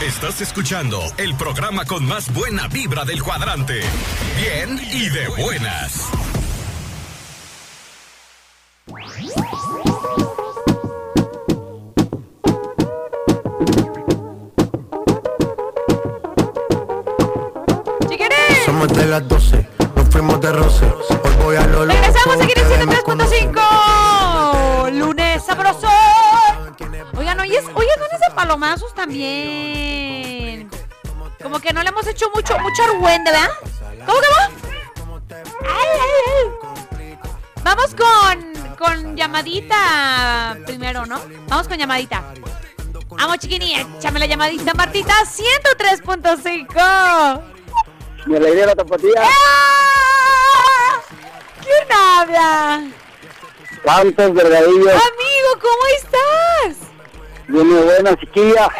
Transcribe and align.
Estás 0.00 0.40
escuchando 0.40 0.98
el 1.18 1.34
programa 1.34 1.84
con 1.84 2.06
más 2.06 2.32
buena 2.32 2.68
vibra 2.68 3.04
del 3.04 3.22
cuadrante. 3.22 3.80
Bien 4.34 4.80
y 4.90 5.10
de 5.10 5.28
buenas. 5.28 6.08
Somos 18.64 18.88
de 18.96 19.06
las 19.06 19.28
12, 19.28 19.68
nos 19.96 20.08
fuimos 20.08 20.40
de 20.40 20.52
roce. 20.52 20.99
Palomazos 28.50 28.92
también. 28.94 30.68
Como 31.40 31.60
que 31.60 31.72
no 31.72 31.84
le 31.84 31.90
hemos 31.90 32.04
hecho 32.04 32.28
mucho, 32.34 32.58
mucho 32.58 32.82
argüende, 32.82 33.30
¿verdad? 33.30 33.48
¿Cómo 34.04 34.20
que 34.20 34.26
no? 34.26 34.34
Ay, 35.62 35.88
ay, 35.94 36.10
ay. 36.26 36.50
Vamos 37.62 37.94
con, 37.94 38.52
con 38.76 39.16
llamadita 39.16 40.58
primero, 40.66 41.06
¿no? 41.06 41.20
Vamos 41.46 41.68
con 41.68 41.78
llamadita. 41.78 42.24
Vamos, 43.10 43.38
chiquini, 43.38 43.76
échame 43.76 44.18
la 44.18 44.26
llamadita, 44.26 44.74
Martita, 44.74 45.14
103.5. 45.24 47.42
Me 48.26 48.36
alegré 48.36 48.66
la 48.66 48.74
tapatía. 48.74 49.22
¡Ah! 49.22 51.00
¿Quién 51.62 51.92
habla? 51.96 52.82
Santos. 53.84 54.26
Amigo, 54.26 55.50
¿cómo 55.60 55.86
estás? 55.98 56.39
Viene 57.50 57.80
buena 57.82 58.16
chiquilla. 58.16 58.70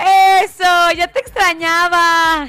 Eso, 0.45 0.92
ya 0.97 1.09
te 1.09 1.19
extrañaba. 1.19 2.48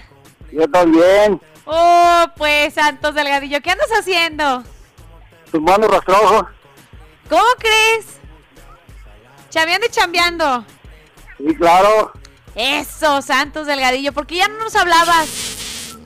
Yo 0.51 0.69
también. 0.69 1.41
Oh, 1.65 2.25
pues, 2.37 2.75
Santos 2.75 3.15
Delgadillo, 3.15 3.59
¿qué 3.61 3.71
andas 3.71 3.89
haciendo? 3.89 4.63
Tu 5.51 5.59
mano 5.59 5.87
rastrojo. 5.87 6.47
¿Cómo 7.27 7.43
crees? 7.57 8.05
Chameando 9.49 9.87
y 9.87 9.89
chambeando. 9.89 10.63
Sí, 11.39 11.55
claro. 11.55 12.11
Eso, 12.53 13.23
Santos 13.23 13.65
Delgadillo, 13.65 14.13
¿por 14.13 14.27
qué 14.27 14.35
ya 14.35 14.47
no 14.47 14.59
nos 14.59 14.75
hablabas? 14.75 15.97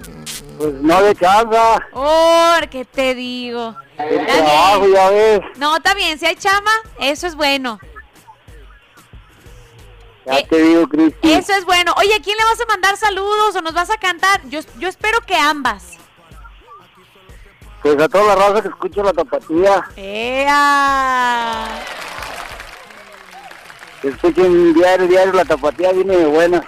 Pues 0.58 0.74
no 0.76 1.02
de 1.02 1.14
chamba. 1.16 1.86
Oh, 1.92 2.56
¿qué 2.72 2.86
te 2.86 3.16
digo? 3.16 3.76
El 3.98 4.26
trabajo, 4.26 4.88
ya 4.88 5.10
ves. 5.10 5.42
No, 5.58 5.76
está 5.76 5.94
bien, 5.94 6.18
si 6.18 6.26
hay 6.26 6.36
chama, 6.38 6.72
eso 7.00 7.28
es 7.28 7.36
bueno. 7.36 7.80
Ya 10.26 10.40
Eh, 10.40 10.48
te 10.50 10.58
digo, 10.62 10.88
Cristi. 10.88 11.34
Eso 11.34 11.54
es 11.54 11.66
bueno. 11.66 11.94
Oye, 11.98 12.16
¿a 12.16 12.20
quién 12.22 12.36
le 12.38 12.44
vas 12.46 12.60
a 12.60 12.66
mandar 12.66 12.98
saludos 12.98 13.56
o 13.56 13.62
nos 13.62 13.74
vas 13.74 13.90
a 13.92 13.98
cantar? 13.98 14.42
Yo, 14.50 14.62
yo 14.80 14.88
espero 14.88 15.20
que 15.22 15.36
ambas. 15.36 15.92
Pues 17.84 18.00
a 18.02 18.10
toda 18.10 18.36
la 18.36 18.48
raza 18.48 18.62
que 18.64 18.70
escucha 18.70 19.04
la 19.04 19.14
tapatía. 19.14 19.88
¡Ea! 19.96 21.68
Escuchen 24.02 24.74
diario, 24.74 25.08
diario 25.08 25.34
la 25.34 25.46
tapatía 25.46 25.92
viene 25.92 26.18
de 26.18 26.26
buena. 26.26 26.64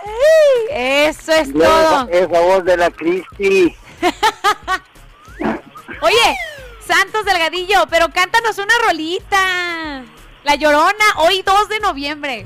Eso 0.70 1.32
es 1.34 1.48
luego 1.50 1.74
todo. 1.74 2.08
Esa, 2.10 2.26
esa 2.26 2.40
voz 2.42 2.64
de 2.66 2.78
la 2.78 2.92
Cristi. 2.92 3.76
Oye, 6.02 6.38
Santos 6.86 7.26
Delgadillo, 7.26 7.86
pero 7.90 8.10
cántanos 8.14 8.58
una 8.60 8.74
rolita. 8.86 10.04
La 10.44 10.56
Llorona, 10.56 11.06
hoy 11.18 11.42
2 11.42 11.70
de 11.70 11.80
noviembre. 11.80 12.46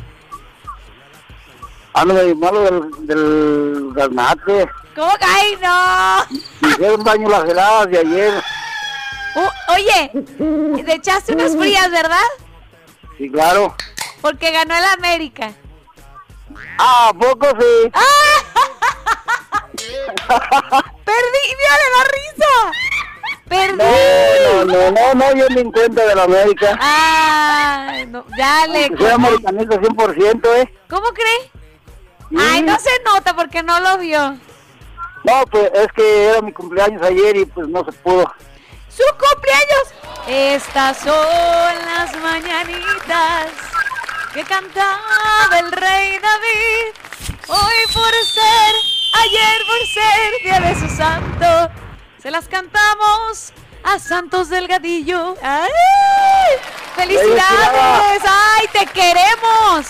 Ando 1.93 2.13
medio 2.13 2.35
malo 2.35 2.61
del, 2.63 3.07
del 3.07 3.91
garnate. 3.93 4.69
¿Cómo 4.95 5.11
que? 5.17 5.25
¡Ay, 5.25 5.57
no! 5.61 6.25
Me 6.61 6.69
hicieron 6.69 7.03
daño 7.03 7.29
las 7.29 7.49
heladas 7.49 7.89
de 7.89 7.99
ayer. 7.99 8.43
Uh, 9.35 9.49
oye, 9.73 10.11
te 10.83 10.93
echaste 10.95 11.33
unas 11.33 11.55
frías, 11.55 11.89
¿verdad? 11.91 12.23
Sí, 13.17 13.29
claro. 13.29 13.75
Porque 14.21 14.51
ganó 14.51 14.75
el 14.75 14.83
América. 14.85 15.51
Ah, 16.77 17.09
¿a 17.09 17.13
poco 17.13 17.47
sí? 17.47 17.91
¡Perdí! 20.27 21.43
¡Mírale 21.57 21.87
la 21.95 22.03
risa! 22.15 22.53
¡Perdí! 23.47 23.83
No, 24.43 24.65
no, 24.65 24.91
no, 24.91 25.13
no, 25.13 25.33
yo 25.35 25.47
ni 25.49 25.61
en 25.61 25.71
cuenta 25.71 26.05
de 26.05 26.15
la 26.15 26.23
América. 26.23 26.77
¡Ay! 26.79 28.05
No, 28.07 28.25
dale. 28.37 28.91
Soy 28.97 29.09
americanista 29.09 29.75
100%, 29.75 30.55
¿eh? 30.57 30.73
¿Cómo 30.89 31.07
cree? 31.09 31.51
Ay, 32.37 32.61
no 32.61 32.79
se 32.79 32.89
nota 33.03 33.35
porque 33.35 33.61
no 33.63 33.79
lo 33.79 33.97
vio. 33.97 34.37
No, 35.23 35.43
pues 35.51 35.71
es 35.73 35.87
que 35.95 36.25
era 36.25 36.41
mi 36.41 36.51
cumpleaños 36.51 37.01
ayer 37.01 37.35
y 37.37 37.45
pues 37.45 37.67
no 37.67 37.83
se 37.85 37.91
pudo. 37.91 38.31
¡Su 38.89 39.03
cumpleaños! 39.17 39.93
Estas 40.27 40.97
son 40.97 41.75
las 41.85 42.15
mañanitas 42.21 43.47
que 44.33 44.43
cantaba 44.43 45.59
el 45.59 45.71
rey 45.71 46.19
David. 46.19 46.93
Hoy 47.47 47.93
por 47.93 48.13
ser, 48.25 48.75
ayer 49.13 49.61
por 49.67 49.87
ser 49.87 50.41
día 50.43 50.59
de 50.59 50.79
su 50.79 50.95
santo, 50.95 51.71
se 52.21 52.31
las 52.31 52.47
cantamos 52.47 53.51
a 53.83 53.99
Santos 53.99 54.49
Delgadillo. 54.49 55.35
¡Ay! 55.41 55.71
¡Felicidades! 56.95 58.23
¡Ay, 58.25 58.67
te 58.71 58.85
queremos! 58.87 59.87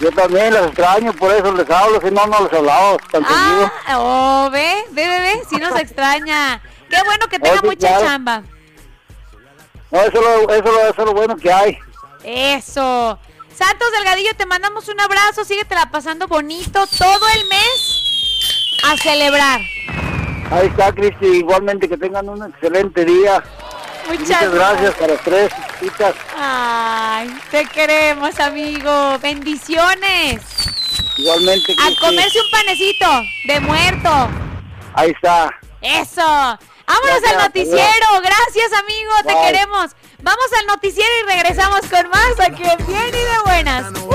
Yo 0.00 0.12
también 0.12 0.54
las 0.54 0.66
extraño, 0.66 1.12
por 1.12 1.32
eso 1.34 1.52
les 1.52 1.68
hablo, 1.68 2.00
si 2.00 2.10
no, 2.12 2.26
no 2.26 2.44
les 2.44 2.52
hablaba 2.52 2.96
tan 3.10 3.24
seguido. 3.26 3.72
Ah, 3.86 3.98
oh, 3.98 4.50
ve, 4.50 4.84
ve, 4.92 5.08
ve, 5.08 5.20
ve, 5.20 5.42
sí 5.50 5.56
nos 5.56 5.78
extraña. 5.78 6.60
Qué 6.88 6.96
bueno 7.04 7.26
que 7.28 7.38
tenga 7.40 7.58
Oye, 7.60 7.68
mucha 7.68 7.88
claro. 7.88 8.04
chamba. 8.06 8.42
No, 9.90 10.00
eso 10.00 10.08
es 10.08 10.14
lo, 10.14 10.50
eso, 10.54 10.64
es 10.64 10.64
lo- 10.64 10.88
eso 10.90 11.04
lo 11.04 11.12
bueno 11.14 11.36
que 11.36 11.52
hay. 11.52 11.78
Eso. 12.22 13.18
Santos 13.54 13.88
Delgadillo, 13.92 14.34
te 14.36 14.46
mandamos 14.46 14.86
un 14.88 15.00
abrazo. 15.00 15.44
Síguetela 15.44 15.90
pasando 15.90 16.28
bonito 16.28 16.84
todo 16.98 17.28
el 17.34 17.44
mes 17.46 18.80
a 18.84 18.96
celebrar. 18.98 19.60
Ahí 20.50 20.66
está, 20.68 20.92
Cristi, 20.92 21.26
igualmente 21.26 21.88
que 21.88 21.96
tengan 21.96 22.28
un 22.28 22.48
excelente 22.48 23.04
día. 23.04 23.42
Muchas, 24.08 24.20
Muchas 24.20 24.54
gracias 24.54 25.02
a 25.02 25.06
las 25.06 25.20
tres 25.22 25.50
chicas. 25.80 26.14
Ay, 26.36 27.38
te 27.50 27.64
queremos, 27.66 28.38
amigo. 28.40 29.18
Bendiciones. 29.20 30.40
Igualmente, 31.18 31.74
A 31.78 32.00
comerse 32.00 32.40
un 32.40 32.50
panecito 32.50 33.06
de 33.46 33.60
muerto. 33.60 34.28
Ahí 34.94 35.10
está. 35.10 35.50
Eso. 35.82 36.58
Vámonos 36.88 37.20
Gracias, 37.20 37.32
al 37.32 37.38
noticiero. 37.38 38.06
Gracias, 38.22 38.72
amigo. 38.72 39.12
Te 39.26 39.34
queremos. 39.46 39.90
Vamos 40.22 40.46
al 40.58 40.66
noticiero 40.66 41.10
y 41.22 41.30
regresamos 41.30 41.80
con 41.82 42.08
más 42.08 42.40
aquí 42.40 42.62
en 42.62 42.86
Bien 42.86 43.08
y 43.08 43.12
de 43.12 43.38
Buenas. 43.44 43.92
No. 43.92 44.08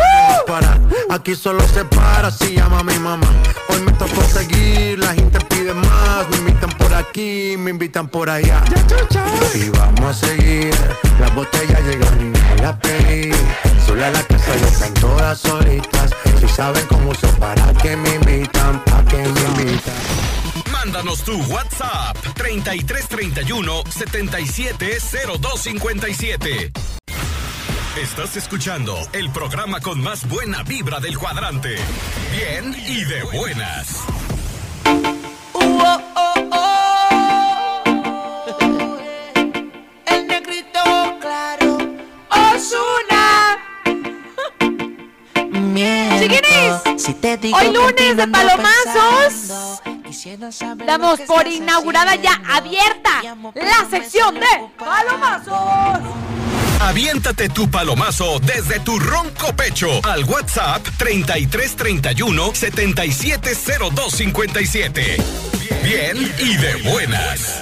Aquí 1.09 1.35
solo 1.35 1.61
se 1.67 1.85
para 1.85 2.31
si 2.31 2.55
llama 2.55 2.83
mi 2.83 2.97
mamá. 2.97 3.27
Hoy 3.69 3.79
me 3.81 3.91
tocó 3.93 4.21
seguir, 4.23 4.99
la 4.99 5.13
gente 5.13 5.39
pide 5.63 5.73
más. 5.73 6.29
Me 6.29 6.37
invitan 6.37 6.69
por 6.71 6.93
aquí, 6.93 7.55
me 7.57 7.71
invitan 7.71 8.07
por 8.07 8.29
allá. 8.29 8.63
Y 9.53 9.67
vamos 9.69 10.01
a 10.01 10.13
seguir. 10.13 10.73
Las 11.19 11.35
botellas 11.35 11.81
llegan 11.81 12.21
y 12.21 12.25
no 12.25 12.55
las 12.61 12.77
pedí. 12.77 13.31
Sola 13.85 14.09
la 14.11 14.23
casa 14.23 14.55
ya 14.59 14.67
están 14.67 14.93
todas 14.95 15.39
solitas. 15.39 16.09
Si 16.39 16.47
saben 16.47 16.85
cómo 16.87 17.11
uso 17.11 17.27
para 17.37 17.71
que 17.73 17.97
me 17.97 18.15
invitan, 18.15 18.83
pa' 18.85 19.03
que 19.05 19.17
me 19.17 19.41
invitan. 19.63 19.93
Mándanos 20.71 21.23
tu 21.23 21.37
WhatsApp 21.43 22.17
3331 22.35 23.83
770257. 23.89 26.71
Estás 28.01 28.37
escuchando 28.37 28.97
el 29.13 29.29
programa 29.29 29.79
con 29.79 30.01
más 30.01 30.27
buena 30.27 30.63
vibra 30.63 30.99
del 30.99 31.15
cuadrante. 31.17 31.75
Bien 32.31 32.75
y 32.87 33.03
de 33.05 33.21
buenas. 33.23 34.03
Chiquinis, 45.73 46.73
Si 46.97 47.13
te 47.15 47.35
digo 47.37 47.57
hoy 47.57 47.71
lunes 47.73 48.15
de 48.17 48.27
palomazos. 48.27 49.81
pensando, 50.03 50.85
Damos 50.85 51.19
por 51.21 51.47
inaugurada 51.47 52.13
ya 52.15 52.39
abierta 52.51 53.21
la 53.55 53.89
sección 53.89 54.35
de 54.35 54.45
palomazos. 54.77 55.99
Aviéntate 56.79 57.49
tu 57.49 57.69
palomazo 57.71 58.39
desde 58.39 58.79
tu 58.81 58.99
ronco 58.99 59.51
pecho 59.55 59.89
al 60.03 60.23
WhatsApp 60.25 60.85
3331 60.97 62.51
770257. 62.53 65.17
Bien 65.83 66.31
y 66.39 66.55
de 66.57 66.75
buenas. 66.91 67.61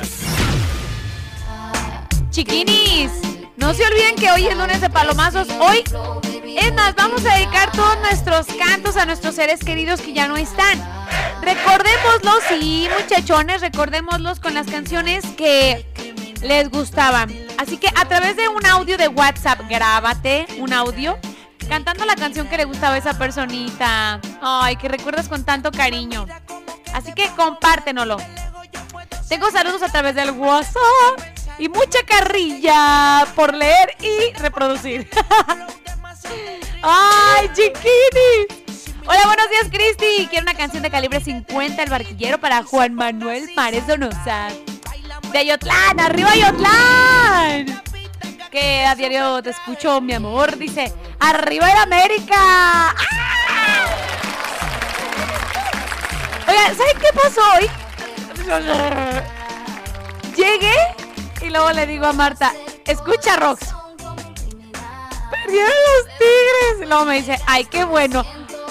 Chiquinis, 2.29 3.11
no 3.57 3.73
se 3.73 3.85
olviden 3.85 4.15
que 4.15 4.31
hoy 4.31 4.47
es 4.47 4.55
lunes 4.57 4.79
de 4.81 4.89
palomazos. 4.89 5.47
Hoy 5.59 5.83
Es 6.57 6.73
más, 6.73 6.95
vamos 6.95 7.25
a 7.25 7.35
dedicar 7.35 7.71
todos 7.71 7.97
nuestros 7.99 8.47
cantos 8.47 8.97
a 8.97 9.05
nuestros 9.05 9.35
seres 9.35 9.59
queridos 9.59 10.01
que 10.01 10.13
ya 10.13 10.27
no 10.27 10.37
están. 10.37 10.79
Recordémoslos, 11.41 12.43
sí, 12.49 12.87
muchachones, 12.99 13.61
recordémoslos 13.61 14.39
con 14.39 14.53
las 14.53 14.67
canciones 14.67 15.25
que 15.37 15.85
les 16.41 16.69
gustaban. 16.69 17.33
Así 17.57 17.77
que 17.77 17.87
a 17.87 18.05
través 18.05 18.35
de 18.35 18.47
un 18.47 18.65
audio 18.65 18.97
de 18.97 19.07
WhatsApp, 19.07 19.61
grábate 19.69 20.45
un 20.57 20.73
audio 20.73 21.17
cantando 21.69 22.05
la 22.05 22.15
canción 22.15 22.47
que 22.47 22.57
le 22.57 22.65
gustaba 22.65 22.95
a 22.95 22.97
esa 22.97 23.17
personita. 23.17 24.19
Ay, 24.41 24.75
que 24.75 24.89
recuerdas 24.89 25.29
con 25.29 25.43
tanto 25.45 25.71
cariño. 25.71 26.25
Así 26.93 27.13
que 27.13 27.29
compártenlo. 27.35 28.17
Tengo 29.29 29.49
saludos 29.51 29.81
a 29.81 29.89
través 29.89 30.15
del 30.15 30.31
WhatsApp 30.31 30.81
y 31.57 31.69
mucha 31.69 31.99
carrilla 32.05 33.25
por 33.35 33.53
leer 33.53 33.95
y 34.01 34.37
reproducir. 34.37 35.09
¡Ay, 36.81 37.49
chiquini! 37.53 38.61
Hola, 39.07 39.25
buenos 39.25 39.49
días, 39.49 39.67
Cristi. 39.71 40.27
Quiero 40.29 40.43
una 40.43 40.53
canción 40.53 40.83
de 40.83 40.89
calibre 40.89 41.19
50, 41.19 41.83
el 41.83 41.89
barquillero 41.89 42.39
para 42.39 42.63
Juan 42.63 42.93
Manuel 42.93 43.49
Mares 43.55 43.87
Donosa. 43.87 44.49
De 45.31 45.39
Ayotlán, 45.39 45.99
arriba 45.99 46.31
Ayotlán. 46.31 47.81
Que 48.51 48.85
a 48.85 48.95
diario 48.95 49.41
te 49.41 49.51
escucho, 49.51 50.01
mi 50.01 50.13
amor. 50.13 50.57
Dice, 50.57 50.93
arriba 51.19 51.71
el 51.71 51.77
América. 51.77 52.35
¡Ah! 52.35 52.95
¿saben 56.47 56.97
qué 56.99 57.07
pasó 57.13 57.41
hoy? 57.55 57.69
Llegué 60.35 60.75
y 61.41 61.49
luego 61.49 61.71
le 61.71 61.85
digo 61.85 62.05
a 62.05 62.13
Marta, 62.13 62.53
escucha, 62.85 63.35
Rox. 63.37 63.80
Perdieron 65.43 65.69
los 65.69 66.17
tigres. 66.17 66.87
Luego 66.89 67.05
me 67.05 67.15
dice, 67.15 67.39
ay, 67.47 67.65
qué 67.65 67.83
bueno. 67.83 68.25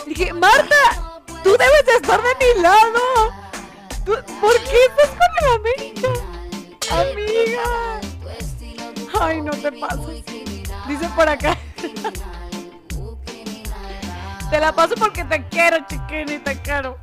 Dije, 0.06 0.32
Marta, 0.32 1.20
tú 1.42 1.50
debes 1.56 1.86
de 1.86 1.94
estar 1.96 2.20
de 2.22 2.28
mi 2.54 2.62
lado. 2.62 3.00
¿Tú- 4.04 4.18
¿Por 4.40 4.54
qué 4.64 4.78
estás 4.88 5.10
con 5.10 5.30
el 5.38 5.46
América? 5.56 6.08
Amiga. 6.90 8.00
Ay, 9.20 9.42
no 9.42 9.50
te 9.52 9.72
pases. 9.72 10.24
Dice 10.88 11.08
por 11.14 11.28
acá. 11.28 11.56
Te 14.50 14.58
la 14.58 14.72
paso 14.74 14.94
porque 14.98 15.22
te 15.24 15.46
quiero, 15.46 15.76
chiquini, 15.86 16.40
te 16.40 16.60
quiero. 16.60 16.98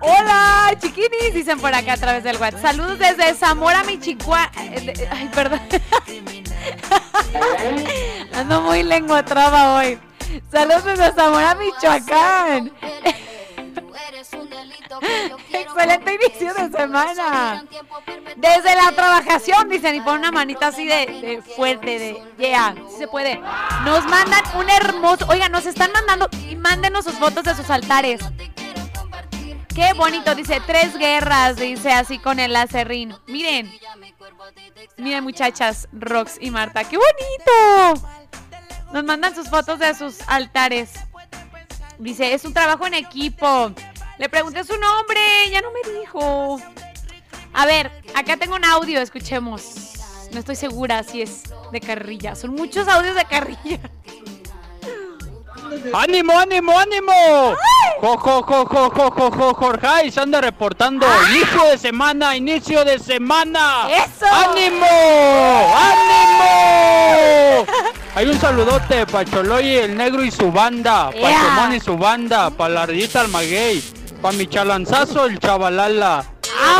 Hola, 0.00 0.74
chiquinis, 0.80 1.34
dicen 1.34 1.60
por 1.60 1.74
acá 1.74 1.94
a 1.94 1.96
través 1.96 2.24
del 2.24 2.36
WhatsApp. 2.38 2.62
Saludos 2.62 2.98
desde 2.98 3.34
Zamora, 3.34 3.84
Michicua. 3.84 4.50
eh, 4.56 5.08
Ay, 5.10 5.28
perdón. 5.34 5.60
Ando 8.34 8.62
muy 8.62 8.82
lengua 8.82 9.24
traba 9.24 9.74
hoy. 9.76 9.98
Saludos 10.50 10.84
desde 10.84 11.12
Zamora, 11.12 11.54
Michoacán. 11.54 12.72
Excelente 15.52 16.14
inicio 16.14 16.54
de 16.54 16.70
semana. 16.76 17.64
Desde 18.36 18.74
la 18.76 18.92
trabajación, 18.92 19.68
dicen, 19.68 19.94
y 19.94 20.00
pon 20.00 20.18
una 20.18 20.30
manita 20.30 20.68
así 20.68 20.84
de, 20.86 21.06
de 21.06 21.42
fuerte, 21.56 21.98
de 21.98 22.22
yeah, 22.38 22.74
sí 22.90 22.96
se 22.98 23.08
puede. 23.08 23.40
Nos 23.84 24.04
mandan 24.06 24.42
un 24.56 24.68
hermoso, 24.68 25.26
oigan, 25.28 25.52
nos 25.52 25.66
están 25.66 25.90
mandando, 25.92 26.28
y 26.48 26.56
mándenos 26.56 27.04
sus 27.04 27.14
fotos 27.14 27.44
de 27.44 27.54
sus 27.54 27.68
altares. 27.70 28.20
Qué 29.74 29.92
bonito, 29.94 30.34
dice, 30.34 30.60
tres 30.66 30.96
guerras, 30.98 31.56
dice 31.56 31.92
así 31.92 32.18
con 32.18 32.40
el 32.40 32.54
acerrín. 32.56 33.14
Miren, 33.26 33.72
miren 34.96 35.22
muchachas, 35.22 35.88
Rox 35.92 36.38
y 36.40 36.50
Marta, 36.50 36.84
qué 36.84 36.96
bonito. 36.96 38.06
Nos 38.92 39.04
mandan 39.04 39.34
sus 39.34 39.48
fotos 39.48 39.78
de 39.78 39.94
sus 39.94 40.20
altares. 40.26 40.92
Dice, 41.98 42.34
es 42.34 42.44
un 42.44 42.52
trabajo 42.52 42.86
en 42.86 42.94
equipo. 42.94 43.72
Le 44.18 44.28
pregunté 44.28 44.64
su 44.64 44.76
nombre, 44.76 45.20
ya 45.50 45.60
no 45.60 45.68
me 45.70 46.00
dijo. 46.00 46.60
A 47.52 47.66
ver, 47.66 47.90
acá 48.14 48.36
tengo 48.36 48.56
un 48.56 48.64
audio, 48.64 49.00
escuchemos. 49.00 49.92
No 50.32 50.40
estoy 50.40 50.56
segura 50.56 51.02
si 51.02 51.22
es 51.22 51.44
de 51.72 51.80
carrilla. 51.80 52.34
Son 52.34 52.54
muchos 52.54 52.88
audios 52.88 53.14
de 53.14 53.24
carrilla. 53.24 53.80
¡Ánimo, 55.94 56.38
ánimo, 56.38 56.78
ánimo! 56.78 57.54
¡Jo, 58.00 58.16
jo, 58.18 58.42
jo, 58.42 58.66
jo, 58.66 58.90
jo, 58.90 59.10
jo, 59.10 59.30
jo, 59.30 59.54
Jorge! 59.54 60.10
Se 60.10 60.20
anda 60.20 60.40
reportando. 60.40 61.06
¡Inicio 61.30 61.64
de 61.64 61.78
semana, 61.78 62.36
inicio 62.36 62.84
de 62.84 62.98
semana! 62.98 63.86
¡Eso! 63.88 64.26
¡Ánimo! 64.26 64.86
¡Ánimo! 65.76 67.66
Hay 68.16 68.26
un 68.26 68.40
saludote 68.40 69.06
para 69.06 69.24
Choloy 69.24 69.76
el 69.76 69.96
negro 69.96 70.24
y 70.24 70.32
su 70.32 70.50
banda, 70.50 71.10
para. 71.10 71.38
Simón 71.38 71.74
y 71.74 71.80
su 71.80 71.96
banda, 71.96 72.50
para 72.50 72.74
la 72.74 72.82
ardillita 72.82 73.20
Almaguey, 73.20 73.80
para 74.20 74.36
mi 74.36 74.48
chalanzazo 74.48 75.26
el 75.26 75.38
chavalala. 75.38 76.24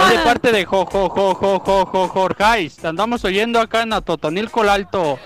Es 0.02 0.10
de 0.10 0.18
parte 0.24 0.50
de 0.52 0.64
Jo, 0.64 0.84
jo, 0.84 1.08
jo, 1.08 1.34
jo, 1.34 1.60
jo, 1.60 1.86
jo, 1.86 2.08
Jorge. 2.08 2.70
Te 2.80 2.88
andamos 2.88 3.24
oyendo 3.24 3.60
acá 3.60 3.82
en 3.82 3.92
Atotonilco 3.92 4.62
Alto. 4.62 5.18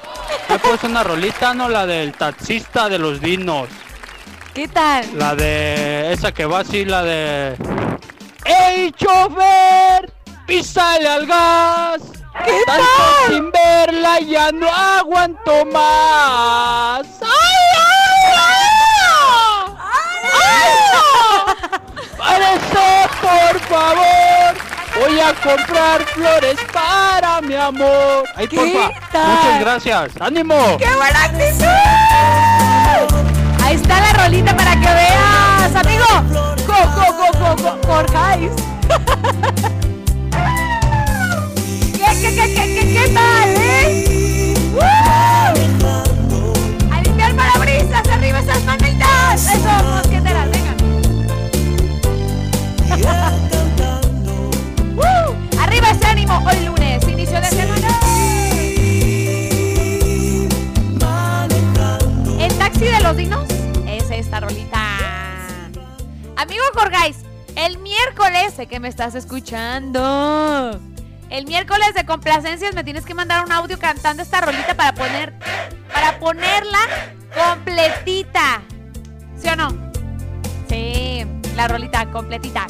Me 0.54 0.60
puedes 0.60 0.84
una 0.84 1.02
rolita, 1.02 1.52
¿no? 1.52 1.68
La 1.68 1.84
del 1.84 2.12
taxista 2.12 2.88
de 2.88 2.96
los 2.96 3.20
dinos. 3.20 3.68
¿Qué 4.54 4.68
tal? 4.68 5.04
La 5.18 5.34
de 5.34 6.12
esa 6.12 6.30
que 6.30 6.46
va 6.46 6.60
así, 6.60 6.84
la 6.84 7.02
de. 7.02 7.56
¡Ey, 8.44 8.92
chofer! 8.92 10.12
¡Písale 10.46 11.08
al 11.08 11.26
gas! 11.26 12.02
¿Qué 12.44 12.60
Tanto 12.66 12.84
tal? 12.84 13.32
sin 13.32 13.50
verla 13.50 14.20
ya 14.20 14.52
no 14.52 14.68
aguanto 14.70 15.64
más. 15.72 17.04
¡Ay, 17.20 17.66
ay, 17.76 18.32
ay! 22.22 22.54
Eso, 22.54 23.08
por 23.20 23.60
favor, 23.62 24.54
voy 24.99 25.20
a 25.20 25.35
comprar 25.35 26.02
flores 26.06 26.56
para 26.73 27.41
mi 27.41 27.55
amor. 27.55 28.25
Ay, 28.37 28.49
¿Qué 28.49 28.56
porfa. 28.56 28.91
tal? 29.12 29.29
Muchas 29.29 29.61
gracias. 29.61 30.11
¡Ánimo! 30.20 30.76
¡Qué 30.79 30.87
buena 30.94 31.25
actitud! 31.25 31.67
Ahí 33.64 33.76
está 33.76 34.00
la 34.00 34.12
rolita 34.12 34.56
para 34.56 34.73
que 34.73 34.87
veas, 34.87 35.75
amigo. 35.76 36.05
Go, 36.67 36.75
go, 36.94 37.06
go, 37.17 37.26
go, 37.38 37.56
go, 37.62 37.79
Jorge. 37.87 38.50
¿Qué, 41.93 42.08
qué, 42.20 42.31
qué, 42.35 42.44
qué, 42.55 42.64
qué, 42.75 42.82
qué 42.93 43.05
tal, 43.14 43.49
eh? 43.56 44.55
¡Woo! 44.75 44.82
A 46.93 46.94
limpiar 47.02 47.32
parabrisas, 47.35 48.08
arriba 48.08 48.38
esas 48.41 48.62
manitas. 48.64 49.46
Eso, 49.46 49.73
mosqueteras, 49.85 50.49
vengan. 50.50 50.76
Hoy 56.26 56.64
lunes, 56.64 57.06
inicio 57.06 57.38
de 57.38 57.46
semana. 57.46 57.88
El 62.38 62.58
taxi 62.58 62.84
de 62.84 63.00
los 63.00 63.16
dinos 63.16 63.44
es 63.86 64.10
esta 64.10 64.40
rolita. 64.40 64.81
Amigo 66.36 66.62
Jorgais, 66.74 67.19
el 67.56 67.78
miércoles, 67.78 68.54
sé 68.54 68.66
que 68.66 68.81
me 68.81 68.88
estás 68.88 69.14
escuchando. 69.14 70.81
El 71.28 71.46
miércoles 71.46 71.93
de 71.94 72.06
complacencias 72.06 72.74
me 72.74 72.84
tienes 72.84 73.04
que 73.04 73.12
mandar 73.12 73.44
un 73.44 73.52
audio 73.52 73.78
cantando 73.78 74.22
esta 74.22 74.40
rolita 74.40 74.74
para 74.74 74.94
poner 74.94 75.34
para 75.93 76.19
ponerla 76.19 76.78
completita. 77.34 78.62
¿Sí 79.36 79.48
o 79.48 79.56
no? 79.56 79.69
Sí, 80.70 81.26
la 81.54 81.69
rolita 81.69 82.10
completita. 82.10 82.66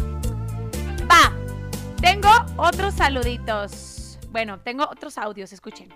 Va. 1.09 1.44
Tengo 2.05 2.29
otros 2.59 2.95
saluditos. 2.95 4.19
Bueno, 4.29 4.61
tengo 4.61 4.85
otros 4.85 5.17
audios, 5.17 5.55
escuchen. 5.55 5.89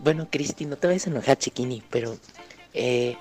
Bueno, 0.00 0.26
Cristi, 0.28 0.66
no 0.66 0.76
te 0.76 0.88
vayas 0.88 1.06
a 1.06 1.10
enojar, 1.10 1.38
chiquini, 1.38 1.80
pero 1.88 2.18
eh, 2.74 3.16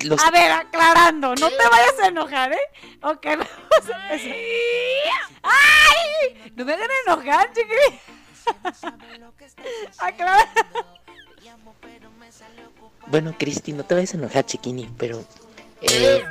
los 0.00 0.22
A 0.22 0.30
ver, 0.30 0.52
aclarando, 0.52 1.34
no 1.36 1.48
te 1.48 1.68
vayas 1.70 1.98
a 2.02 2.08
enojar, 2.08 2.52
¿eh? 2.52 2.58
Ok, 3.02 3.24
vamos 3.24 3.90
a 3.94 4.12
empezar. 4.12 4.36
¡Ay! 5.42 6.52
No 6.54 6.66
me 6.66 6.74
hagan 6.74 6.90
enojar, 7.06 7.50
chiqui. 7.54 7.98
Aclara. 9.98 10.52
bueno, 13.06 13.34
Cristi, 13.38 13.72
no 13.72 13.84
te 13.84 13.94
vayas 13.94 14.12
a 14.12 14.18
enojar, 14.18 14.44
chiquini, 14.44 14.86
pero 14.98 15.24
eh, 15.80 16.24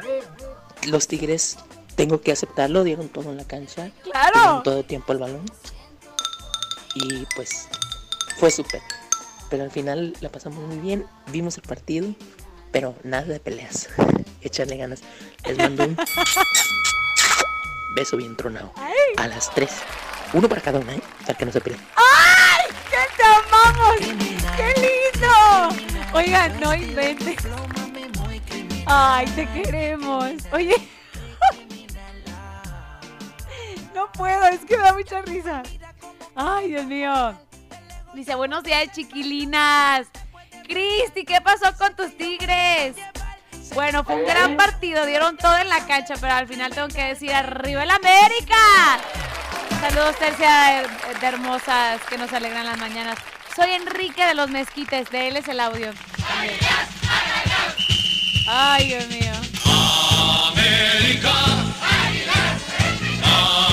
los 0.84 1.08
Tigres 1.08 1.58
tengo 2.00 2.22
que 2.22 2.32
aceptarlo, 2.32 2.86
dieron 2.86 3.10
todo 3.10 3.30
en 3.30 3.36
la 3.36 3.44
cancha, 3.44 3.92
Claro. 4.04 4.32
tuvieron 4.32 4.64
todo 4.64 4.78
el 4.80 4.86
tiempo 4.86 5.12
el 5.12 5.20
balón 5.20 5.44
y 6.96 7.26
pues 7.36 7.68
fue 8.38 8.50
súper. 8.52 8.82
Pero 9.50 9.64
al 9.64 9.72
final 9.72 10.14
la 10.22 10.30
pasamos 10.30 10.60
muy 10.66 10.78
bien, 10.78 11.06
vimos 11.28 11.58
el 11.58 11.64
partido, 11.64 12.08
pero 12.72 12.96
nada 13.04 13.24
de 13.26 13.42
peleas. 13.42 13.90
Échale 14.42 14.78
ganas. 14.78 15.02
Les 15.46 15.58
mando 15.58 15.84
un 15.84 15.98
beso 17.98 18.16
bien 18.16 18.38
tronado. 18.38 18.72
A 19.18 19.28
las 19.28 19.54
tres. 19.54 19.72
Uno 20.32 20.48
para 20.48 20.62
cada 20.62 20.80
una, 20.80 20.96
¿eh? 20.96 21.02
Para 21.26 21.38
que 21.38 21.46
no 21.46 21.52
se 21.52 21.60
pierdan. 21.60 21.86
¡Ay! 21.98 22.66
¡Que 22.90 23.18
te 23.18 23.24
amamos! 23.26 23.96
¡Qué 24.56 24.74
lindo! 24.80 26.18
Oigan, 26.18 26.58
no 26.62 26.74
inventes. 26.74 27.44
Ay, 28.86 29.26
te 29.36 29.46
queremos. 29.52 30.32
Oye. 30.54 30.76
Puedo, 34.20 34.48
es 34.48 34.60
que 34.66 34.78
me 34.78 34.84
da 34.84 34.94
mucha 34.94 35.22
risa. 35.22 35.64
Ay, 36.36 36.68
Dios 36.68 36.86
mío. 36.86 37.34
Dice, 38.14 38.36
buenos 38.36 38.64
días, 38.64 38.92
chiquilinas. 38.92 40.08
Cristi, 40.68 41.24
¿qué 41.24 41.40
pasó 41.42 41.74
con 41.78 41.96
tus 41.96 42.16
tigres? 42.18 42.98
Bueno, 43.74 44.04
fue 44.04 44.16
un 44.16 44.26
gran 44.26 44.58
partido, 44.58 45.06
dieron 45.06 45.38
todo 45.38 45.58
en 45.58 45.70
la 45.70 45.86
cancha, 45.86 46.16
pero 46.20 46.34
al 46.34 46.48
final 46.48 46.74
tengo 46.74 46.90
que 46.90 47.04
decir, 47.04 47.34
arriba 47.34 47.84
el 47.84 47.92
América. 47.92 49.00
Saludos, 49.80 50.18
tercia 50.18 50.52
de, 50.52 51.20
de 51.20 51.28
hermosas 51.28 52.02
que 52.10 52.18
nos 52.18 52.34
alegran 52.34 52.66
las 52.66 52.78
mañanas. 52.78 53.18
Soy 53.56 53.72
Enrique 53.72 54.26
de 54.26 54.36
los 54.36 54.50
Mezquites, 54.50 55.10
de 55.12 55.30
él 55.30 55.38
es 55.38 55.48
el 55.48 55.62
audio. 55.62 55.94
Ay, 58.50 58.88
Dios 58.88 59.08
mío. 59.08 59.32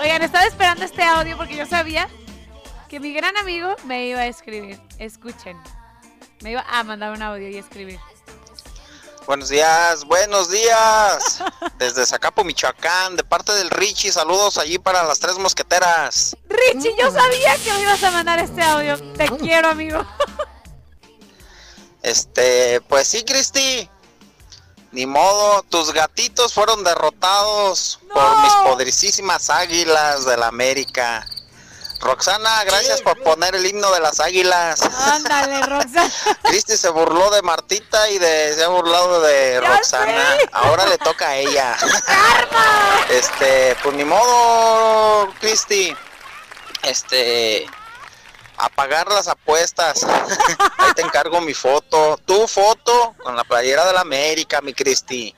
Oigan, 0.00 0.22
estaba 0.22 0.46
esperando 0.46 0.84
este 0.84 1.02
audio 1.02 1.36
porque 1.36 1.56
yo 1.56 1.66
sabía 1.66 2.08
que 2.88 3.00
mi 3.00 3.12
gran 3.12 3.36
amigo 3.36 3.76
me 3.84 4.06
iba 4.06 4.20
a 4.20 4.26
escribir. 4.26 4.80
Escuchen. 4.98 5.58
Me 6.40 6.52
iba 6.52 6.64
a 6.68 6.82
mandar 6.84 7.12
un 7.12 7.22
audio 7.22 7.48
y 7.48 7.56
escribir. 7.56 8.00
Buenos 9.26 9.50
días, 9.50 10.04
buenos 10.04 10.50
días. 10.50 11.44
Desde 11.78 12.06
Zacapo, 12.06 12.42
Michoacán, 12.42 13.16
de 13.16 13.22
parte 13.22 13.52
del 13.52 13.70
Richie, 13.70 14.10
saludos 14.10 14.58
allí 14.58 14.78
para 14.78 15.04
las 15.04 15.20
tres 15.20 15.38
mosqueteras. 15.38 16.36
Richie, 16.48 16.96
yo 16.98 17.12
sabía 17.12 17.56
que 17.58 17.72
me 17.74 17.82
ibas 17.82 18.02
a 18.02 18.10
mandar 18.10 18.38
este 18.38 18.62
audio. 18.62 18.98
Te 19.12 19.28
quiero, 19.36 19.68
amigo. 19.68 20.04
Este, 22.02 22.80
pues 22.88 23.08
sí, 23.08 23.22
Cristi. 23.24 23.88
Ni 24.92 25.06
modo, 25.06 25.62
tus 25.68 25.92
gatitos 25.92 26.52
fueron 26.52 26.82
derrotados 26.82 28.00
por 28.12 28.36
mis 28.42 28.52
poderosísimas 28.64 29.48
águilas 29.48 30.24
de 30.24 30.36
la 30.36 30.48
América. 30.48 31.24
Roxana, 32.00 32.64
gracias 32.64 33.02
por 33.02 33.22
poner 33.22 33.54
el 33.54 33.66
himno 33.66 33.90
de 33.92 34.00
las 34.00 34.20
águilas. 34.20 34.80
Ándale, 34.82 35.60
Roxana. 35.66 36.10
Cristi 36.42 36.76
se 36.76 36.88
burló 36.88 37.30
de 37.30 37.42
Martita 37.42 38.08
y 38.10 38.18
de, 38.18 38.54
se 38.54 38.64
ha 38.64 38.68
burlado 38.68 39.20
de 39.20 39.60
Ya 39.62 39.68
Roxana. 39.76 40.36
sé. 40.38 40.48
Ahora 40.52 40.86
le 40.86 40.96
toca 40.98 41.28
a 41.28 41.36
ella. 41.36 41.76
Este, 43.10 43.76
pues 43.82 43.94
ni 43.94 44.04
modo, 44.04 45.28
Cristi. 45.40 45.94
Este, 46.82 47.66
apagar 48.60 49.08
las 49.08 49.28
apuestas. 49.28 50.04
Ahí 50.78 50.92
te 50.94 51.02
encargo 51.02 51.40
mi 51.40 51.54
foto. 51.54 52.18
Tu 52.24 52.46
foto 52.46 53.14
con 53.22 53.36
la 53.36 53.44
playera 53.44 53.86
de 53.86 53.92
la 53.92 54.00
América, 54.00 54.60
mi 54.60 54.74
Cristi. 54.74 55.34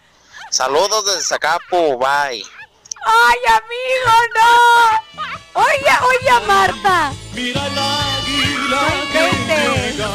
Saludos 0.50 1.07
desde 1.07 1.23
Zacapu, 1.23 1.99
bye. 1.99 2.45
¡Ay, 3.05 3.38
amigo, 3.49 4.14
no! 4.35 5.62
Oye, 5.62 5.93
oye, 6.09 6.47
Marta. 6.47 7.12
Mira 7.35 7.67
el 7.67 7.79
águila 7.79 8.83
que 9.12 9.19
inventes. 9.19 9.97
llega, 9.97 10.11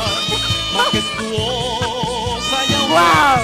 majestuosa 0.73 2.65
y 2.65 2.73
¡Wow! 2.89 3.39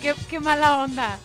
Qué, 0.00 0.14
qué 0.28 0.40
mala 0.40 0.78
onda. 0.78 1.18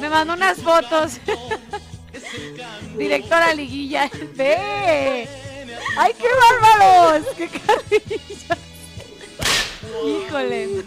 Me 0.00 0.08
mandó 0.08 0.34
unas 0.34 0.58
fotos. 0.58 1.12
Directora 2.96 3.54
liguilla. 3.54 4.10
¡Ve! 4.34 5.47
¡Ay, 5.96 6.14
qué 6.14 6.28
bárbaros! 6.28 7.26
¡Qué 7.36 7.48
carrillas! 7.48 8.58
Híjole. 10.04 10.84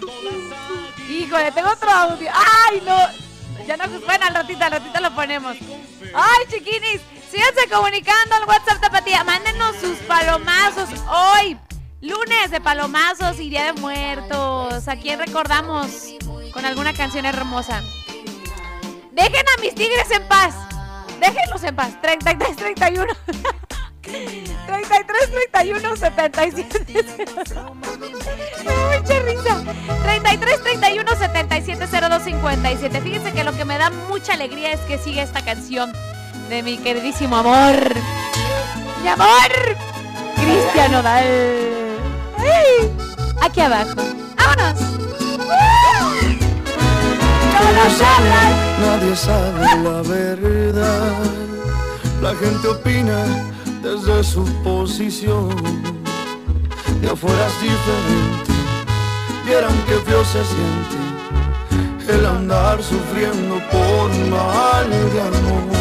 Híjole, 1.10 1.52
tengo 1.52 1.70
otro 1.70 1.90
audio. 1.90 2.30
¡Ay, 2.34 2.82
no! 2.86 3.66
Ya 3.66 3.78
no, 3.78 3.88
bueno, 4.02 4.26
al 4.26 4.34
ratito, 4.34 4.64
al 4.64 4.72
ratito 4.72 5.00
lo 5.00 5.14
ponemos. 5.14 5.58
¡Ay, 6.14 6.46
chiquinis! 6.50 7.02
Síganse 7.30 7.70
comunicando 7.70 8.36
al 8.36 8.46
WhatsApp 8.46 8.82
Tapatía. 8.82 9.24
Mándenos 9.24 9.76
sus 9.78 9.98
palomazos 10.00 10.90
hoy. 11.10 11.58
Lunes 12.02 12.50
de 12.50 12.60
palomazos 12.60 13.40
y 13.40 13.50
Día 13.50 13.66
de 13.66 13.74
Muertos. 13.74 14.88
¿A 14.88 14.96
quién 14.96 15.20
recordamos 15.20 15.88
con 16.54 16.66
alguna 16.66 16.94
canción 16.94 17.26
hermosa? 17.26 17.82
Dejen 19.12 19.46
a 19.58 19.62
mis 19.62 19.76
tigres 19.76 20.10
en 20.12 20.28
paz. 20.28 20.56
Déjenlos 21.20 21.64
en 21.64 21.76
paz. 21.76 22.02
33, 22.02 22.56
31. 22.56 23.14
33, 24.02 25.32
31, 25.52 25.96
77. 25.96 26.86
Me 26.96 28.66
da 28.66 29.00
mucha 29.00 29.20
risa. 29.22 29.64
33, 30.04 30.64
31, 30.64 31.16
77, 31.16 31.88
02, 31.88 32.24
57. 32.24 33.02
Fíjense 33.02 33.32
que 33.32 33.44
lo 33.44 33.54
que 33.54 33.66
me 33.66 33.78
da 33.78 33.90
mucha 34.10 34.34
alegría 34.34 34.72
es 34.72 34.80
que 34.82 34.98
sigue 34.98 35.22
esta 35.22 35.44
canción 35.44 35.94
de 36.50 36.64
mi 36.64 36.78
queridísimo 36.78 37.38
amor. 37.38 37.76
¡Mi 39.02 39.08
amor! 39.08 39.52
Cristian 40.36 40.92
Nodal. 40.92 41.26
¡Ay! 42.38 42.92
Aquí 43.42 43.62
abajo. 43.62 43.96
¡Vámonos! 44.36 44.82
¡Vámonos, 47.54 48.02
hablan! 48.02 48.72
Nadie 48.82 49.16
sabe 49.16 49.84
la 49.84 50.02
verdad. 50.02 51.14
La 52.22 52.36
gente 52.36 52.68
opina 52.68 53.26
desde 53.82 54.24
su 54.24 54.44
posición. 54.64 55.50
De 57.02 57.10
afuera 57.10 57.48
es 57.48 57.62
diferente. 57.62 58.54
Vieran 59.46 59.76
que 59.86 59.96
feo 60.06 60.24
se 60.24 60.44
siente 60.44 61.12
el 62.14 62.26
andar 62.26 62.82
sufriendo 62.82 63.56
por 63.72 64.10
mal 64.30 64.90
de 64.90 65.22
amor. 65.22 65.81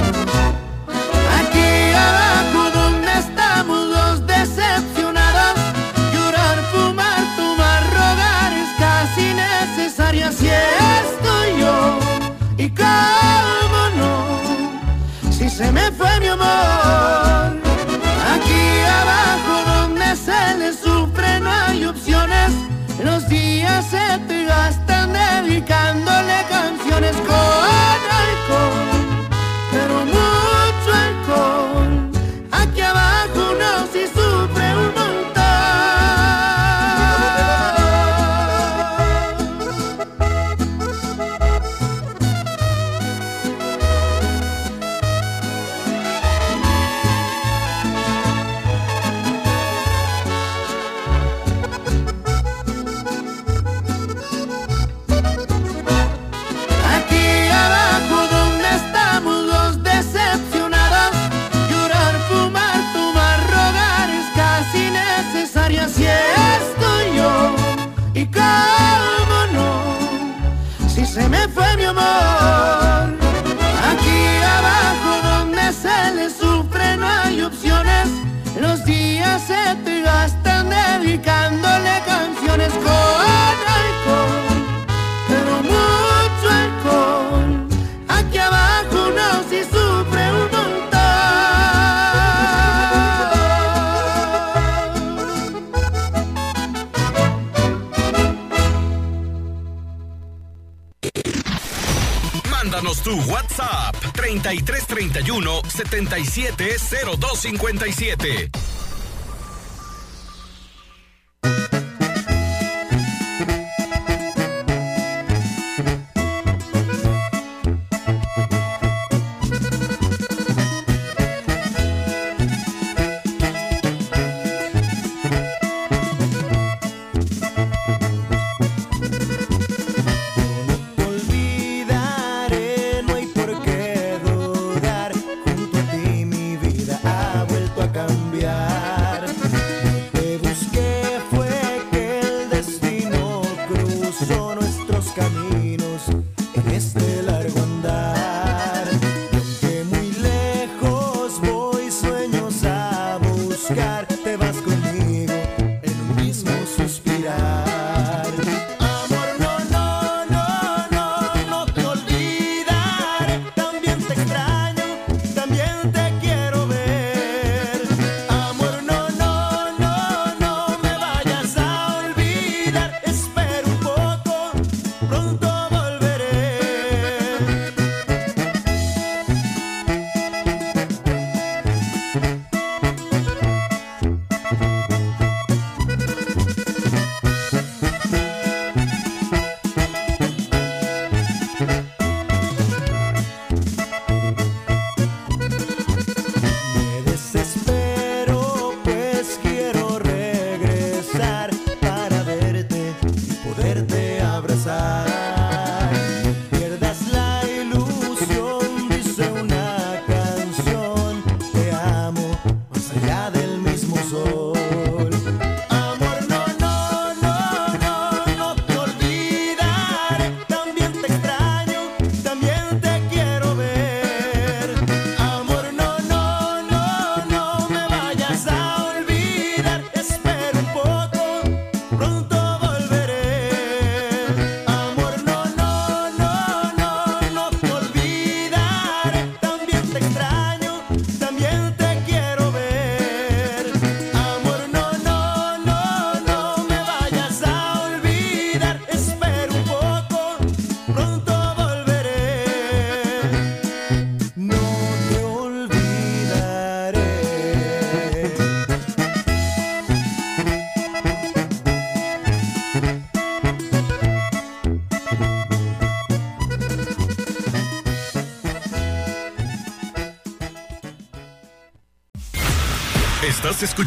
770257. 107.41 108.20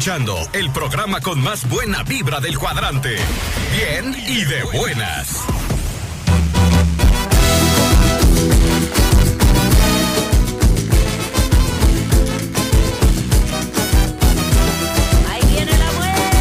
Escuchando 0.04 0.36
el 0.52 0.70
programa 0.70 1.18
con 1.22 1.40
más 1.42 1.66
buena 1.66 2.02
vibra 2.02 2.38
del 2.38 2.58
cuadrante. 2.58 3.16
Bien 3.72 4.14
y 4.28 4.44
de 4.44 4.62
buenas. 4.64 5.46
Ahí 15.32 15.42
viene 15.46 15.72
la 15.78 15.92
muerte. 15.92 16.36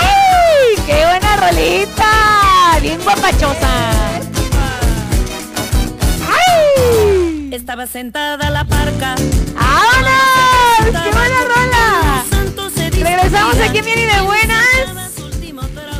¡Ay! 0.00 0.82
¡Qué 0.86 1.04
buena 1.04 1.36
rolita! 1.36 2.78
Bien 2.80 3.02
guapachosa. 3.04 3.92
¡Ay! 6.32 7.50
Estaba 7.52 7.86
sentada 7.86 8.48
la 8.48 8.64
parca. 8.64 9.14
¡Vámonos! 9.54 11.02
¡Qué 11.02 11.10
buena 11.10 11.44
rola! 11.54 11.73
Regresamos 13.04 13.60
aquí 13.60 13.78
en 13.78 13.84
Bien 13.84 13.98
y 13.98 14.06
de 14.06 14.20
Buenas. 14.22 14.64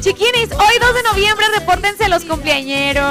Chiquinis, 0.00 0.50
hoy 0.52 0.78
2 0.80 0.94
de 0.94 1.02
noviembre, 1.02 1.46
repórtense 1.54 2.08
los 2.08 2.24
cumpleañeros. 2.24 3.04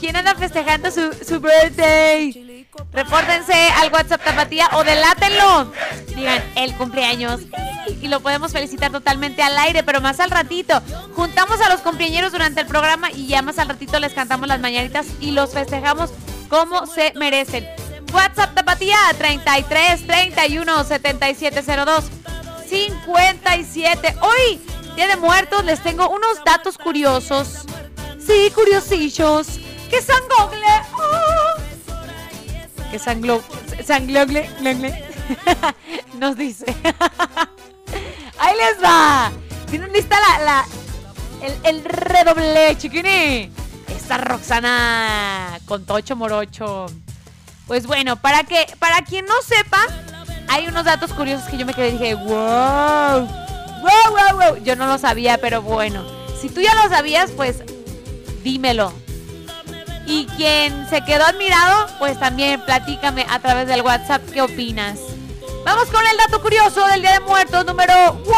¿Quién 0.00 0.16
anda 0.16 0.34
festejando 0.34 0.90
su, 0.90 1.10
su 1.26 1.40
birthday? 1.40 2.66
Repórtense 2.92 3.54
al 3.80 3.90
WhatsApp 3.90 4.22
Tapatía 4.22 4.68
o 4.74 4.84
delátenlo. 4.84 5.72
Digan 6.14 6.42
el 6.56 6.74
cumpleaños. 6.74 7.40
Y 8.02 8.08
lo 8.08 8.20
podemos 8.20 8.52
felicitar 8.52 8.92
totalmente 8.92 9.42
al 9.42 9.56
aire, 9.56 9.82
pero 9.82 10.02
más 10.02 10.20
al 10.20 10.30
ratito. 10.30 10.82
Juntamos 11.16 11.58
a 11.62 11.70
los 11.70 11.80
cumpleañeros 11.80 12.32
durante 12.32 12.60
el 12.60 12.66
programa 12.66 13.10
y 13.10 13.26
ya 13.26 13.40
más 13.40 13.58
al 13.58 13.68
ratito 13.68 13.98
les 13.98 14.12
cantamos 14.12 14.46
las 14.46 14.60
mañanitas 14.60 15.06
y 15.20 15.30
los 15.30 15.54
festejamos 15.54 16.10
como 16.50 16.86
se 16.86 17.14
merecen. 17.16 17.66
WhatsApp 18.12 18.54
Tapatía 18.54 18.98
33 19.16 20.06
31 20.06 20.84
7702 20.84 22.19
57. 23.14 24.16
Hoy, 24.22 24.60
Día 24.94 25.08
de 25.08 25.16
Muertos, 25.16 25.64
les 25.64 25.82
tengo 25.82 26.08
unos 26.08 26.44
datos 26.44 26.78
curiosos. 26.78 27.64
Sí, 28.24 28.52
curiosillos. 28.54 29.58
Que 29.90 30.00
sangogle. 30.00 30.66
oh. 30.94 31.60
Que 32.90 32.98
sanglogle, 32.98 34.50
glogle. 34.60 35.04
Nos 36.18 36.36
dice. 36.36 36.66
Ahí 38.38 38.56
les 38.56 38.82
va. 38.82 39.32
¿Tienen 39.68 39.92
lista 39.92 40.16
la, 40.20 40.44
la 40.44 40.66
el, 41.42 41.58
el 41.64 41.84
redoble, 41.84 42.76
chiquini? 42.78 43.50
Esta 43.88 44.18
Roxana 44.18 45.58
con 45.66 45.84
Tocho 45.84 46.14
Morocho. 46.14 46.86
Pues 47.66 47.86
bueno, 47.86 48.16
para 48.16 48.44
que 48.44 48.66
para 48.78 49.02
quien 49.02 49.24
no 49.26 49.34
sepa, 49.42 49.86
hay 50.50 50.66
unos 50.66 50.84
datos 50.84 51.12
curiosos 51.12 51.48
que 51.48 51.56
yo 51.56 51.64
me 51.64 51.72
quedé 51.72 51.90
y 51.90 51.92
dije, 51.92 52.14
wow, 52.16 52.26
wow, 53.20 54.10
wow, 54.10 54.36
wow. 54.36 54.56
Yo 54.64 54.74
no 54.74 54.86
lo 54.88 54.98
sabía, 54.98 55.38
pero 55.38 55.62
bueno. 55.62 56.04
Si 56.40 56.48
tú 56.48 56.60
ya 56.60 56.74
lo 56.74 56.88
sabías, 56.92 57.30
pues 57.30 57.62
dímelo. 58.42 58.92
Y 60.06 60.26
quien 60.36 60.88
se 60.90 61.04
quedó 61.04 61.24
admirado, 61.24 61.86
pues 62.00 62.18
también 62.18 62.60
platícame 62.62 63.24
a 63.30 63.38
través 63.38 63.68
del 63.68 63.82
WhatsApp 63.82 64.22
qué 64.32 64.42
opinas. 64.42 64.98
Vamos 65.64 65.86
con 65.86 66.04
el 66.04 66.16
dato 66.16 66.42
curioso 66.42 66.84
del 66.88 67.00
Día 67.00 67.12
de 67.12 67.20
Muertos 67.20 67.64
número 67.64 67.94
one. 67.94 68.30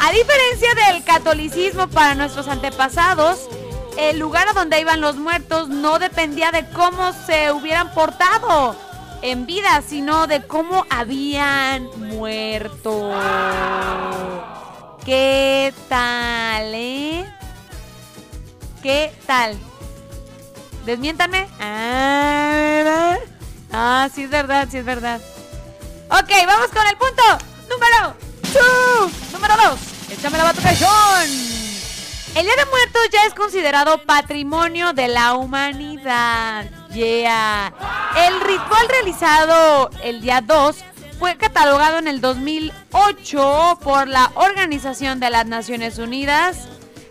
A 0.00 0.10
diferencia 0.10 0.74
del 0.88 1.04
catolicismo 1.04 1.86
para 1.86 2.16
nuestros 2.16 2.48
antepasados, 2.48 3.48
el 3.96 4.18
lugar 4.18 4.48
a 4.48 4.52
donde 4.52 4.80
iban 4.80 5.00
los 5.00 5.16
muertos 5.16 5.68
no 5.68 5.98
dependía 5.98 6.50
de 6.50 6.66
cómo 6.70 7.12
se 7.12 7.52
hubieran 7.52 7.92
portado 7.94 8.76
en 9.22 9.46
vida, 9.46 9.82
sino 9.86 10.26
de 10.26 10.42
cómo 10.46 10.86
habían 10.90 11.88
muerto. 11.98 13.12
¿Qué 15.04 15.72
tal, 15.88 16.74
eh? 16.74 17.24
¿Qué 18.82 19.12
tal? 19.26 19.56
Desmiéntanme. 20.84 21.48
Ah. 21.60 23.16
Ah, 23.72 24.08
sí 24.14 24.24
es 24.24 24.30
verdad, 24.30 24.68
sí 24.70 24.78
es 24.78 24.84
verdad. 24.84 25.20
Ok, 26.10 26.30
vamos 26.46 26.68
con 26.68 26.86
el 26.86 26.96
punto 26.96 27.22
número 27.68 28.14
2. 28.42 29.32
Número 29.32 29.54
2. 29.70 29.78
Échame 30.10 30.38
la 30.38 30.44
batucación. 30.44 31.53
El 32.36 32.46
Día 32.46 32.56
de 32.56 32.68
Muertos 32.68 33.02
ya 33.12 33.26
es 33.28 33.34
considerado 33.34 33.98
patrimonio 33.98 34.92
de 34.92 35.06
la 35.06 35.34
humanidad. 35.34 36.68
Yeah. 36.92 37.72
El 38.26 38.40
ritual 38.40 38.88
realizado 38.88 39.88
el 40.02 40.20
día 40.20 40.40
2 40.40 40.84
fue 41.20 41.36
catalogado 41.36 41.98
en 41.98 42.08
el 42.08 42.20
2008 42.20 43.78
por 43.80 44.08
la 44.08 44.32
Organización 44.34 45.20
de 45.20 45.30
las 45.30 45.46
Naciones 45.46 45.98
Unidas 45.98 46.66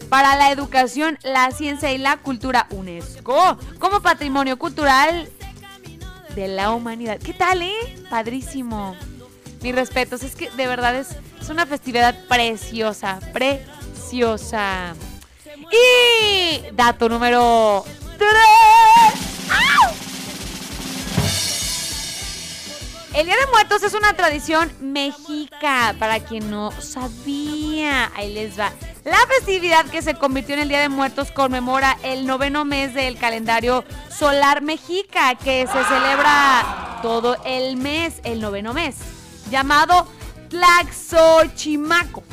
para 0.09 0.35
la 0.35 0.51
Educación, 0.51 1.17
la 1.23 1.51
Ciencia 1.51 1.93
y 1.93 1.99
la 1.99 2.17
Cultura 2.17 2.67
UNESCO 2.71 3.57
como 3.79 4.01
patrimonio 4.01 4.59
cultural 4.59 5.29
de 6.35 6.49
la 6.49 6.71
humanidad. 6.71 7.17
¿Qué 7.19 7.33
tal, 7.33 7.61
eh? 7.61 7.73
Padrísimo. 8.09 8.97
Mis 9.61 9.73
respetos, 9.73 10.21
es 10.23 10.35
que 10.35 10.49
de 10.51 10.67
verdad 10.67 10.97
es, 10.97 11.15
es 11.39 11.47
una 11.47 11.65
festividad 11.65 12.13
preciosa, 12.27 13.21
preciosa. 13.31 14.93
Y 15.73 16.61
dato 16.73 17.09
número 17.09 17.83
3. 18.17 18.29
El 23.15 23.25
Día 23.25 23.35
de 23.35 23.51
Muertos 23.51 23.81
es 23.83 23.93
una 23.95 24.13
tradición 24.13 24.71
mexica, 24.79 25.95
para 25.97 26.19
quien 26.19 26.51
no 26.51 26.71
sabía. 26.79 28.11
Ahí 28.15 28.33
les 28.33 28.59
va. 28.59 28.71
La 29.03 29.17
festividad 29.27 29.85
que 29.87 30.01
se 30.01 30.13
convirtió 30.13 30.53
en 30.55 30.61
el 30.61 30.69
Día 30.69 30.79
de 30.79 30.89
Muertos 30.89 31.31
conmemora 31.31 31.97
el 32.03 32.25
noveno 32.25 32.65
mes 32.65 32.93
del 32.93 33.17
calendario 33.17 33.83
solar 34.15 34.61
mexica, 34.61 35.35
que 35.35 35.67
se 35.67 35.83
celebra 35.85 36.99
todo 37.01 37.37
el 37.45 37.77
mes, 37.77 38.21
el 38.23 38.41
noveno 38.41 38.73
mes, 38.73 38.95
llamado 39.49 40.07
Tlaxochimaco. 40.49 42.23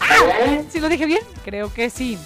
¡Ah! 0.00 0.62
¿Sí 0.70 0.80
lo 0.80 0.88
dije 0.88 1.06
bien? 1.06 1.20
Creo 1.44 1.72
que 1.72 1.90
sí. 1.90 2.18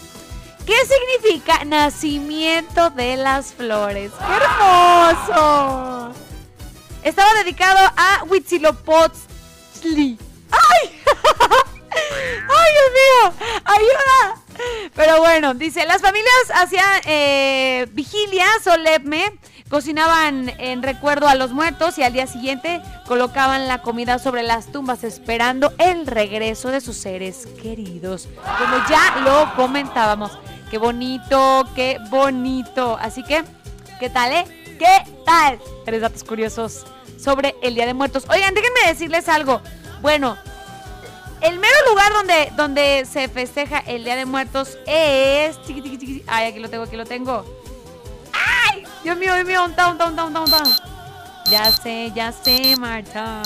¿Qué 0.66 0.74
significa 0.86 1.64
nacimiento 1.64 2.90
de 2.90 3.16
las 3.16 3.52
flores? 3.52 4.12
¡Qué 4.12 4.34
hermoso! 4.36 6.12
Estaba 7.02 7.34
dedicado 7.34 7.80
a 7.96 8.22
Huitzilopochtli. 8.28 10.18
¡Ay! 10.52 11.02
¡Ay, 12.48 12.70
Dios 12.72 12.90
mío! 12.94 13.34
¡Ayuda! 13.64 14.42
Pero 14.94 15.18
bueno, 15.18 15.54
dice, 15.54 15.84
las 15.86 16.00
familias 16.00 16.34
hacían 16.54 17.00
eh, 17.06 17.88
vigilia 17.90 18.46
solemne, 18.62 19.36
cocinaban 19.72 20.52
en 20.58 20.82
recuerdo 20.82 21.28
a 21.28 21.34
los 21.34 21.52
muertos 21.52 21.96
y 21.96 22.02
al 22.02 22.12
día 22.12 22.26
siguiente 22.26 22.82
colocaban 23.06 23.68
la 23.68 23.80
comida 23.80 24.18
sobre 24.18 24.42
las 24.42 24.70
tumbas 24.70 25.02
esperando 25.02 25.72
el 25.78 26.06
regreso 26.06 26.68
de 26.68 26.82
sus 26.82 26.98
seres 26.98 27.48
queridos. 27.62 28.28
Como 28.36 28.76
ya 28.90 29.16
lo 29.24 29.56
comentábamos. 29.56 30.32
Qué 30.70 30.76
bonito, 30.76 31.66
qué 31.74 31.96
bonito. 32.10 32.98
Así 33.00 33.22
que, 33.22 33.44
¿qué 33.98 34.10
tal, 34.10 34.32
eh? 34.32 34.44
¿Qué 34.78 35.10
tal? 35.24 35.58
Tres 35.86 36.02
datos 36.02 36.22
curiosos 36.22 36.84
sobre 37.18 37.54
el 37.62 37.74
Día 37.74 37.86
de 37.86 37.94
Muertos. 37.94 38.26
Oigan, 38.28 38.52
déjenme 38.52 38.88
decirles 38.88 39.26
algo. 39.26 39.62
Bueno, 40.02 40.36
el 41.40 41.58
mero 41.58 41.74
lugar 41.88 42.12
donde, 42.12 42.52
donde 42.58 43.06
se 43.10 43.26
festeja 43.28 43.78
el 43.78 44.04
Día 44.04 44.16
de 44.16 44.26
Muertos 44.26 44.76
es... 44.86 45.58
Ay, 46.26 46.50
aquí 46.50 46.58
lo 46.58 46.68
tengo, 46.68 46.84
aquí 46.84 46.96
lo 46.96 47.06
tengo. 47.06 47.61
¡Ay! 48.72 48.84
Dios 49.04 49.16
mío, 49.18 49.34
Dios 49.34 49.46
mío, 49.46 49.70
ta, 49.76 49.90
un 49.90 49.98
ta, 49.98 50.06
un 50.06 50.16
ta. 50.16 50.62
Ya 51.50 51.70
sé, 51.70 52.12
ya 52.14 52.32
sé, 52.32 52.76
Marta. 52.76 53.42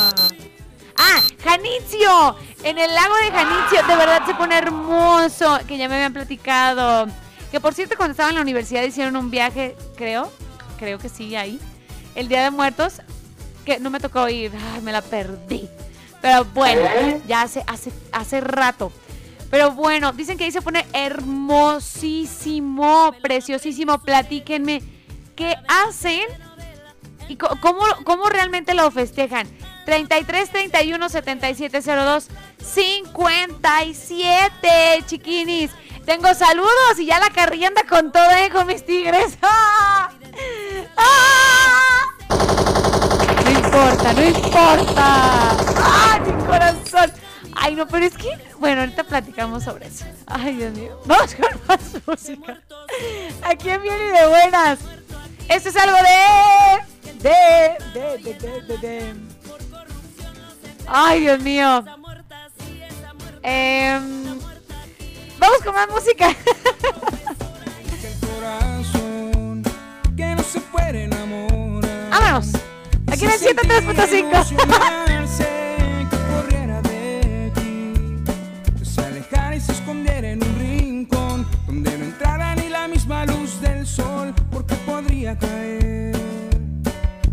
Ah, 0.97 1.21
Janitzio. 1.43 2.37
En 2.63 2.79
el 2.79 2.95
lago 2.95 3.17
de 3.17 3.33
Janitzio, 3.33 3.83
de 3.87 3.97
verdad 3.97 4.25
se 4.27 4.35
pone 4.35 4.57
hermoso. 4.57 5.59
Que 5.67 5.77
ya 5.77 5.89
me 5.89 5.97
habían 5.97 6.13
platicado. 6.13 7.09
Que 7.51 7.59
por 7.61 7.75
cierto, 7.75 7.97
cuando 7.97 8.13
estaba 8.13 8.29
en 8.31 8.37
la 8.37 8.43
universidad 8.43 8.85
hicieron 8.85 9.17
un 9.17 9.31
viaje, 9.31 9.75
creo. 9.97 10.31
Creo 10.79 10.99
que 10.99 11.09
sí, 11.09 11.35
ahí. 11.37 11.59
El 12.15 12.29
Día 12.29 12.45
de 12.45 12.51
Muertos. 12.51 13.01
Que 13.65 13.81
no 13.81 13.91
me 13.91 13.99
tocó 13.99 14.29
ir. 14.29 14.53
Ay, 14.75 14.83
me 14.83 14.93
la 14.93 15.03
perdí. 15.03 15.69
Pero 16.23 16.45
bueno, 16.45 16.83
ya 17.27 17.43
hace, 17.43 17.65
hace, 17.67 17.93
hace 18.13 18.41
rato. 18.41 18.93
Pero 19.51 19.73
bueno, 19.73 20.13
dicen 20.13 20.39
que 20.39 20.45
ahí 20.45 20.53
se 20.53 20.63
pone 20.63 20.87
hermosísimo, 20.93 21.93
preciosísimo. 23.23 23.99
Platíquenme 23.99 24.96
qué 25.37 25.55
hacen 25.69 26.27
y 27.29 27.37
cómo, 27.37 27.85
cómo 28.05 28.29
realmente 28.29 28.75
lo 28.75 28.91
festejan. 28.91 29.47
33 29.85 30.51
31 30.51 31.09
77 31.09 31.81
02 31.81 32.27
57, 32.59 34.69
chiquinis. 35.07 35.71
Tengo 36.05 36.35
saludos 36.35 36.99
y 36.99 37.07
ya 37.07 37.21
la 37.21 37.31
carrilla 37.31 37.71
con 37.89 38.13
todo, 38.13 38.31
¿eh? 38.31 38.51
Con 38.53 38.67
mis 38.67 38.85
tigres. 38.85 39.39
¡Ah! 39.43 40.11
¡Ah! 40.97 42.03
No 43.45 43.51
importa, 43.51 44.13
no 44.13 44.25
importa. 44.25 45.57
¡Ay, 45.85 46.21
mi 46.21 46.33
corazón! 46.45 47.13
Ay, 47.55 47.75
no, 47.75 47.87
pero 47.87 48.07
es 48.07 48.17
que, 48.17 48.31
bueno, 48.59 48.81
ahorita 48.83 49.05
platicamos 49.05 49.65
sobre 49.65 49.87
eso. 49.87 50.05
Ay, 50.27 50.55
Dios 50.55 50.75
mío. 50.75 51.01
Vamos 51.07 51.35
con 51.35 51.49
más 51.67 51.81
música. 52.07 52.61
Aquí 53.43 53.71
en 53.71 53.83
Bien 53.83 53.97
y 53.97 54.19
de 54.19 54.27
Buenas. 54.29 54.79
Esto 55.49 55.69
es 55.69 55.77
algo 55.77 55.97
de... 55.97 57.23
De... 57.23 57.35
De... 57.95 58.19
De... 58.19 58.63
De... 58.63 58.79
de. 58.79 59.15
Ay, 60.87 61.21
Dios 61.21 61.41
mío. 61.41 61.85
Em, 63.43 64.39
vamos 65.39 65.59
con 65.65 65.75
más 65.75 65.89
música. 65.89 66.35
Vámonos. 72.11 72.53
Aquí 73.09 73.25
en 73.25 73.31
el 73.31 73.41
103.5. 73.41 74.63
Emocionarse 74.63 75.49
que 76.11 76.17
corriera 76.33 76.83
de 76.83 77.53
ti, 77.55 77.93
que 78.79 78.85
se 78.85 79.01
alejara 79.01 79.57
y 79.57 79.61
se 79.61 79.73
escondiera 79.73 80.31
en 80.31 80.43
un 80.43 80.59
rincón 80.59 81.47
donde 81.67 81.99
no 81.99 82.05
entrara 82.05 82.55
ni 82.57 82.69
la 82.69 82.89
misma 82.89 83.27
luz 83.27 83.61
del 83.61 83.87
sol, 83.87 84.35
porque 84.51 84.76
caer 85.35 86.13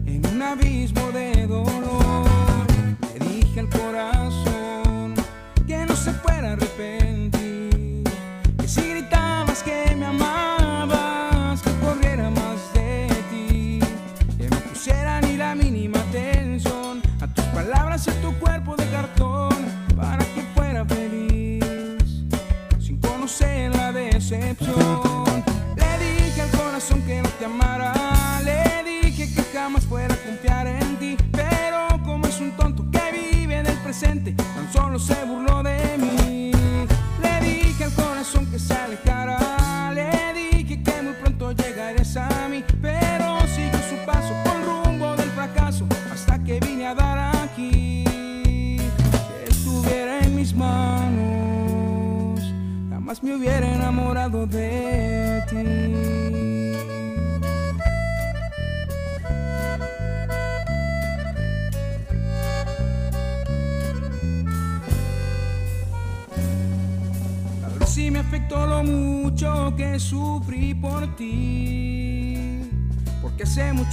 en 0.07 0.25
un 0.25 0.41
abismo 0.41 1.11
de 1.11 1.32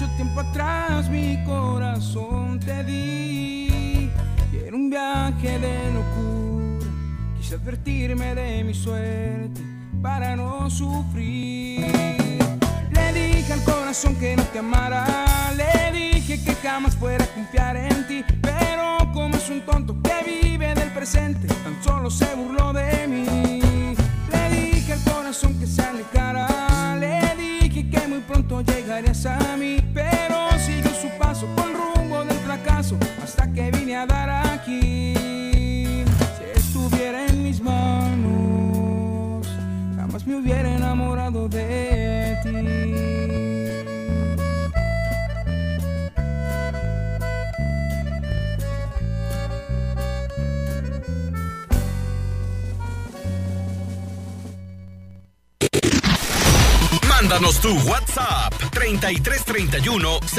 mucho 0.01 0.17
tiempo 0.17 0.41
atrás 0.41 1.11
mi 1.11 1.45
corazón 1.45 2.59
te 2.59 2.85
di. 2.85 4.11
Y 4.51 4.57
era 4.67 4.75
un 4.75 4.89
viaje 4.89 5.59
de 5.59 5.93
locura. 5.93 6.87
Quise 7.37 7.55
advertirme 7.57 8.35
de 8.35 8.65
mi 8.65 8.73
suerte. 8.73 9.61
para 10.01 10.35
no 10.37 10.71
sufrir. 10.71 11.40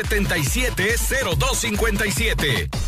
770257. 0.04 2.81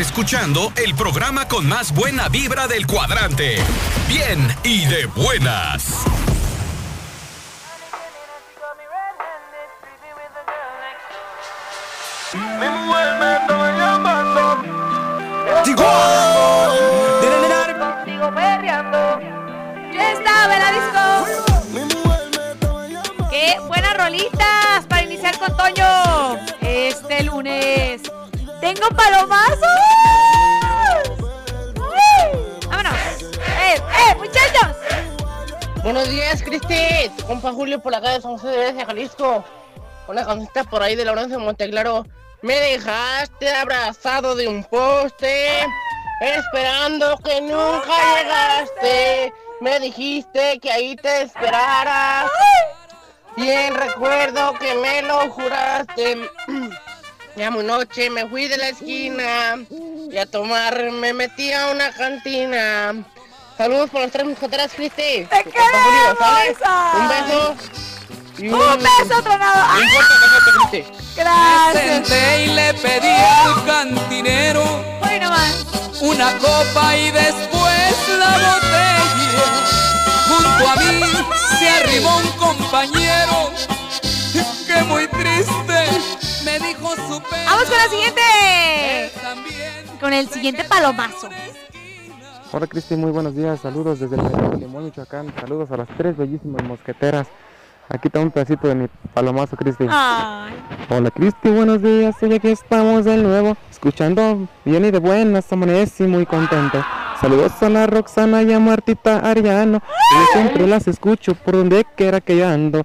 Escuchando 0.00 0.72
el 0.76 0.94
programa 0.94 1.46
con 1.48 1.66
más 1.66 1.92
buena 1.92 2.28
vibra 2.28 2.66
del 2.66 2.86
cuadrante. 2.86 3.56
Bien 4.08 4.48
y 4.62 4.86
de 4.86 5.04
buenas. 5.06 6.04
Digo, 15.64 15.84
Yo 19.92 20.00
estaba 20.00 20.54
en 20.54 20.62
la 20.62 20.72
disco. 20.72 21.02
Qué 23.30 23.56
buenas 23.66 23.96
rolitas 23.96 24.86
para 24.88 25.02
iniciar 25.02 25.38
con 25.38 25.56
Toño 25.56 26.38
este 26.60 27.24
lunes. 27.24 28.11
Tengo 28.62 28.88
palomazos. 28.90 29.58
Vámonos. 32.68 33.22
¡Eh, 33.60 33.74
eh, 33.74 34.14
muchachos! 34.16 34.76
Buenos 35.82 36.08
días, 36.08 36.40
Cristi. 36.44 37.10
Tu 37.16 37.26
compa 37.26 37.50
Julio 37.50 37.82
por 37.82 37.92
acá 37.92 38.10
de 38.10 38.20
San 38.20 38.38
José 38.38 38.72
de 38.72 38.84
Jalisco. 38.84 39.44
Una 40.06 40.24
cosita 40.24 40.62
por 40.62 40.80
ahí 40.80 40.94
de 40.94 41.04
Lorenzo 41.04 41.40
Monteclaro. 41.40 42.06
Me 42.42 42.54
dejaste 42.54 43.52
abrazado 43.52 44.36
de 44.36 44.46
un 44.46 44.62
poste, 44.62 45.66
esperando 46.20 47.18
que 47.18 47.40
nunca 47.40 47.96
llegaste. 48.14 49.32
Me 49.60 49.80
dijiste 49.80 50.60
que 50.60 50.70
ahí 50.70 50.94
te 50.94 51.22
esperara. 51.22 52.30
Bien 53.36 53.74
recuerdo 53.74 54.54
que 54.54 54.72
me 54.74 55.02
lo 55.02 55.28
juraste. 55.30 56.30
Ya 57.36 57.50
muy 57.50 57.64
noche 57.64 58.10
me 58.10 58.28
fui 58.28 58.46
de 58.46 58.56
la 58.58 58.68
esquina 58.68 59.56
y 60.10 60.16
a 60.18 60.26
tomar 60.26 60.90
me 60.92 61.12
metí 61.14 61.52
a 61.52 61.70
una 61.70 61.90
cantina. 61.92 62.94
Saludos 63.56 63.90
por 63.90 64.02
las 64.02 64.10
tres 64.10 64.26
mosqueteras, 64.26 64.72
Cristi. 64.74 65.26
¡Te 65.30 65.44
queremos! 65.44 66.18
Un 66.94 67.08
beso. 67.08 67.54
y 68.38 68.48
¡Un 68.48 68.78
beso 68.78 69.22
tronado! 69.22 69.80
Un 69.80 69.88
fuerte 69.88 70.14
besote, 70.22 70.50
Cristi. 70.70 70.92
Me 71.16 71.22
Gracias. 71.24 72.08
senté 72.08 72.44
y 72.44 72.46
le 72.48 72.74
pedí 72.74 73.08
al 73.08 73.64
cantinero 73.66 74.62
Hoy 75.02 75.20
nomás. 75.20 75.54
una 76.00 76.36
copa 76.38 76.96
y 76.96 77.10
después 77.10 78.08
la 78.18 78.30
botella. 78.38 79.48
Junto 80.28 80.68
a 80.70 80.76
mí 80.76 81.02
se 81.58 81.68
arribó 81.68 82.16
un 82.18 82.28
compañero 82.32 83.50
que 84.66 84.82
muy 84.84 85.06
triste 85.08 85.71
me 86.52 86.68
dijo 86.68 86.94
su 86.96 87.22
pena. 87.22 87.44
Vamos 87.46 87.64
con 87.64 87.76
la 87.78 87.88
siguiente. 87.88 89.10
Con 90.00 90.12
el 90.12 90.28
siguiente 90.28 90.64
palomazo. 90.64 91.28
Hola 92.52 92.66
Cristi, 92.66 92.96
muy 92.96 93.10
buenos 93.10 93.34
días, 93.34 93.60
saludos 93.60 94.00
desde 94.00 94.16
el 94.16 94.22
de 94.22 94.58
Limón, 94.58 94.84
Michoacán, 94.84 95.32
saludos 95.40 95.70
a 95.70 95.78
las 95.78 95.88
tres 95.96 96.14
bellísimas 96.16 96.62
mosqueteras. 96.64 97.26
Aquí 97.88 98.08
está 98.08 98.20
un 98.20 98.30
pedacito 98.30 98.68
de 98.68 98.74
mi 98.74 98.88
palomazo, 99.14 99.56
Cristi. 99.56 99.84
Hola 99.84 101.10
Cristi, 101.14 101.48
buenos 101.48 101.80
días, 101.80 102.14
hoy 102.20 102.34
aquí 102.34 102.48
estamos 102.48 103.06
de 103.06 103.16
nuevo, 103.16 103.56
escuchando 103.70 104.46
bien 104.66 104.84
y 104.84 104.90
de 104.90 104.98
buenas, 104.98 105.50
amanecí 105.50 106.02
muy 106.02 106.26
contento. 106.26 106.84
Saludos 107.22 107.52
a 107.62 107.70
la 107.70 107.86
Roxana 107.86 108.42
y 108.42 108.52
a 108.52 108.58
Martita 108.58 109.18
Ariano, 109.20 109.80
yo 109.80 110.26
siempre 110.34 110.66
las 110.66 110.86
escucho 110.88 111.34
por 111.34 111.54
donde 111.54 111.86
quiera 111.96 112.20
que 112.20 112.36
yo 112.36 112.46
ando. 112.46 112.84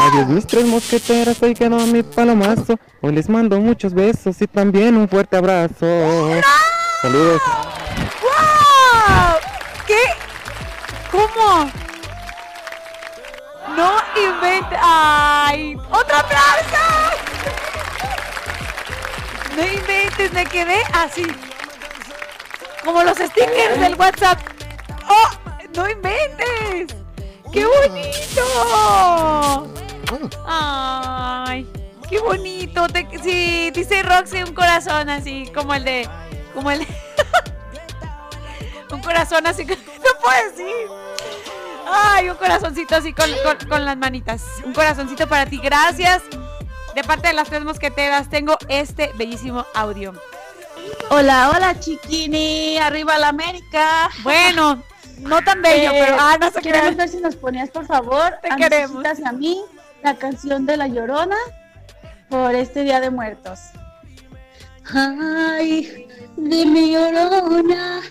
Adiós 0.00 0.28
mis 0.28 0.46
tres 0.46 0.64
mosqueteras, 0.64 1.42
hoy 1.42 1.54
quedó 1.54 1.76
mi 1.86 2.02
palomazo, 2.02 2.78
hoy 3.00 3.12
les 3.12 3.28
mando 3.28 3.58
muchos 3.58 3.92
besos 3.92 4.40
y 4.40 4.46
también 4.46 4.96
un 4.96 5.08
fuerte 5.08 5.36
abrazo. 5.36 6.30
Saludos. 7.02 7.42
¡Wow! 8.22 9.38
¿Qué? 9.86 10.02
¿Cómo? 11.10 11.70
No 13.76 13.96
invente. 14.16 14.76
¡Ay! 14.80 15.76
¡Otro 15.90 16.16
aplauso! 16.16 16.84
No 19.56 19.62
inventes, 19.62 20.32
me 20.32 20.46
quedé 20.46 20.82
así. 20.92 21.26
Como 22.84 23.02
los 23.02 23.18
stickers 23.18 23.80
del 23.80 23.96
WhatsApp. 23.96 24.38
¡Oh! 25.08 25.30
¡No 25.74 25.90
inventes! 25.90 26.96
¡Qué 27.52 27.66
bonito! 27.66 29.66
¡Ay! 30.46 31.66
¡Qué 32.08 32.18
bonito! 32.20 32.86
Te- 32.88 33.06
sí, 33.22 33.70
dice 33.72 34.02
Roxy 34.02 34.42
un 34.42 34.54
corazón 34.54 35.08
así, 35.10 35.50
como 35.54 35.74
el 35.74 35.84
de. 35.84 36.08
Como 36.54 36.70
el 36.70 36.80
de. 36.80 36.86
un 38.92 39.00
corazón 39.02 39.46
así. 39.46 39.64
No 39.66 40.20
puedo 40.22 40.50
decir. 40.50 40.86
Ay, 41.90 42.28
un 42.30 42.36
corazoncito 42.36 42.96
así 42.96 43.12
con, 43.12 43.30
con- 43.44 43.68
con 43.68 43.84
las 43.84 43.96
manitas. 43.96 44.42
Un 44.64 44.72
corazoncito 44.72 45.28
para 45.28 45.46
ti. 45.46 45.58
Gracias. 45.58 46.22
De 46.94 47.04
parte 47.04 47.28
de 47.28 47.34
las 47.34 47.48
tres 47.48 47.62
mosqueteras, 47.64 48.28
tengo 48.30 48.56
este 48.68 49.12
bellísimo 49.14 49.64
audio. 49.74 50.14
Hola, 51.10 51.50
hola 51.54 51.78
chiquini, 51.78 52.78
arriba 52.78 53.18
la 53.18 53.28
América. 53.28 54.10
Bueno, 54.22 54.82
no 55.20 55.42
tan 55.42 55.62
bello, 55.62 55.90
Eh, 55.92 56.02
pero 56.04 56.16
ah, 56.18 56.36
no 56.40 56.50
se 56.50 56.60
Queremos 56.60 56.80
crean. 56.80 56.96
ver 56.96 57.08
si 57.08 57.18
nos 57.18 57.36
ponías 57.36 57.70
por 57.70 57.86
favor, 57.86 58.34
Te 58.42 58.50
a 58.50 58.56
mis 58.56 58.64
queremos. 58.68 58.92
hijitas 58.94 59.18
y 59.20 59.24
a 59.26 59.32
mí, 59.32 59.62
la 60.02 60.14
canción 60.14 60.66
de 60.66 60.76
la 60.76 60.86
Llorona 60.86 61.36
por 62.28 62.54
este 62.54 62.84
Día 62.84 63.00
de 63.00 63.10
Muertos. 63.10 63.58
Ay, 64.94 66.06
de 66.36 66.66
mi 66.66 66.92
Llorona, 66.92 68.02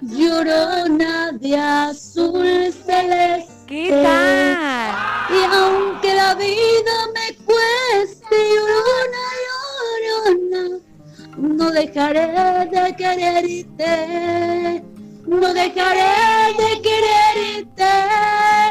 Llorona 0.00 1.32
de 1.32 1.56
azul 1.56 2.72
celeste. 2.72 3.52
¿Qué 3.66 3.90
tal? 4.02 4.94
Y 5.30 5.44
aunque 5.54 6.14
la 6.14 6.34
vida 6.34 7.06
me 7.14 7.34
cueste, 7.44 8.36
Llorona, 8.54 9.24
Llorona, 10.04 10.64
no 11.38 11.70
dejaré 11.70 12.26
de 12.70 12.96
quererte. 12.96 14.82
No 15.26 15.54
dejaré 15.54 16.52
de 16.58 16.82
quererte. 16.82 17.90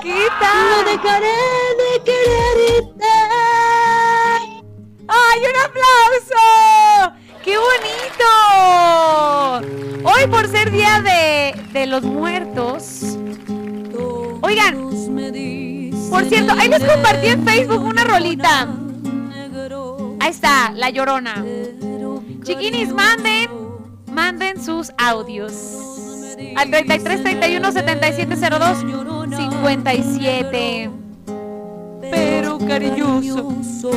¿Qué 0.03 0.27
tal? 0.39 0.69
No 0.69 0.83
dejaré 0.91 1.37
de 1.81 1.91
quererte. 2.03 3.13
¡Ay, 5.07 5.39
un 5.39 5.55
aplauso! 5.65 6.43
¡Qué 7.43 7.57
bonito! 7.57 8.29
Hoy 10.03 10.27
por 10.27 10.47
ser 10.47 10.71
día 10.71 11.01
de, 11.01 11.53
de 11.71 11.85
los 11.87 12.03
muertos. 12.03 13.17
Oigan, 14.41 14.89
por 16.09 16.25
cierto, 16.25 16.53
ahí 16.57 16.67
les 16.67 16.83
compartí 16.83 17.27
en 17.27 17.45
Facebook 17.45 17.81
una 17.83 18.03
rolita. 18.03 18.67
Ahí 20.19 20.29
está, 20.29 20.71
La 20.75 20.89
Llorona. 20.89 21.45
Chiquinis, 22.43 22.93
manden, 22.93 23.49
manden 24.11 24.61
sus 24.61 24.91
audios. 24.97 25.53
Al 26.55 26.69
33 26.69 27.23
31 27.23 27.71
77 27.71 28.35
02 28.35 28.77
57. 29.37 30.91
Pero 32.11 32.57
cariñoso. 32.59 33.91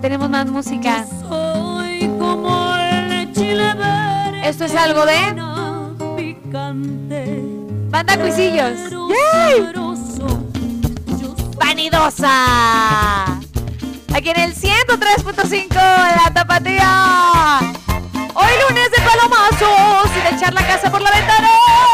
Tenemos 0.00 0.30
más 0.30 0.46
música. 0.46 1.04
Esto 4.44 4.64
es 4.64 4.74
algo 4.74 5.06
de 5.06 5.52
Banda 7.90 8.18
Cuisillos. 8.18 8.78
¡Yay! 8.90 9.72
Vanidosa. 11.56 13.26
Aquí 14.14 14.30
en 14.30 14.40
el 14.40 14.54
103.5 14.54 15.74
La 15.74 16.30
Tapatía. 16.34 17.58
Hoy 18.34 18.52
lunes 18.68 18.90
palomazos 19.12 20.10
y 20.16 20.20
de 20.20 20.36
echar 20.36 20.54
la 20.54 20.66
casa 20.66 20.90
por 20.90 21.02
la 21.02 21.10
ventana. 21.10 21.91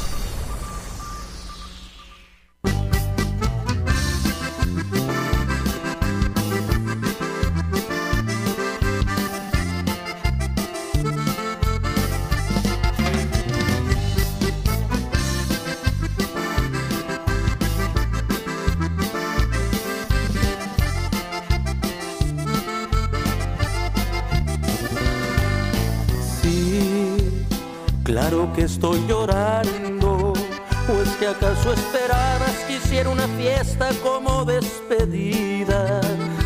Esperabas 31.74 32.56
que 32.68 32.78
hiciera 32.78 33.10
una 33.10 33.28
fiesta 33.28 33.90
como 34.02 34.46
despedida 34.46 36.02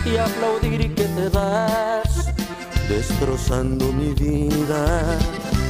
y 0.06 0.18
aplaudir 0.18 0.94
que 0.96 1.04
te 1.04 1.30
vas 1.30 2.32
destrozando 2.88 3.92
mi 3.92 4.14
vida? 4.14 5.04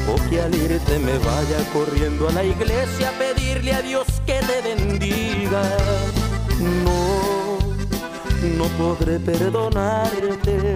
O 0.08 0.30
que 0.30 0.42
al 0.42 0.56
irte 0.56 1.00
me 1.00 1.18
vaya 1.18 1.58
corriendo 1.74 2.30
a 2.30 2.32
la 2.32 2.44
iglesia 2.44 3.10
a 3.10 3.12
pedirle 3.14 3.74
a 3.74 3.82
Dios 3.82 4.08
que 4.26 4.40
te 4.40 4.62
bendiga. 4.62 5.64
No, 6.60 7.58
no 8.58 8.66
podré 8.78 9.20
perdonarte. 9.20 10.76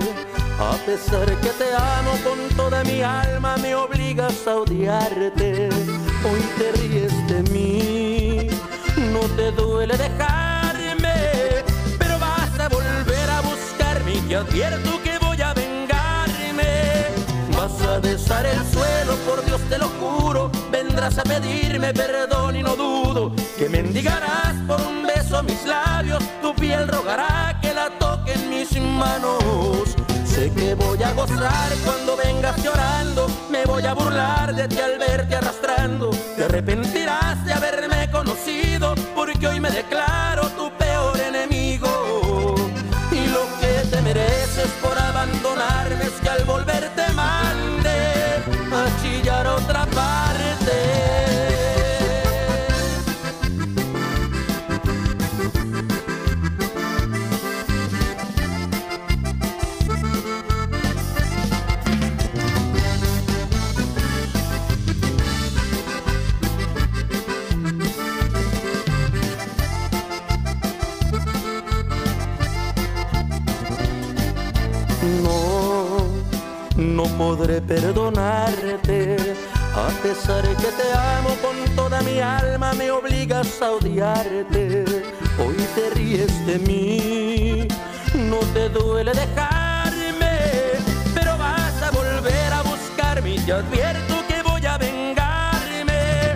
A 0.59 0.75
pesar 0.85 1.25
que 1.25 1.49
te 1.49 1.73
amo 1.73 2.11
con 2.23 2.55
toda 2.55 2.83
mi 2.83 3.01
alma, 3.01 3.57
me 3.57 3.73
obligas 3.73 4.45
a 4.47 4.57
odiarte. 4.57 5.69
Hoy 6.23 6.41
te 6.57 6.71
ríes 6.73 7.27
de 7.27 7.41
mí, 7.51 8.10
te 9.35 9.51
duele 9.51 9.97
dejarme, 9.97 11.13
pero 11.97 12.19
vas 12.19 12.59
a 12.59 12.69
volver 12.69 13.29
a 13.29 13.41
buscarme 13.41 14.13
y 14.15 14.21
te 14.21 14.35
advierto 14.35 15.01
que 15.03 15.17
voy 15.19 15.41
a 15.41 15.53
vengarme. 15.53 17.07
Vas 17.55 17.81
a 17.87 17.99
besar 17.99 18.45
el 18.45 18.65
suelo, 18.71 19.15
por 19.27 19.43
Dios 19.45 19.61
te 19.69 19.77
lo 19.77 19.89
juro, 19.99 20.51
vendrás 20.71 21.17
a 21.17 21.23
pedirme 21.23 21.93
perdón 21.93 22.55
y 22.55 22.63
no 22.63 22.75
dudo 22.75 23.31
que 23.57 23.69
mendigarás 23.69 24.55
por 24.67 24.81
un 24.81 25.05
beso 25.05 25.43
mis 25.43 25.63
labios, 25.65 26.23
tu 26.41 26.53
piel 26.55 26.87
rogará 26.87 27.59
que 27.61 27.73
la 27.73 27.89
toque 27.99 28.33
en 28.33 28.49
mis 28.49 28.71
manos. 28.81 29.95
Sé 30.25 30.51
que 30.53 30.73
voy 30.75 31.01
a 31.03 31.13
gozar 31.13 31.71
cuando 31.85 32.17
vengas 32.17 32.57
llorando, 32.63 33.27
me 33.51 33.65
voy 33.65 33.85
a 33.85 33.93
burlar 33.93 34.55
de 34.55 34.67
ti 34.67 34.79
al 34.79 34.97
verte 34.97 35.35
arrastrando. 35.35 36.09
Te 36.35 36.45
arrepentirás 36.45 37.45
de 37.45 37.53
haberme 37.53 38.09
conocido, 38.11 38.90
porque 39.41 39.55
hoy 39.55 39.59
me 39.59 39.71
declaro 39.71 40.40
a 83.61 83.71
odiarte. 83.71 85.03
Hoy 85.37 85.55
te 85.75 85.89
ríes 85.91 86.45
de 86.47 86.57
mí, 86.59 87.67
no 88.15 88.37
te 88.53 88.69
duele 88.69 89.11
dejarme, 89.11 90.39
pero 91.13 91.37
vas 91.37 91.81
a 91.83 91.91
volver 91.91 92.53
a 92.53 92.61
buscarme 92.63 93.35
y 93.35 93.39
te 93.39 93.53
advierto 93.53 94.15
que 94.27 94.41
voy 94.43 94.65
a 94.65 94.77
vengarme. 94.77 96.33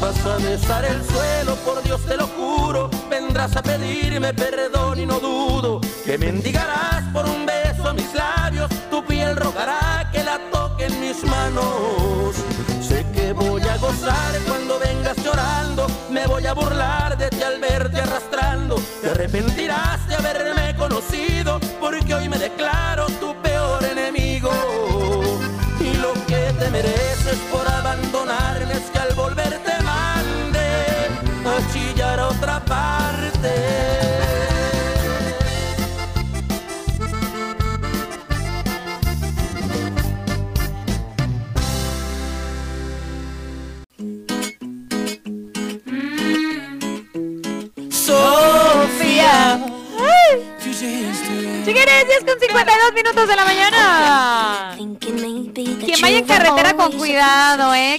Vas 0.00 0.24
a 0.24 0.36
besar 0.36 0.84
el 0.84 1.04
suelo, 1.04 1.56
por 1.56 1.82
Dios 1.82 2.00
te 2.06 2.16
lo 2.16 2.26
juro, 2.28 2.88
vendrás 3.08 3.56
a 3.56 3.62
pedirme 3.62 4.32
perdón 4.32 5.00
y 5.00 5.06
no 5.06 5.18
dudo 5.18 5.80
que 6.04 6.18
mendigarás 6.18 7.02
por 7.12 7.24
un 7.24 7.46
beso 7.46 7.92
mis 7.94 8.14
labios, 8.14 8.70
tu 8.90 9.04
piel 9.04 9.36
rogará 9.36 10.08
que 10.12 10.22
la 10.22 10.38
toque 10.52 10.86
en 10.86 11.00
mis 11.00 11.24
manos. 11.24 12.36
Sé 12.80 13.04
que 13.12 13.32
voy 13.32 13.62
a 13.62 13.76
gozar 13.78 14.38
cuando 14.46 14.78
vengas 14.78 14.99
me 16.10 16.26
voy 16.26 16.46
a 16.46 16.52
burlar 16.52 17.16
de 17.16 17.30
ti 17.30 17.42
al 17.42 17.60
verte 17.60 18.00
arrastrando. 18.00 18.76
Te 19.00 19.10
arrepentirás 19.10 20.09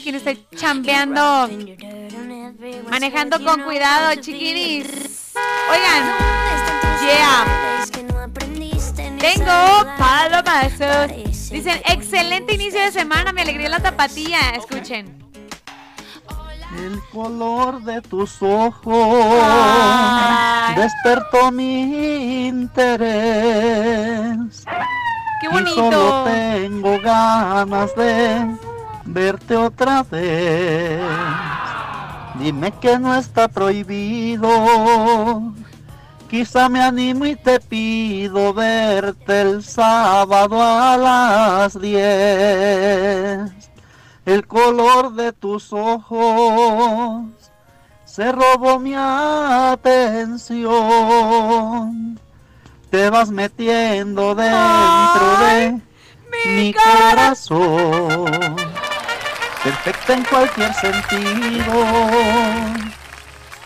Quien 0.03 0.15
esté 0.15 0.45
chambeando. 0.55 1.49
Manejando 2.89 3.43
con 3.43 3.61
cuidado, 3.61 4.15
chiquinis. 4.15 5.33
Oigan. 5.69 6.03
Yeah. 7.01 7.45
Tengo 9.19 9.85
palomazos. 9.97 11.11
Dicen, 11.49 11.81
excelente 11.85 12.53
inicio 12.55 12.81
de 12.81 12.91
semana, 12.91 13.31
me 13.31 13.41
alegría 13.41 13.69
la 13.69 13.79
tapatía. 13.79 14.39
Escuchen. 14.55 15.19
El 16.77 17.01
color 17.11 17.83
de 17.83 18.01
tus 18.01 18.41
ojos 18.41 19.43
despertó 20.75 21.51
mi 21.51 22.47
interés. 22.47 23.11
Qué 25.41 25.47
Y 25.47 25.49
solo 25.75 25.89
bonito. 25.89 26.23
tengo 26.25 26.99
ganas 27.01 27.93
de 27.95 28.45
verte 29.13 29.55
otra 29.55 30.03
vez. 30.03 31.01
Dime 32.39 32.71
que 32.79 32.97
no 32.97 33.15
está 33.15 33.47
prohibido. 33.47 34.49
Quizá 36.29 36.69
me 36.69 36.81
animo 36.81 37.25
y 37.25 37.35
te 37.35 37.59
pido 37.59 38.53
verte 38.53 39.41
el 39.41 39.63
sábado 39.63 40.61
a 40.61 40.95
las 40.97 41.79
10. 41.79 43.51
El 44.25 44.47
color 44.47 45.13
de 45.13 45.33
tus 45.33 45.73
ojos 45.73 47.25
se 48.05 48.31
robó 48.31 48.79
mi 48.79 48.93
atención. 48.95 49.91
Te 52.89 53.09
vas 53.09 53.29
metiendo 53.29 54.35
dentro 54.35 55.37
de 55.39 55.81
mi 56.31 56.73
corazón. 56.73 58.70
Perfecta 59.63 60.13
en 60.13 60.23
cualquier 60.23 60.73
sentido. 60.73 61.73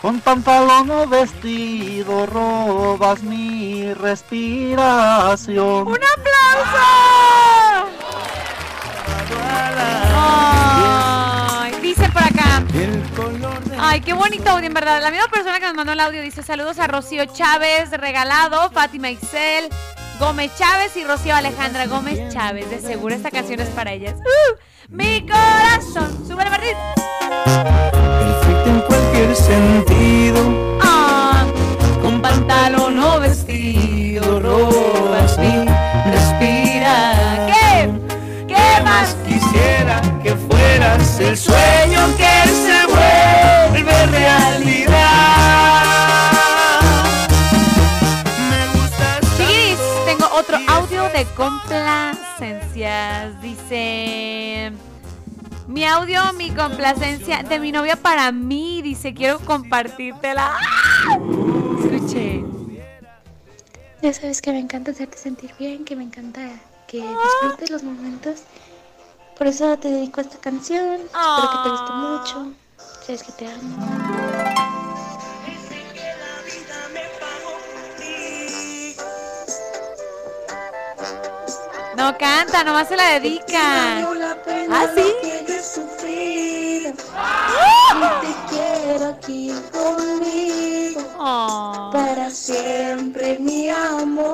Con 0.02 0.20
pantalón 0.20 0.90
o 0.90 1.06
vestido 1.06 2.26
robas 2.26 3.22
mi 3.22 3.94
respiración. 3.94 5.88
¡Un 5.88 5.96
aplauso! 5.96 6.86
Ay, 10.14 11.74
dice 11.80 12.08
por 12.10 12.22
acá. 12.22 12.62
Ay, 13.78 14.00
qué 14.02 14.12
bonito 14.12 14.50
audio, 14.50 14.66
en 14.66 14.74
verdad. 14.74 15.00
La 15.00 15.10
misma 15.10 15.28
persona 15.28 15.58
que 15.58 15.66
nos 15.66 15.74
mandó 15.74 15.92
el 15.92 16.00
audio 16.00 16.20
dice 16.20 16.42
saludos 16.42 16.78
a 16.78 16.86
Rocío 16.86 17.24
Chávez, 17.24 17.90
regalado, 17.90 18.70
Fátima 18.70 19.10
Ixel, 19.10 19.70
Gómez 20.18 20.50
Chávez 20.58 20.96
y 20.96 21.04
Rocío 21.04 21.34
Alejandra 21.34 21.86
Gómez 21.86 22.32
Chávez. 22.32 22.70
De 22.70 22.80
seguro 22.80 23.14
esta 23.14 23.30
canción 23.30 23.60
es 23.60 23.68
para 23.70 23.92
ellas. 23.92 24.14
¡Uh! 24.20 24.56
mi 24.88 25.26
corazón. 25.26 26.24
Súbele, 26.26 26.50
Martín. 26.50 26.76
Perfecto 27.44 28.70
en 28.70 28.80
cualquier 28.82 29.36
sentido. 29.36 30.78
Ah, 30.82 31.44
Con 32.02 32.20
pantalón 32.22 32.98
o 32.98 33.20
vestido 33.20 34.40
robas 34.40 35.38
mi 35.38 35.64
respira. 36.10 37.46
¿Qué? 37.48 37.90
¿Qué 38.48 38.82
más? 38.84 39.16
Quisiera 39.26 40.00
que 40.22 40.34
fueras 40.36 41.20
el 41.20 41.36
sueño 41.36 42.16
que 42.16 42.35
de 51.16 51.24
complacencias. 51.34 53.40
Dice. 53.40 54.70
Mi 55.66 55.86
audio, 55.86 56.20
mi 56.34 56.50
complacencia 56.50 57.42
de 57.42 57.58
mi 57.58 57.72
novia 57.72 57.96
para 57.96 58.30
mí. 58.32 58.82
Dice, 58.82 59.14
quiero 59.14 59.38
compartírtela. 59.40 60.54
¡Ah! 60.54 61.18
Escuche. 61.80 62.44
Ya 64.02 64.12
sabes 64.12 64.42
que 64.42 64.52
me 64.52 64.58
encanta 64.58 64.90
hacerte 64.90 65.16
sentir 65.16 65.54
bien, 65.58 65.86
que 65.86 65.96
me 65.96 66.04
encanta 66.04 66.50
que 66.86 66.98
disfrutes 66.98 67.70
los 67.70 67.82
momentos. 67.82 68.42
Por 69.38 69.46
eso 69.46 69.78
te 69.78 69.88
dedico 69.88 70.20
a 70.20 70.24
esta 70.24 70.36
canción. 70.38 71.00
Espero 71.00 71.50
que 71.50 71.56
te 71.62 71.70
guste 71.70 71.92
mucho. 71.92 72.52
Sabes 73.06 73.22
que 73.22 73.32
te 73.32 73.46
amo. 73.46 75.05
No 81.96 82.16
canta, 82.18 82.62
nomás 82.62 82.88
se 82.88 82.96
la 82.96 83.18
dedica. 83.18 83.98
¿Ah, 84.70 84.86
sí? 84.94 85.14
Conmigo. 89.72 91.00
Oh. 91.18 91.90
Para 91.92 92.30
siempre, 92.30 93.38
mi 93.38 93.70
amor. 93.70 94.26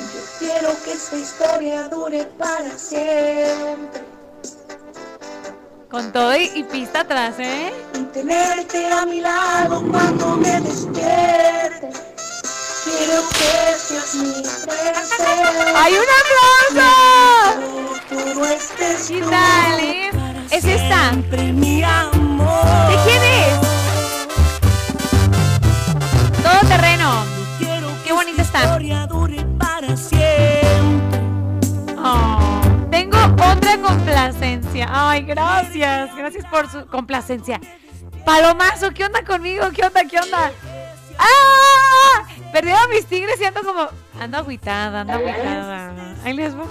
Yo 0.00 0.22
quiero 0.38 0.70
que 0.84 0.92
esta 0.92 1.16
historia 1.16 1.88
dure 1.88 2.24
para 2.38 2.76
siempre. 2.76 4.02
Con 5.90 6.12
todo 6.12 6.36
y, 6.36 6.50
y 6.54 6.62
pista 6.64 7.00
atrás, 7.00 7.36
¿eh? 7.38 7.72
Y 7.94 8.02
tenerte 8.04 8.86
a 8.92 9.06
mi 9.06 9.20
lado 9.20 9.82
cuando 9.90 10.36
me 10.36 10.60
despierte. 10.60 12.11
Quiero 12.98 13.22
que 13.28 13.78
seas 13.78 14.14
mi. 14.14 14.42
¡Hay 15.76 15.94
un 15.94 16.06
aplauso! 16.20 16.90
Todo 18.08 18.44
este 18.46 18.96
¿Qué 19.08 19.20
tal, 19.22 19.80
eh? 19.80 20.10
¿Es 20.50 20.64
esta? 20.64 21.12
mi 21.12 21.82
amor. 21.82 22.88
¿De 22.88 22.96
quién 23.04 23.22
es? 23.22 23.60
Todo 26.42 26.60
terreno. 26.68 27.24
Qué 28.04 28.12
bonita 28.12 28.42
está. 28.42 28.78
Oh, 32.04 32.60
tengo 32.90 33.18
otra 33.18 33.78
complacencia. 33.80 34.86
Ay, 34.90 35.22
gracias. 35.22 36.14
Gracias 36.14 36.44
por 36.46 36.70
su 36.70 36.86
complacencia. 36.86 37.60
Palomazo, 38.24 38.90
¿qué 38.92 39.04
onda 39.04 39.24
conmigo? 39.24 39.70
¿Qué 39.74 39.84
onda? 39.84 40.04
¿Qué 40.04 40.18
onda? 40.18 40.52
¡Ah! 41.18 42.26
Perdieron 42.52 42.90
mis 42.90 43.06
tigres 43.06 43.40
y 43.40 43.44
ando 43.44 43.62
como. 43.62 43.88
Ando 44.20 44.38
agüitada, 44.38 45.00
ando 45.00 45.14
agüitada. 45.14 46.14
Ahí 46.22 46.34
les 46.34 46.54
voy. 46.54 46.66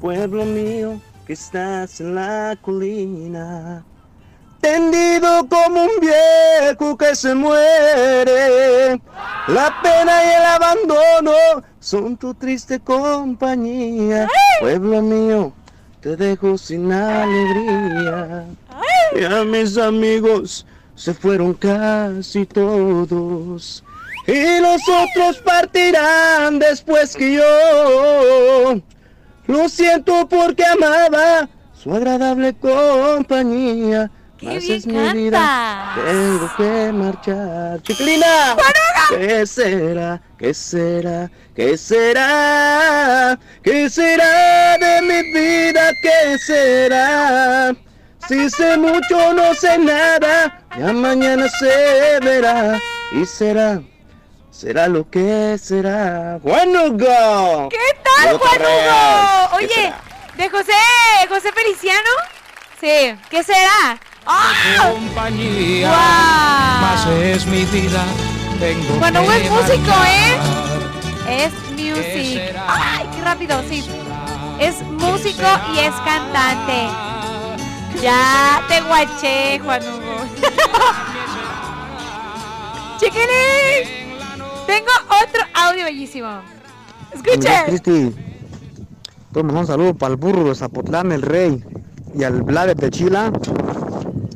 Pueblo 0.00 0.44
mío, 0.44 1.00
que 1.26 1.34
estás 1.34 2.00
en 2.00 2.14
la 2.14 2.56
colina, 2.60 3.84
tendido 4.60 5.46
como 5.48 5.84
un 5.84 6.00
viejo 6.00 6.96
que 6.96 7.14
se 7.14 7.34
muere. 7.34 9.00
La 9.46 9.80
pena 9.82 10.24
y 10.24 10.28
el 10.28 10.44
abandono 10.44 11.32
son 11.78 12.16
tu 12.16 12.34
triste 12.34 12.80
compañía. 12.80 14.26
Pueblo 14.60 15.02
mío, 15.02 15.52
te 16.00 16.16
dejo 16.16 16.58
sin 16.58 16.90
alegría. 16.92 18.46
Y 19.14 19.24
a 19.24 19.44
mis 19.44 19.76
amigos 19.76 20.66
se 21.00 21.14
fueron 21.14 21.54
casi 21.54 22.44
todos. 22.44 23.82
Y 24.26 24.60
los 24.60 24.82
otros 24.86 25.38
partirán 25.38 26.58
después 26.58 27.16
que 27.16 27.36
yo. 27.36 28.82
Lo 29.46 29.68
siento 29.70 30.28
porque 30.28 30.62
amaba 30.62 31.48
su 31.72 31.94
agradable 31.94 32.52
compañía. 32.52 34.10
Mas 34.42 34.68
es 34.68 34.86
mi 34.86 35.12
vida, 35.12 35.94
tengo 35.96 36.50
que 36.56 36.92
marchar. 36.92 37.82
¡Chiquilina! 37.82 38.56
¿Qué 39.08 39.46
será? 39.46 40.20
¿Qué 40.38 40.54
será? 40.54 41.30
¿Qué 41.54 41.76
será? 41.78 43.38
¿Qué 43.62 43.88
será 43.88 44.78
de 44.78 45.02
mi 45.02 45.32
vida? 45.32 45.92
¿Qué 46.02 46.38
será? 46.38 47.74
Si 48.28 48.50
sé 48.50 48.76
mucho, 48.76 49.32
no 49.34 49.54
sé 49.54 49.78
nada. 49.78 50.59
Ya 50.78 50.92
mañana 50.92 51.46
se 51.58 52.18
verá. 52.22 52.78
Y 53.12 53.24
será, 53.26 53.80
será 54.50 54.86
lo 54.86 55.08
que 55.10 55.58
será. 55.60 56.38
Juan 56.42 56.68
Hugo. 56.76 57.68
¿Qué 57.70 57.78
tal, 58.04 58.38
Juan. 58.38 58.60
Hugo? 58.60 59.58
¿Qué 59.58 59.64
Oye, 59.66 59.92
de 60.36 60.48
José, 60.48 60.72
José 61.28 61.52
Feliciano. 61.52 62.10
Sí, 62.80 63.14
¿qué 63.28 63.42
será? 63.42 63.98
¡Ah! 64.26 64.52
Compañía, 64.92 65.88
¡Guau! 65.88 66.80
más 66.82 67.06
es 67.24 67.46
mi 67.46 67.64
vida. 67.64 68.04
Tengo 68.58 68.94
Bueno, 68.98 69.22
buen 69.22 69.52
músico, 69.52 69.92
¿eh? 70.06 70.38
Es 71.28 71.52
music. 71.72 72.54
¡Ay, 72.68 73.08
qué 73.14 73.22
rápido! 73.22 73.62
Sí. 73.68 73.84
Es 74.60 74.82
músico 74.82 75.46
y 75.74 75.78
es 75.80 75.92
cantante. 76.04 76.88
Ya 78.02 78.62
te 78.66 78.80
guaché, 78.80 79.58
Juan 79.58 79.82
Hugo. 79.82 80.16
Chiquilín, 82.98 84.16
tengo 84.66 84.90
otro 85.06 85.42
audio 85.54 85.84
bellísimo. 85.84 86.40
Escuchen. 87.12 87.64
Cristi, 87.66 88.14
pues 89.32 89.44
un 89.44 89.66
saludo 89.66 89.92
para 89.94 90.12
el 90.12 90.16
burro 90.16 90.44
de 90.44 90.54
Zapotlán, 90.54 91.12
el 91.12 91.20
rey, 91.22 91.62
y 92.14 92.24
al 92.24 92.42
Vlad 92.42 92.74
de 92.74 92.90
Chila. 92.90 93.30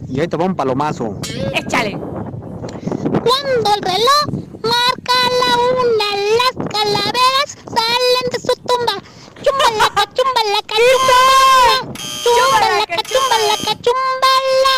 Y 0.08 0.20
ahí 0.20 0.28
te 0.28 0.36
va 0.36 0.44
un 0.44 0.54
palomazo. 0.54 1.18
Échale. 1.54 1.92
Cuando 1.92 3.74
el 3.74 3.82
reloj 3.82 4.26
marca 4.62 5.18
la 5.40 5.56
una, 5.80 6.08
las 6.36 6.54
calaveras 6.68 7.48
salen 7.64 8.26
de 8.30 8.38
su 8.40 8.54
tumba. 8.62 9.02
Chumbalaca, 9.44 10.04
chumbalaca, 10.16 10.74
chumbala. 10.88 11.76
Chumbalaca, 12.24 13.02
chumbalaca, 13.10 13.72
chumbala. 13.84 14.74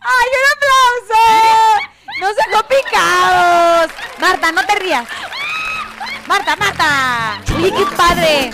¡Ay, 0.00 0.28
un 0.38 0.44
aplauso! 0.54 1.22
¡Nos 2.20 2.34
dejó 2.36 2.60
picados! 2.66 3.90
Marta, 4.18 4.50
no 4.50 4.66
te 4.66 4.74
rías. 4.74 5.06
Marta, 6.26 6.56
Marta. 6.56 7.40
Oye, 7.54 7.72
qué 7.72 7.86
padre. 7.96 8.50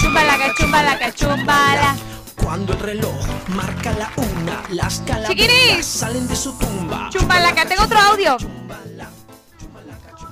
Chumbalaca, 0.00 0.54
chumbalaca, 0.54 1.12
chumbala. 1.12 1.96
Cuando 2.36 2.72
el 2.74 2.80
reloj 2.80 3.26
marca 3.48 3.92
la 3.92 4.12
una, 4.16 4.62
las 4.70 5.00
calaveras 5.00 5.86
salen 5.86 6.28
de 6.28 6.36
su 6.36 6.56
tumba. 6.56 7.08
Chumbalaca, 7.10 7.66
tengo 7.66 7.82
otro 7.82 7.98
audio. 7.98 8.36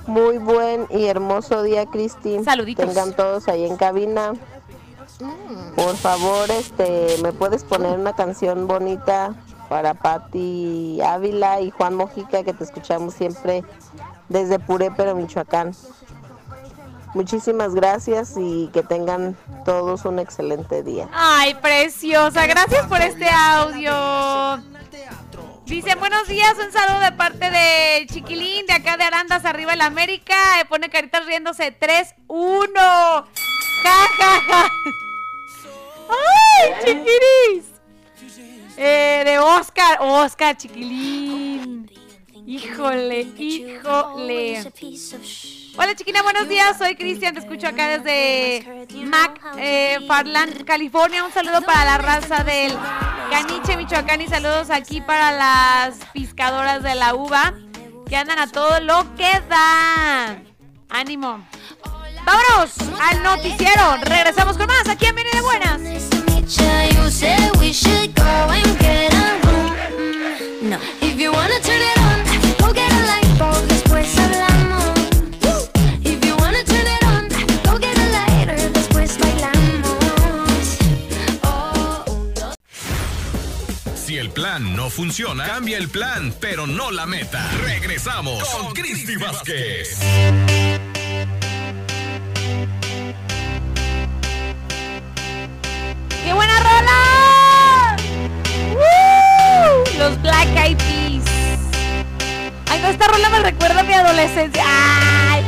Muy 0.07 0.37
buen 0.37 0.87
y 0.89 1.05
hermoso 1.05 1.63
día, 1.63 1.85
Cristi. 1.85 2.43
Saluditos. 2.43 2.85
Tengan 2.85 3.13
todos 3.13 3.47
ahí 3.47 3.65
en 3.65 3.77
cabina. 3.77 4.33
Por 5.75 5.95
favor, 5.95 6.49
este, 6.49 7.17
¿me 7.21 7.31
puedes 7.31 7.63
poner 7.63 7.97
una 7.97 8.13
canción 8.13 8.67
bonita 8.67 9.35
para 9.69 9.93
Patti 9.93 10.99
Ávila 11.01 11.61
y 11.61 11.71
Juan 11.71 11.95
Mojica, 11.95 12.43
que 12.43 12.53
te 12.53 12.63
escuchamos 12.63 13.13
siempre 13.13 13.63
desde 14.29 14.57
Purépero, 14.59 15.15
Michoacán? 15.15 15.73
Muchísimas 17.13 17.75
gracias 17.75 18.35
y 18.37 18.69
que 18.73 18.83
tengan 18.83 19.35
todos 19.65 20.05
un 20.05 20.19
excelente 20.19 20.81
día. 20.81 21.09
Ay, 21.13 21.53
preciosa. 21.55 22.47
Gracias 22.47 22.87
por 22.87 23.01
este 23.01 23.29
audio. 23.29 23.91
Dice, 25.71 25.95
buenos 25.95 26.27
días, 26.27 26.53
un 26.57 26.69
saludo 26.69 26.99
de 26.99 27.13
parte 27.13 27.49
de 27.49 28.05
Chiquilín, 28.07 28.65
de 28.65 28.73
acá 28.73 28.97
de 28.97 29.05
Arandas, 29.05 29.45
arriba 29.45 29.73
el 29.73 29.79
América. 29.79 30.35
Eh, 30.59 30.65
Pone 30.65 30.89
caritas 30.89 31.25
riéndose. 31.25 31.71
3-1. 31.71 32.67
Ja, 32.75 33.25
ja, 34.17 34.41
ja. 34.49 34.71
¡Ay, 36.09 36.73
chiquiris! 36.83 37.65
Eh, 38.75 39.23
de 39.25 39.39
Oscar. 39.39 39.99
Oscar, 40.01 40.57
chiquilín. 40.57 41.89
Híjole, 42.45 43.21
híjole. 43.37 44.63
Hola 45.77 45.95
chiquina, 45.95 46.21
buenos 46.21 46.49
días. 46.49 46.77
Soy 46.77 46.95
Cristian, 46.95 47.33
te 47.33 47.39
escucho 47.39 47.67
acá 47.67 47.97
desde 47.97 48.87
Mac 49.05 49.39
eh, 49.57 49.99
Farland, 50.07 50.65
California. 50.65 51.23
Un 51.23 51.31
saludo 51.31 51.61
para 51.61 51.85
la 51.85 51.97
raza 51.97 52.43
del 52.43 52.73
Caniche, 53.29 53.77
Michoacán 53.77 54.21
y 54.21 54.27
saludos 54.27 54.69
aquí 54.69 55.01
para 55.01 55.31
las 55.31 55.95
pescadoras 56.13 56.83
de 56.83 56.95
la 56.95 57.15
uva 57.15 57.53
que 58.07 58.17
andan 58.17 58.39
a 58.39 58.47
todo 58.47 58.79
lo 58.81 59.15
que 59.15 59.31
da. 59.49 60.41
Ánimo. 60.89 61.45
Vámonos 62.25 62.75
al 63.01 63.23
noticiero. 63.23 63.97
Regresamos 64.01 64.57
con 64.57 64.67
más 64.67 64.87
aquí 64.89 65.05
en 65.05 65.15
Viene 65.15 65.31
de 65.31 65.41
Buenas. 65.41 65.81
Plan 84.51 84.75
no 84.75 84.89
funciona, 84.89 85.45
cambia 85.45 85.77
el 85.77 85.87
plan, 85.87 86.35
pero 86.41 86.67
no 86.67 86.91
la 86.91 87.05
meta. 87.05 87.49
Regresamos 87.63 88.43
con 88.49 88.73
Cristi 88.73 89.15
Vázquez. 89.15 89.97
¡Qué 96.21 96.33
buena 96.33 96.59
rola! 96.59 97.95
¡Woo! 98.73 99.85
Los 99.97 100.21
Black 100.21 100.49
Eyed 100.57 100.77
Peas. 100.77 101.23
Ay, 102.67 102.81
no, 102.81 102.89
esta 102.89 103.07
rola 103.07 103.29
me 103.29 103.39
recuerda 103.39 103.79
a 103.79 103.83
mi 103.83 103.93
adolescencia. 103.93 104.65
¡Ay! 104.67 105.45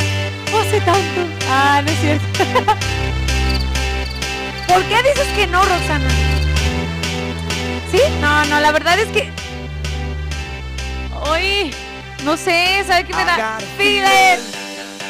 No 0.49 0.61
hace 0.61 0.79
tanto. 0.79 1.27
Ah, 1.49 1.81
no 1.83 1.91
es 1.91 1.99
cierto. 1.99 2.25
¿Por 4.69 4.81
qué 4.83 5.03
dices 5.03 5.27
que 5.35 5.45
no, 5.47 5.61
Rosana? 5.61 6.32
¿Sí? 7.93 8.01
No, 8.19 8.43
no, 8.45 8.59
la 8.59 8.71
verdad 8.71 8.97
es 8.97 9.07
que. 9.09 9.31
Hoy. 11.29 11.71
No 12.23 12.35
sé, 12.37 12.83
¿sabe 12.87 13.03
qué 13.03 13.13
me 13.13 13.23
da? 13.23 13.59
Feeling. 13.77 14.41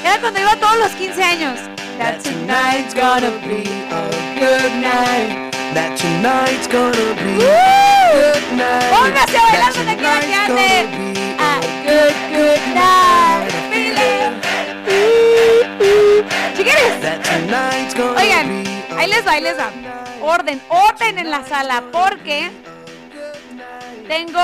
Era 0.04 0.20
cuando 0.20 0.40
iba 0.42 0.52
a 0.52 0.58
todos 0.58 0.78
los 0.78 0.92
15 0.92 1.24
años. 1.24 1.60
That 1.98 2.22
tonight's 2.24 2.94
gonna 2.94 3.30
be 3.48 3.64
a 3.90 4.02
good 4.36 4.74
night. 4.82 5.54
That 5.74 5.96
tonight's 5.96 6.68
gonna 6.68 6.92
be 7.24 7.46
a 7.46 8.12
good 8.12 8.58
night. 8.58 8.90
Póngase 8.92 9.38
a 9.38 9.44
bailar 9.44 9.74
donde 9.74 9.96
quiera 9.96 10.20
que 10.20 10.26
tonight's 10.26 10.50
ande. 10.50 10.68
gonna 10.84 11.14
be 11.14 11.36
A 11.40 11.60
good, 11.86 12.16
good 12.34 12.62
night. 12.74 13.52
Feeling. 13.72 14.34
Oigan, 18.18 18.64
ahí 18.98 19.08
les 19.10 19.26
va, 19.26 19.32
ahí 19.32 19.42
les 19.42 19.58
va. 19.58 19.70
Orden, 20.22 20.62
orden 20.70 21.18
en 21.20 21.32
la 21.32 21.44
sala, 21.44 21.84
porque 21.92 22.52
tengo 24.14 24.40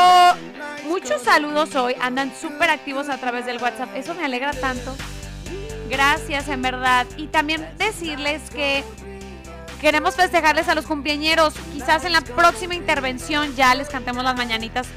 muchos 0.87 1.21
saludos 1.21 1.75
hoy. 1.75 1.95
Andan 2.01 2.33
súper 2.35 2.71
activos 2.71 3.07
a 3.07 3.17
través 3.17 3.45
del 3.45 3.61
WhatsApp. 3.61 3.95
Eso 3.95 4.15
me 4.15 4.25
alegra 4.25 4.51
tanto. 4.51 4.95
Gracias, 5.87 6.47
en 6.47 6.63
verdad. 6.63 7.05
Y 7.17 7.27
también 7.27 7.69
decirles 7.77 8.49
que 8.49 8.83
queremos 9.79 10.15
festejarles 10.15 10.67
a 10.69 10.75
los 10.75 10.87
cumpleañeros. 10.87 11.53
Quizás 11.71 12.03
en 12.03 12.13
la 12.13 12.21
próxima 12.21 12.73
intervención 12.73 13.55
ya 13.55 13.75
les 13.75 13.89
cantemos 13.89 14.23
las 14.23 14.35
mañanitas 14.35 14.87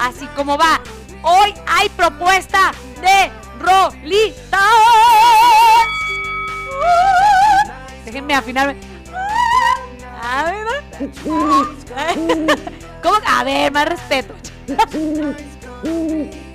así 0.00 0.28
como 0.36 0.56
va. 0.56 0.80
Hoy 1.22 1.52
hay 1.66 1.88
propuesta 1.88 2.70
de 3.00 3.32
Rolitas. 3.58 4.60
Déjenme 8.04 8.34
afinarme. 8.34 8.76
A 10.22 10.44
ver. 10.44 10.70
¿Cómo? 13.02 13.16
A 13.26 13.44
ver, 13.44 13.72
más 13.72 13.86
respeto. 13.86 14.34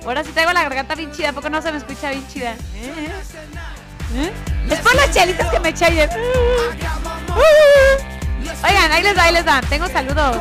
Ahora 0.04 0.22
sí 0.22 0.30
traigo 0.32 0.52
la 0.52 0.62
garganta 0.62 0.94
bien 0.94 1.10
chida. 1.12 1.30
¿A 1.30 1.32
poco 1.32 1.50
no 1.50 1.60
se 1.60 1.72
me 1.72 1.78
escucha 1.78 2.10
bien 2.10 2.26
chida? 2.28 2.52
¿Eh? 2.52 3.10
¿Eh? 4.14 4.32
Es 4.70 4.78
por 4.80 4.94
las 4.94 5.10
chelitas 5.10 5.48
que 5.50 5.60
me 5.60 5.70
eché 5.70 5.86
ayer. 5.86 6.10
Oigan, 8.64 8.92
ahí 8.92 9.02
les 9.02 9.16
va, 9.16 9.22
ahí 9.24 9.32
les 9.32 9.46
va. 9.46 9.60
Tengo 9.62 9.88
saludos. 9.88 10.36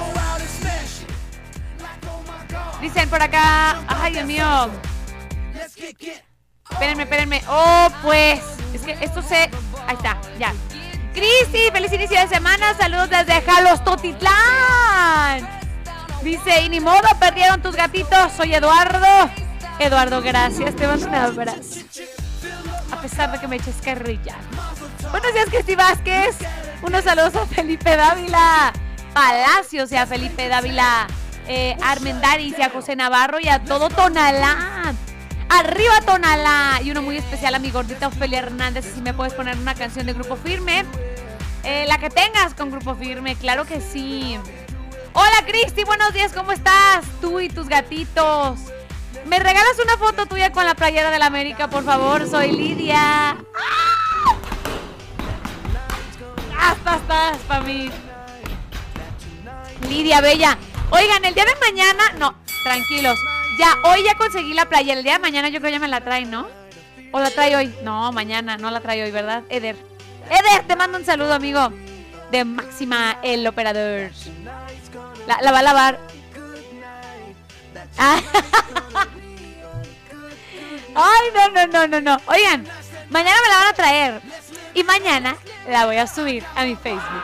Dicen 2.81 3.09
por 3.09 3.21
acá. 3.21 3.81
Ay, 3.87 4.13
Dios 4.13 4.25
mío. 4.25 4.69
Espérenme, 6.69 7.03
espérenme. 7.03 7.41
Oh, 7.47 7.87
pues. 8.03 8.41
Es 8.73 8.81
que 8.81 8.97
esto 9.01 9.21
se. 9.21 9.49
Ahí 9.87 9.95
está, 9.95 10.17
ya. 10.37 10.53
Cristi, 11.13 11.71
feliz 11.71 11.91
inicio 11.93 12.19
de 12.19 12.27
semana. 12.27 12.75
Saludos 12.77 13.09
desde 13.09 13.41
Jalos 13.41 13.83
Totitlán. 13.83 15.54
Dice, 16.25 16.63
y 16.63 16.69
ni 16.69 16.79
modo, 16.79 17.07
perdieron 17.19 17.61
tus 17.61 17.75
gatitos. 17.75 18.31
Soy 18.35 18.55
Eduardo. 18.55 19.29
Eduardo, 19.77 20.23
gracias. 20.23 20.75
Te 20.75 20.87
mando 20.87 21.05
un 21.05 21.13
abrazo. 21.13 21.81
A 22.91 22.99
pesar 22.99 23.31
de 23.31 23.39
que 23.39 23.47
me 23.47 23.57
eches 23.57 23.75
carrilla. 23.75 24.35
Buenos 25.11 25.31
días, 25.35 25.45
Cristi 25.51 25.75
Vázquez. 25.75 26.35
Unos 26.81 27.03
saludos 27.03 27.35
a 27.35 27.45
Felipe 27.45 27.95
Dávila. 27.95 28.73
Palacios 29.13 29.91
y 29.91 29.97
a 29.97 30.07
Felipe 30.07 30.47
Dávila. 30.47 31.05
Eh, 31.47 31.77
Armendaris 31.83 32.57
y 32.57 32.61
a 32.63 32.71
José 32.71 32.95
Navarro 32.95 33.39
y 33.39 33.47
a 33.47 33.63
todo 33.63 33.89
Tonalá. 33.89 34.95
Arriba 35.49 36.01
Tonalá. 36.07 36.81
Y 36.83 36.89
uno 36.89 37.03
muy 37.03 37.17
especial 37.17 37.53
a 37.53 37.59
mi 37.59 37.69
gordita 37.69 38.07
Ofelia 38.07 38.39
Hernández. 38.39 38.91
Si 38.95 38.99
me 38.99 39.13
puedes 39.13 39.35
poner 39.35 39.59
una 39.59 39.75
canción 39.75 40.07
de 40.07 40.13
Grupo 40.13 40.37
Firme. 40.37 40.85
Eh, 41.63 41.85
la 41.87 41.99
que 41.99 42.09
tengas 42.09 42.55
con 42.55 42.71
Grupo 42.71 42.95
Firme, 42.95 43.35
claro 43.35 43.65
que 43.65 43.79
sí. 43.79 44.39
Hola 45.17 45.45
Cristi, 45.47 45.85
buenos 45.85 46.11
días, 46.13 46.33
¿cómo 46.33 46.51
estás? 46.51 47.05
Tú 47.21 47.39
y 47.39 47.47
tus 47.47 47.69
gatitos. 47.69 48.59
¿Me 49.25 49.39
regalas 49.39 49.79
una 49.81 49.95
foto 49.95 50.25
tuya 50.25 50.51
con 50.51 50.65
la 50.65 50.75
playera 50.75 51.09
de 51.09 51.19
la 51.19 51.27
América, 51.27 51.69
por 51.69 51.85
favor? 51.85 52.27
Soy 52.27 52.51
Lidia. 52.51 53.29
¡Ah! 53.31 54.35
Hasta, 56.59 56.95
hasta, 56.95 57.37
para 57.47 57.61
mí. 57.61 57.89
Lidia 59.87 60.19
Bella. 60.19 60.57
Oigan, 60.89 61.23
el 61.23 61.33
día 61.33 61.45
de 61.45 61.55
mañana, 61.61 62.03
no, 62.19 62.35
tranquilos. 62.65 63.17
Ya, 63.57 63.73
hoy 63.89 64.03
ya 64.03 64.17
conseguí 64.17 64.53
la 64.53 64.65
playera. 64.65 64.97
El 64.97 65.05
día 65.05 65.13
de 65.13 65.19
mañana 65.19 65.47
yo 65.47 65.61
creo 65.61 65.71
ya 65.71 65.79
me 65.79 65.87
la 65.87 66.01
traen, 66.01 66.29
¿no? 66.29 66.45
¿O 67.13 67.21
la 67.21 67.31
trae 67.31 67.55
hoy? 67.55 67.73
No, 67.83 68.11
mañana, 68.11 68.57
no 68.57 68.69
la 68.69 68.81
trae 68.81 69.01
hoy, 69.01 69.11
¿verdad? 69.11 69.43
Eder. 69.47 69.77
Eder, 70.29 70.67
te 70.67 70.75
mando 70.75 70.97
un 70.97 71.05
saludo, 71.05 71.35
amigo. 71.35 71.71
De 72.31 72.43
Máxima, 72.43 73.17
el 73.23 73.47
operador. 73.47 74.11
La, 75.27 75.51
va 75.51 75.59
a 75.59 75.63
lavar. 75.63 75.99
Ah. 77.97 78.19
Ay, 80.95 81.27
no, 81.33 81.49
no, 81.49 81.67
no, 81.67 81.87
no, 81.87 82.01
no. 82.01 82.17
Oigan, 82.27 82.65
mañana 83.09 83.35
me 83.41 83.49
la 83.49 83.57
van 83.57 83.67
a 83.67 83.73
traer. 83.73 84.21
Y 84.73 84.83
mañana 84.83 85.35
la 85.67 85.85
voy 85.85 85.97
a 85.97 86.07
subir 86.07 86.45
a 86.55 86.63
mi 86.63 86.75
Facebook. 86.75 87.23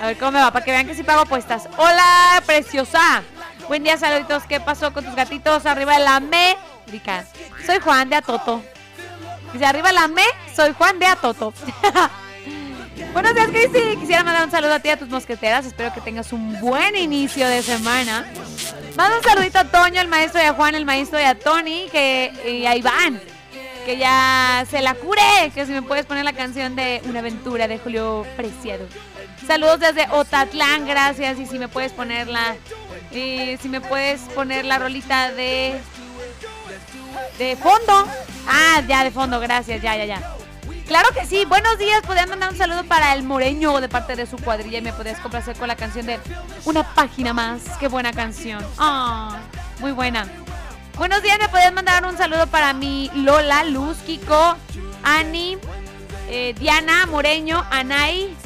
A 0.00 0.06
ver 0.06 0.18
cómo 0.18 0.32
me 0.32 0.40
va, 0.40 0.50
para 0.50 0.64
que 0.64 0.70
vean 0.70 0.86
que 0.86 0.94
sí 0.94 1.02
pago 1.02 1.22
apuestas. 1.22 1.68
Hola, 1.76 2.42
preciosa. 2.44 3.22
Buen 3.68 3.84
día, 3.84 3.96
saluditos. 3.96 4.42
¿Qué 4.44 4.60
pasó 4.60 4.92
con 4.92 5.04
tus 5.04 5.14
gatitos? 5.14 5.66
Arriba 5.66 5.94
de 5.94 6.04
la 6.04 6.16
América. 6.16 7.24
Soy 7.64 7.78
Juan 7.80 8.08
de 8.10 8.16
Atoto. 8.16 8.62
Dice, 9.52 9.66
arriba 9.66 9.92
la 9.92 10.08
me, 10.08 10.24
soy 10.54 10.72
Juan 10.72 10.98
de 10.98 11.06
Atoto. 11.06 11.52
Buenos 13.12 13.34
días, 13.34 13.48
Cristi. 13.48 13.96
Quisiera 13.98 14.24
mandar 14.24 14.44
un 14.44 14.50
saludo 14.50 14.72
a 14.72 14.80
ti 14.80 14.88
y 14.88 14.92
a 14.92 14.96
tus 14.96 15.08
mosqueteras. 15.08 15.66
Espero 15.66 15.92
que 15.92 16.00
tengas 16.00 16.32
un 16.32 16.58
buen 16.60 16.96
inicio 16.96 17.46
de 17.46 17.62
semana. 17.62 18.26
Manda 18.96 19.18
un 19.18 19.22
saludito 19.22 19.58
a 19.58 19.64
Toño, 19.64 20.00
el 20.00 20.08
maestro, 20.08 20.40
y 20.40 20.44
a 20.44 20.54
Juan, 20.54 20.74
el 20.74 20.86
maestro, 20.86 21.20
y 21.20 21.24
a 21.24 21.38
Tony, 21.38 21.88
que, 21.92 22.32
y 22.46 22.64
a 22.64 22.74
Iván, 22.74 23.20
que 23.84 23.98
ya 23.98 24.64
se 24.70 24.80
la 24.80 24.94
cure. 24.94 25.52
Que 25.54 25.66
si 25.66 25.72
me 25.72 25.82
puedes 25.82 26.06
poner 26.06 26.24
la 26.24 26.32
canción 26.32 26.74
de 26.74 27.02
Una 27.04 27.18
aventura 27.18 27.68
de 27.68 27.78
Julio 27.78 28.26
Preciado. 28.36 28.86
Saludos 29.46 29.80
desde 29.80 30.06
Otatlán, 30.10 30.86
gracias. 30.86 31.38
Y 31.38 31.46
si 31.46 31.58
me 31.58 31.68
puedes 31.68 31.92
ponerla, 31.92 32.56
y 33.10 33.58
si 33.58 33.68
me 33.68 33.82
puedes 33.82 34.22
poner 34.34 34.64
la 34.64 34.78
rolita 34.78 35.30
de 35.32 35.78
de 37.38 37.56
fondo. 37.56 38.06
Ah, 38.48 38.82
ya 38.88 39.04
de 39.04 39.10
fondo, 39.10 39.38
gracias, 39.38 39.82
ya, 39.82 39.96
ya, 39.96 40.06
ya. 40.06 40.36
Claro 40.92 41.08
que 41.14 41.24
sí, 41.24 41.46
buenos 41.46 41.78
días. 41.78 42.02
Podrían 42.02 42.28
mandar 42.28 42.52
un 42.52 42.58
saludo 42.58 42.84
para 42.84 43.14
el 43.14 43.22
Moreño 43.22 43.80
de 43.80 43.88
parte 43.88 44.14
de 44.14 44.26
su 44.26 44.36
cuadrilla 44.36 44.76
y 44.76 44.82
me 44.82 44.92
podías 44.92 45.18
complacer 45.20 45.56
con 45.56 45.66
la 45.66 45.74
canción 45.74 46.04
de 46.04 46.20
Una 46.66 46.82
página 46.94 47.32
más. 47.32 47.62
Qué 47.80 47.88
buena 47.88 48.12
canción. 48.12 48.62
Ah, 48.76 49.38
muy 49.78 49.92
buena. 49.92 50.28
Buenos 50.98 51.22
días, 51.22 51.38
me 51.40 51.48
podías 51.48 51.72
mandar 51.72 52.04
un 52.04 52.18
saludo 52.18 52.46
para 52.46 52.74
mi 52.74 53.10
Lola, 53.14 53.64
Luz, 53.64 53.96
Kiko, 54.04 54.54
Ani, 55.02 55.56
eh, 56.28 56.54
Diana, 56.58 57.06
Moreño, 57.06 57.64
Anay, 57.70 58.36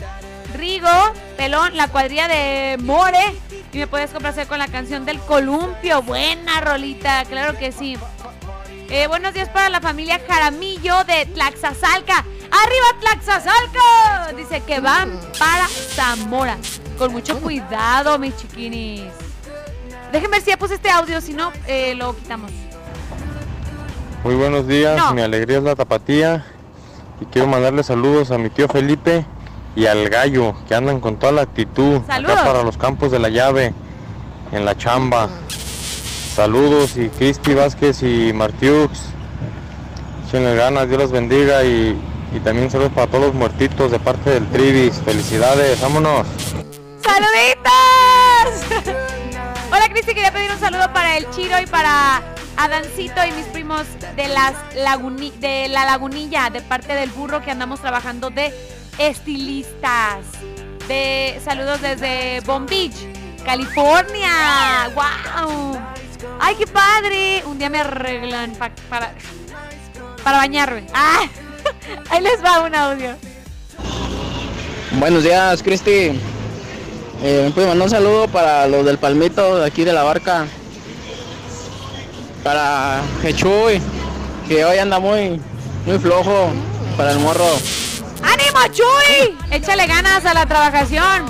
Rigo, 0.55 1.13
Pelón, 1.37 1.77
la 1.77 1.89
cuadrilla 1.89 2.29
de 2.29 2.79
More 2.79 3.35
Y 3.73 3.79
me 3.79 3.89
puedes 3.89 4.13
complacer 4.13 4.47
con 4.47 4.61
la 4.61 4.69
canción 4.69 5.05
del 5.05 5.19
columpio. 5.19 6.01
Buena 6.03 6.61
rolita, 6.61 7.25
claro 7.25 7.59
que 7.59 7.73
sí. 7.73 7.99
Eh, 8.89 9.07
buenos 9.09 9.35
días 9.35 9.49
para 9.49 9.69
la 9.69 9.81
familia 9.81 10.21
Jaramillo 10.27 11.05
de 11.05 11.27
Tlaxazalca. 11.27 12.19
¡Arriba 12.51 12.87
Tlaxazalca! 13.01 14.33
Dice 14.37 14.63
que 14.67 14.81
van 14.81 15.19
para 15.39 15.67
Zamora. 15.69 16.57
Con 16.99 17.13
mucho 17.13 17.39
cuidado, 17.41 18.19
mis 18.19 18.37
chiquinis. 18.37 19.03
Déjenme 20.13 20.37
ver 20.37 20.43
si 20.43 20.51
ya 20.51 20.57
puse 20.57 20.75
este 20.75 20.89
audio, 20.91 21.21
si 21.21 21.35
no, 21.35 21.53
eh, 21.67 21.95
lo 21.97 22.15
quitamos. 22.17 22.51
Muy 24.23 24.35
buenos 24.35 24.67
días, 24.67 24.97
No. 24.97 25.13
mi 25.15 25.21
alegría 25.23 25.59
es 25.59 25.65
la 25.65 25.75
tapatía 25.75 26.47
y 27.21 27.27
quiero 27.27 27.49
mandarle 27.49 27.83
saludos 27.83 28.31
a 28.31 28.39
mi 28.39 28.51
tío 28.51 28.67
Felipe 28.69 29.25
y 29.77 29.87
al 29.87 30.09
gallo 30.09 30.55
que 30.69 30.75
andan 30.75 31.01
con 31.01 31.17
toda 31.17 31.33
la 31.33 31.43
actitud 31.43 32.01
Saludos. 32.07 32.37
acá 32.37 32.45
para 32.47 32.63
los 32.63 32.77
campos 32.77 33.11
de 33.13 33.19
la 33.19 33.29
llave 33.29 33.75
en 34.53 34.65
la 34.65 34.77
chamba. 34.77 35.29
Saludos 36.37 36.99
y 36.99 37.09
Cristi 37.09 37.55
Vázquez 37.55 38.03
y 38.03 38.31
Martiux. 38.35 38.91
Échenle 40.29 40.55
ganas, 40.55 40.87
Dios 40.87 41.01
los 41.01 41.11
bendiga 41.11 41.65
y, 41.65 41.99
y 42.31 42.41
también 42.41 42.71
saludos 42.71 42.93
para 42.93 43.07
todos 43.07 43.25
los 43.29 43.35
muertitos 43.35 43.91
de 43.91 43.99
parte 43.99 44.29
del 44.29 44.47
Trivis. 44.51 45.01
Felicidades, 45.03 45.81
vámonos. 45.81 46.27
¡Saluditos! 47.03 48.95
Hola 49.73 49.89
Cristi, 49.89 50.13
quería 50.13 50.31
pedir 50.31 50.51
un 50.51 50.61
saludo 50.61 50.93
para 50.93 51.17
el 51.17 51.27
Chiro 51.31 51.59
y 51.59 51.65
para 51.65 52.21
Adancito 52.59 53.25
y 53.27 53.33
mis 53.33 53.47
primos 53.47 53.85
de, 54.15 54.29
las 54.29 54.53
laguni- 54.75 55.33
de 55.39 55.69
la 55.69 55.87
lagunilla, 55.87 56.51
de 56.51 56.61
parte 56.61 56.93
del 56.95 57.09
burro 57.13 57.41
que 57.43 57.51
andamos 57.51 57.81
trabajando 57.81 58.29
de 58.29 58.53
estilistas. 58.99 60.27
De 60.87 61.41
saludos 61.43 61.81
desde 61.81 62.41
Bomb 62.41 62.69
Beach, 62.69 62.95
California. 63.43 64.91
¡Wow! 64.95 65.79
¡Ay, 66.41 66.55
qué 66.57 66.67
padre! 66.67 67.43
Un 67.47 67.59
día 67.59 67.71
me 67.71 67.79
arreglan 67.81 68.53
pa- 68.53 68.71
para, 68.89 69.13
para 70.23 70.39
bañarme. 70.39 70.87
¡Ah! 70.95 71.23
Ahí 72.11 72.23
les 72.23 72.43
va 72.45 72.61
un 72.61 72.75
audio. 72.75 73.17
Buenos 74.93 75.23
días, 75.25 75.63
Cristi. 75.63 76.21
Eh, 77.23 77.43
¿Me 77.47 77.51
puede 77.51 77.67
mandar 77.69 77.87
un 77.87 77.91
saludo 77.91 78.29
para 78.29 78.67
los 78.69 78.85
del 78.85 78.99
Palmito 78.99 79.57
de 79.57 79.67
aquí 79.67 79.85
de 79.85 79.93
la 79.93 80.03
barca? 80.03 80.47
Para 82.45 83.01
Jechuy, 83.23 83.81
que 84.47 84.65
hoy 84.65 84.79
anda 84.79 84.99
muy, 85.01 85.41
muy 85.85 85.99
flojo 85.99 86.51
para 86.97 87.13
el 87.13 87.19
morro. 87.19 87.49
¡Ánimo, 88.23 88.73
Chuy! 88.73 89.37
Échale 89.51 89.87
ganas 89.87 90.25
a 90.25 90.35
la 90.35 90.47
trabajación. 90.47 91.27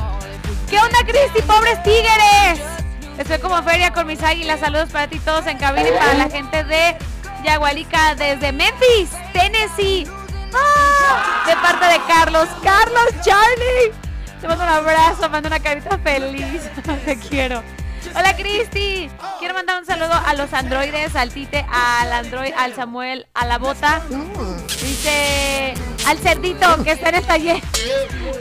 ¿Qué 0.69 0.79
onda, 0.79 0.99
Cristi? 1.07 1.41
¡Pobres 1.47 1.83
tigres! 1.83 2.61
Estoy 3.19 3.39
como 3.39 3.63
feria 3.63 3.93
con 3.93 4.07
mis 4.07 4.23
águilas. 4.23 4.61
Saludos 4.61 4.91
para 4.91 5.09
ti 5.09 5.19
todos 5.21 5.47
en 5.47 5.59
cabina 5.59 5.89
y 5.89 5.93
para 5.93 6.15
la 6.15 6.29
gente 6.29 6.65
de 6.65 6.97
Yagualica 7.45 8.15
desde 8.15 8.53
Memphis, 8.53 9.11
Tennessee. 9.33 10.07
¡Ah! 10.55 11.45
De 11.47 11.55
parte 11.57 11.87
de 11.87 12.01
Carlos. 12.07 12.49
¡Carlos, 12.63 13.07
Charlie! 13.25 13.93
Te 14.41 14.49
mando 14.49 14.65
un 14.65 14.71
abrazo, 14.71 15.31
mando 15.31 15.49
una 15.49 15.61
carita 15.61 15.99
feliz. 15.99 16.63
Te 17.05 17.19
quiero. 17.19 17.63
Hola 18.15 18.37
Cristi, 18.37 19.11
quiero 19.41 19.55
mandar 19.55 19.81
un 19.81 19.87
saludo 19.87 20.13
a 20.13 20.33
los 20.35 20.53
androides, 20.53 21.17
al 21.17 21.31
Tite, 21.31 21.67
al 21.69 22.13
android, 22.13 22.53
al 22.57 22.75
Samuel, 22.75 23.27
a 23.35 23.47
la 23.47 23.59
bota. 23.59 24.01
Dice 24.81 25.75
al 26.07 26.19
cerdito 26.19 26.83
que 26.85 26.93
está 26.93 27.09
en 27.09 27.17
el 27.17 27.25
taller, 27.25 27.61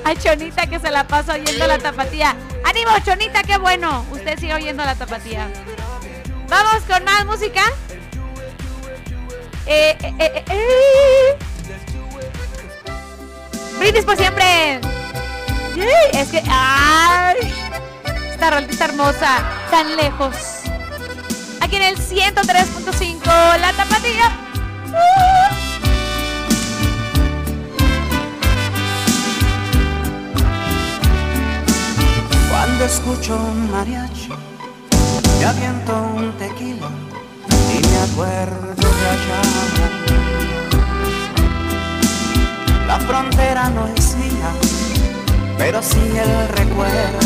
a 0.03 0.15
Chonita 0.15 0.67
que 0.67 0.79
se 0.79 0.91
la 0.91 1.07
pasa 1.07 1.33
oyendo 1.33 1.65
la 1.67 1.79
tapatía. 1.79 2.35
¡Ánimo, 2.63 2.91
Chonita! 3.03 3.41
¡Qué 3.43 3.57
bueno! 3.57 4.05
Usted 4.11 4.39
sigue 4.39 4.53
oyendo 4.53 4.85
la 4.85 4.95
tapatía. 4.95 5.49
Vamos 6.47 6.83
con 6.83 7.03
más 7.03 7.25
música. 7.25 7.63
Eh, 9.65 9.97
eh, 10.03 10.13
eh, 10.19 10.43
eh, 10.47 11.37
por 14.05 14.15
siempre. 14.15 14.79
Es 16.13 16.29
que. 16.29 16.43
¡Ay! 16.47 17.35
Esta 18.31 18.51
rolita 18.51 18.85
hermosa, 18.85 19.43
tan 19.71 19.95
lejos. 19.95 20.35
Aquí 21.61 21.77
en 21.77 21.83
el 21.83 21.97
103.5, 21.97 23.25
la 23.59 23.73
tapatía. 23.73 24.37
¡Uh! 24.87 25.74
Cuando 32.57 32.85
escucho 32.85 33.35
un 33.35 33.69
mariachi, 33.69 34.29
me 35.39 35.45
aviento 35.45 35.93
un 36.15 36.31
tequila 36.37 36.89
y 37.73 37.85
me 37.85 37.97
acuerdo 37.97 38.87
de 39.01 39.07
allá. 39.13 39.41
La 42.87 42.97
frontera 43.01 43.69
no 43.69 43.87
es 43.87 44.15
mía, 44.15 44.51
pero 45.57 45.83
sí 45.83 45.99
el 45.99 46.47
recuerdo 46.57 47.19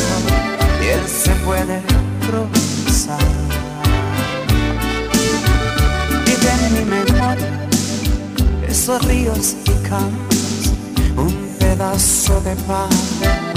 y 0.82 0.88
él 0.88 1.08
se 1.08 1.32
puede 1.46 1.84
cruzar. 2.26 3.20
Vive 6.26 6.52
en 6.66 6.74
mi 6.74 6.86
memoria 6.86 7.68
esos 8.68 9.06
ríos 9.06 9.56
y 9.64 9.88
campos, 9.88 10.74
un 11.16 11.56
pedazo 11.60 12.42
de 12.42 12.56
pan. 12.68 13.49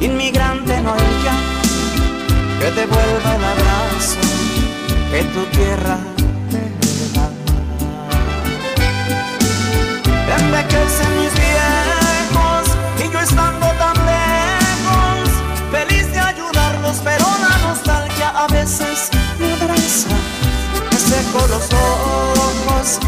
Inmigrante 0.00 0.80
no 0.80 0.92
hay 0.92 1.22
ya 1.24 1.36
que 2.60 2.70
devuelva 2.72 3.34
el 3.36 3.44
abrazo 3.44 4.20
que 5.10 5.22
tu 5.24 5.44
tierra 5.56 5.98
te 6.50 6.60
da. 7.14 7.28
Envejecen 10.38 11.10
mis 11.20 11.34
viejos 11.34 12.64
y 12.98 13.12
yo 13.12 13.20
estando 13.20 13.66
tan 13.82 13.96
lejos, 14.06 15.30
feliz 15.70 16.10
de 16.12 16.18
ayudarlos, 16.18 16.96
pero 17.04 17.24
la 17.48 17.68
nostalgia 17.68 18.28
a 18.30 18.46
veces 18.48 19.10
me 19.38 19.52
abraza. 19.52 20.16
Me 20.90 20.98
seco 20.98 21.46
los 21.48 21.68
ojos 21.72 22.98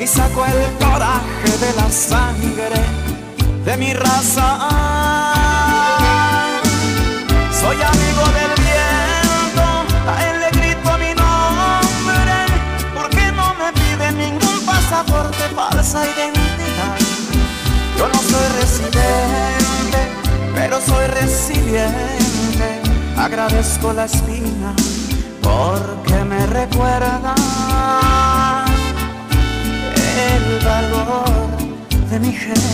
y 0.00 0.06
saco 0.06 0.44
el 0.44 0.84
coraje 0.84 1.58
de 1.60 1.72
la 1.76 1.90
sangre 1.90 2.80
de 3.64 3.76
mi 3.76 3.94
raza. 3.94 5.13
Soy 18.30 18.48
residente, 18.60 20.00
pero 20.54 20.80
soy 20.80 21.06
resiliente. 21.06 22.80
Agradezco 23.16 23.92
la 23.92 24.04
espina 24.06 24.74
porque 25.42 26.14
me 26.24 26.46
recuerda 26.46 27.34
el 30.28 30.64
valor 30.64 31.24
de 32.10 32.20
mi 32.20 32.32
gente. 32.32 32.64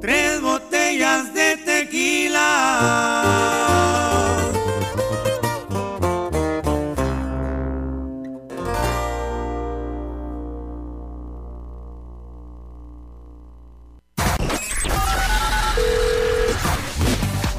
tres 0.00 0.40
botellas 0.40 1.34
de 1.34 1.56
tequila. 1.58 2.42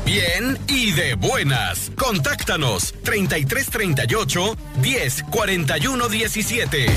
Bien 0.04 0.58
y 0.68 0.94
de 0.94 1.14
buenas. 1.14 1.92
Contáctanos 1.96 2.96
3338 3.04 4.58
10 4.82 5.24
41 5.30 6.10
17. 6.10 6.88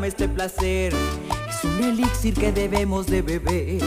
este 0.00 0.26
placer. 0.26 0.94
Es 1.48 1.64
un 1.64 1.84
elixir 1.84 2.32
que 2.34 2.50
debemos 2.50 3.06
de 3.06 3.20
beber. 3.20 3.82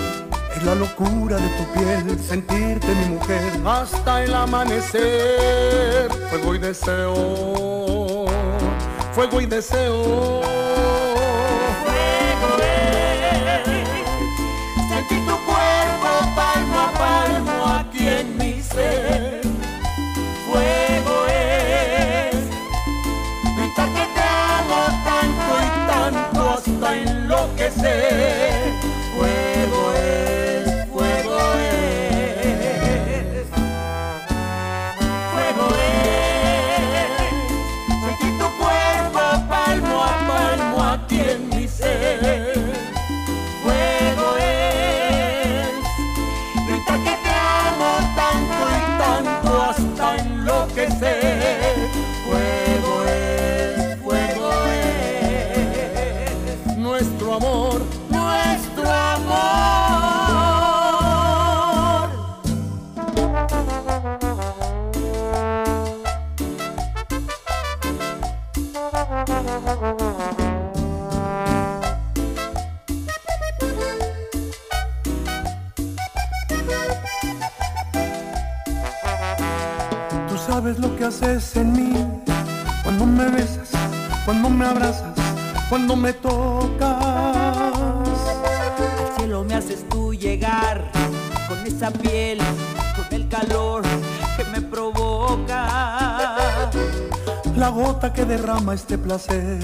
Es 0.55 0.63
la 0.63 0.75
locura 0.75 1.37
de 1.37 1.49
tu 1.57 1.65
piel, 1.73 2.19
sentirte 2.19 2.87
mi 2.87 3.15
mujer, 3.15 3.41
hasta 3.65 4.23
el 4.23 4.33
amanecer. 4.33 6.09
Fuego 6.29 6.55
y 6.55 6.59
deseo, 6.59 8.25
fuego 9.13 9.41
y 9.41 9.47
deseo. 9.47 10.54
Que 93.81 94.43
me 94.45 94.61
provoca. 94.61 96.69
La 97.55 97.69
gota 97.69 98.13
que 98.13 98.25
derrama 98.25 98.73
este 98.73 98.97
placer 98.97 99.59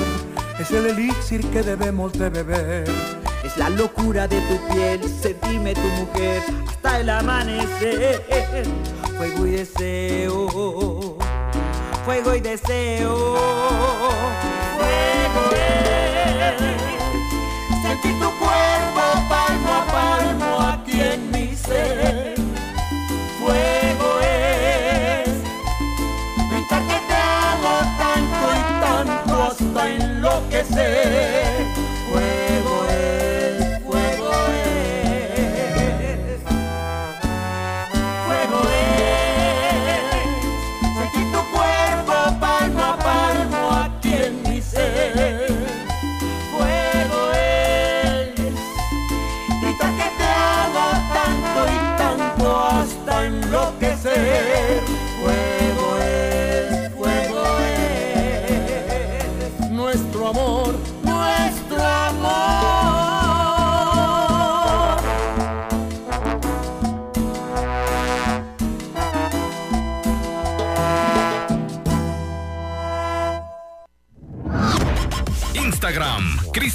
es 0.60 0.72
el 0.72 0.86
elixir 0.88 1.46
que 1.52 1.64
debemos 1.64 2.14
de 2.14 2.30
beber. 2.30 2.90
Es 3.44 3.58
la 3.58 3.70
locura 3.70 4.28
de 4.28 4.40
tu 4.42 4.58
piel, 4.74 5.02
sentirme 5.22 5.74
tu 5.74 5.88
mujer 6.00 6.44
hasta 6.68 7.00
el 7.00 7.10
amanecer. 7.10 8.24
Fuego 9.18 9.46
y 9.46 9.52
deseo, 9.52 11.18
fuego 12.06 12.36
y 12.36 12.40
deseo. 12.40 13.36
Fuego 14.78 15.56
es 15.56 15.62
sentir 17.84 18.14
tu 18.20 18.30
cuerpo 18.40 19.02
palmo 19.30 19.72
a 19.74 19.86
palmo 19.92 20.62
aquí 20.62 21.02
en 21.02 21.32
mi 21.32 21.56
ser. 21.56 22.01
crescer. 30.64 31.51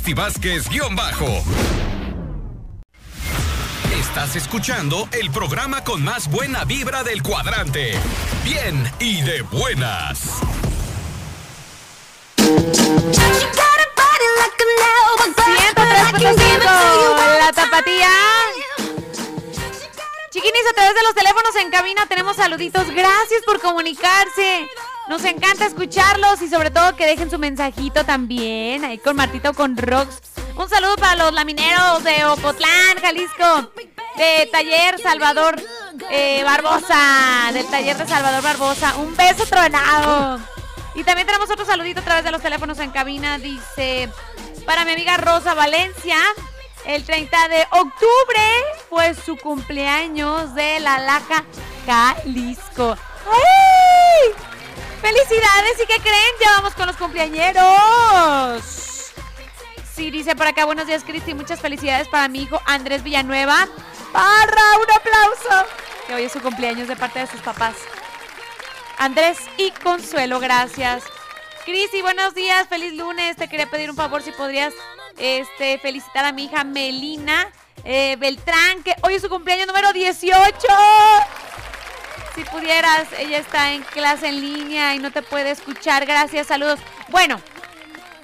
Cristi 0.07 0.23
Vázquez 0.23 0.69
guion 0.69 0.95
bajo. 0.95 1.27
Estás 3.93 4.37
escuchando 4.37 5.09
el 5.11 5.33
programa 5.33 5.83
con 5.83 6.05
más 6.05 6.31
buena 6.31 6.65
vibra 6.65 7.03
del 7.03 7.25
cuadrante. 7.25 7.99
Bien 8.45 8.89
y 9.01 9.23
de 9.23 9.43
buenas. 9.43 10.41
La 17.41 17.53
tapatía. 17.53 18.11
Chiquinis, 20.31 20.67
a 20.71 20.75
través 20.75 20.95
de 20.95 21.03
los 21.03 21.15
teléfonos 21.17 21.57
en 21.57 21.71
cabina 21.73 22.07
tenemos 22.07 22.37
saluditos. 22.37 22.89
Gracias 22.91 23.43
por 23.45 23.61
comunicarse. 23.61 24.69
Nos 25.09 25.25
encanta 25.25 25.67
escucharlos 25.67 26.43
y 26.43 26.49
sobre 26.49 26.71
todo 26.71 26.97
que 26.97 27.07
dejen 27.07 27.31
su 27.31 27.39
mensajito 27.39 28.05
también. 28.05 28.85
Ahí 28.85 28.99
con 28.99 29.15
Martito, 29.15 29.55
con 29.55 29.77
Rox. 29.77 30.21
Un 30.57 30.69
saludo 30.69 30.97
para 30.97 31.15
los 31.15 31.33
lamineros 31.33 32.03
de 32.03 32.25
Ocotlán, 32.25 32.99
Jalisco. 33.01 33.71
De 34.17 34.49
Taller 34.51 34.99
Salvador 35.01 35.63
eh, 36.11 36.43
Barbosa. 36.43 37.51
Del 37.53 37.67
Taller 37.67 37.97
de 37.97 38.07
Salvador 38.07 38.43
Barbosa. 38.43 38.97
Un 38.97 39.17
beso 39.17 39.47
tronado. 39.47 40.41
Y 40.97 41.05
también 41.05 41.27
tenemos 41.27 41.51
otro 41.51 41.65
saludito 41.65 42.01
a 42.01 42.05
través 42.05 42.25
de 42.25 42.33
los 42.33 42.43
teléfonos 42.43 42.79
en 42.81 42.91
cabina. 42.91 43.39
Dice, 43.39 44.09
para 44.65 44.85
mi 44.85 44.93
amiga 44.93 45.19
Rosa 45.19 45.55
Valencia, 45.55 46.17
el 46.85 47.05
30 47.05 47.49
de 47.49 47.61
octubre 47.71 48.43
fue 48.89 49.15
su 49.15 49.37
cumpleaños 49.37 50.55
de 50.55 50.81
la 50.81 50.99
Laja 50.99 51.45
Jalisco. 51.87 52.97
¡Ay! 53.27 54.56
¡Felicidades! 55.01 55.81
¿Y 55.83 55.87
qué 55.87 56.01
creen? 56.01 56.33
Ya 56.41 56.51
vamos 56.53 56.75
con 56.75 56.87
los 56.87 56.97
cumpleañeros. 56.97 58.63
Sí, 59.95 60.11
dice 60.11 60.37
por 60.37 60.47
acá, 60.47 60.65
buenos 60.65 60.87
días, 60.87 61.05
Cristi. 61.05 61.35
Muchas 61.35 61.61
felicidades 61.61 62.09
para 62.09 62.29
mi 62.29 62.43
hijo 62.43 62.61
Andrés 62.67 63.03
Villanueva. 63.03 63.69
¡Parra! 64.13 64.79
¡Un 64.79 64.91
aplauso! 64.95 65.69
Que 66.07 66.15
hoy 66.15 66.25
es 66.25 66.33
su 66.33 66.41
cumpleaños 66.41 66.89
de 66.89 66.97
parte 66.97 67.21
de 67.21 67.27
sus 67.27 67.41
papás. 67.41 67.75
Andrés 68.99 69.39
y 69.57 69.71
Consuelo, 69.71 70.41
gracias. 70.41 71.05
Cristi, 71.65 72.03
buenos 72.03 72.35
días, 72.35 72.69
feliz 72.69 72.95
lunes. 72.95 73.37
Te 73.37 73.49
quería 73.49 73.71
pedir 73.71 73.91
un 73.91 73.97
favor 73.97 74.23
si 74.23 74.33
podrías 74.33 74.73
este, 75.19 75.79
felicitar 75.79 76.25
a 76.25 76.33
mi 76.33 76.45
hija 76.45 76.65
Melina 76.65 77.51
eh, 77.85 78.17
Beltrán, 78.19 78.83
que 78.83 78.95
hoy 79.03 79.15
es 79.15 79.23
su 79.23 79.29
cumpleaños 79.29 79.67
número 79.67 79.93
18. 79.93 80.53
Si 82.37 82.45
pudieras, 82.45 83.09
ella 83.19 83.39
está 83.39 83.73
en 83.73 83.83
clase 83.83 84.29
en 84.29 84.43
línea 84.43 84.95
y 84.95 84.99
no 84.99 85.11
te 85.11 85.23
puede 85.23 85.53
escuchar. 85.53 86.05
Gracias, 86.05 86.49
saludos. 86.49 86.79
Bueno, 87.09 87.41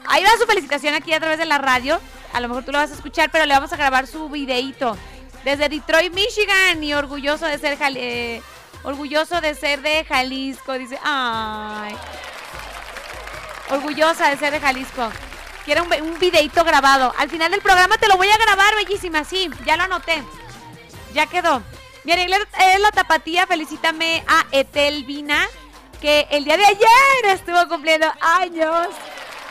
ahí 0.06 0.22
va 0.22 0.28
su 0.38 0.44
felicitación 0.44 0.92
aquí 0.92 1.14
a 1.14 1.18
través 1.18 1.38
de 1.38 1.46
la 1.46 1.56
radio. 1.56 1.98
A 2.34 2.40
lo 2.40 2.48
mejor 2.48 2.62
tú 2.62 2.72
lo 2.72 2.78
vas 2.78 2.90
a 2.90 2.94
escuchar, 2.94 3.30
pero 3.30 3.46
le 3.46 3.54
vamos 3.54 3.72
a 3.72 3.76
grabar 3.76 4.06
su 4.06 4.28
videíto. 4.28 4.98
Desde 5.44 5.70
Detroit, 5.70 6.12
Michigan 6.12 6.84
y 6.84 6.92
orgulloso 6.92 7.46
de 7.46 7.56
ser 7.56 7.78
eh, 7.80 8.42
orgulloso 8.82 9.40
de 9.40 9.54
ser 9.54 9.80
de 9.80 10.04
Jalisco, 10.04 10.74
dice. 10.74 10.98
Ay. 11.02 11.96
Orgullosa 13.70 14.28
de 14.28 14.36
ser 14.36 14.52
de 14.52 14.60
Jalisco. 14.60 15.10
Quiero 15.64 15.84
un, 15.84 16.02
un 16.02 16.18
videíto 16.18 16.64
grabado. 16.64 17.14
Al 17.16 17.30
final 17.30 17.50
del 17.50 17.62
programa 17.62 17.96
te 17.96 18.08
lo 18.08 18.18
voy 18.18 18.28
a 18.28 18.36
grabar, 18.36 18.74
bellísima. 18.76 19.24
Sí, 19.24 19.48
ya 19.64 19.78
lo 19.78 19.84
anoté. 19.84 20.22
Ya 21.14 21.24
quedó. 21.24 21.62
Bien, 22.04 22.18
es 22.18 22.80
la 22.80 22.90
tapatía. 22.90 23.46
Felicítame 23.46 24.24
a 24.26 24.44
Etelvina, 24.50 25.46
que 26.00 26.26
el 26.30 26.44
día 26.44 26.56
de 26.56 26.64
ayer 26.64 27.26
estuvo 27.26 27.68
cumpliendo 27.68 28.06
años. 28.20 28.88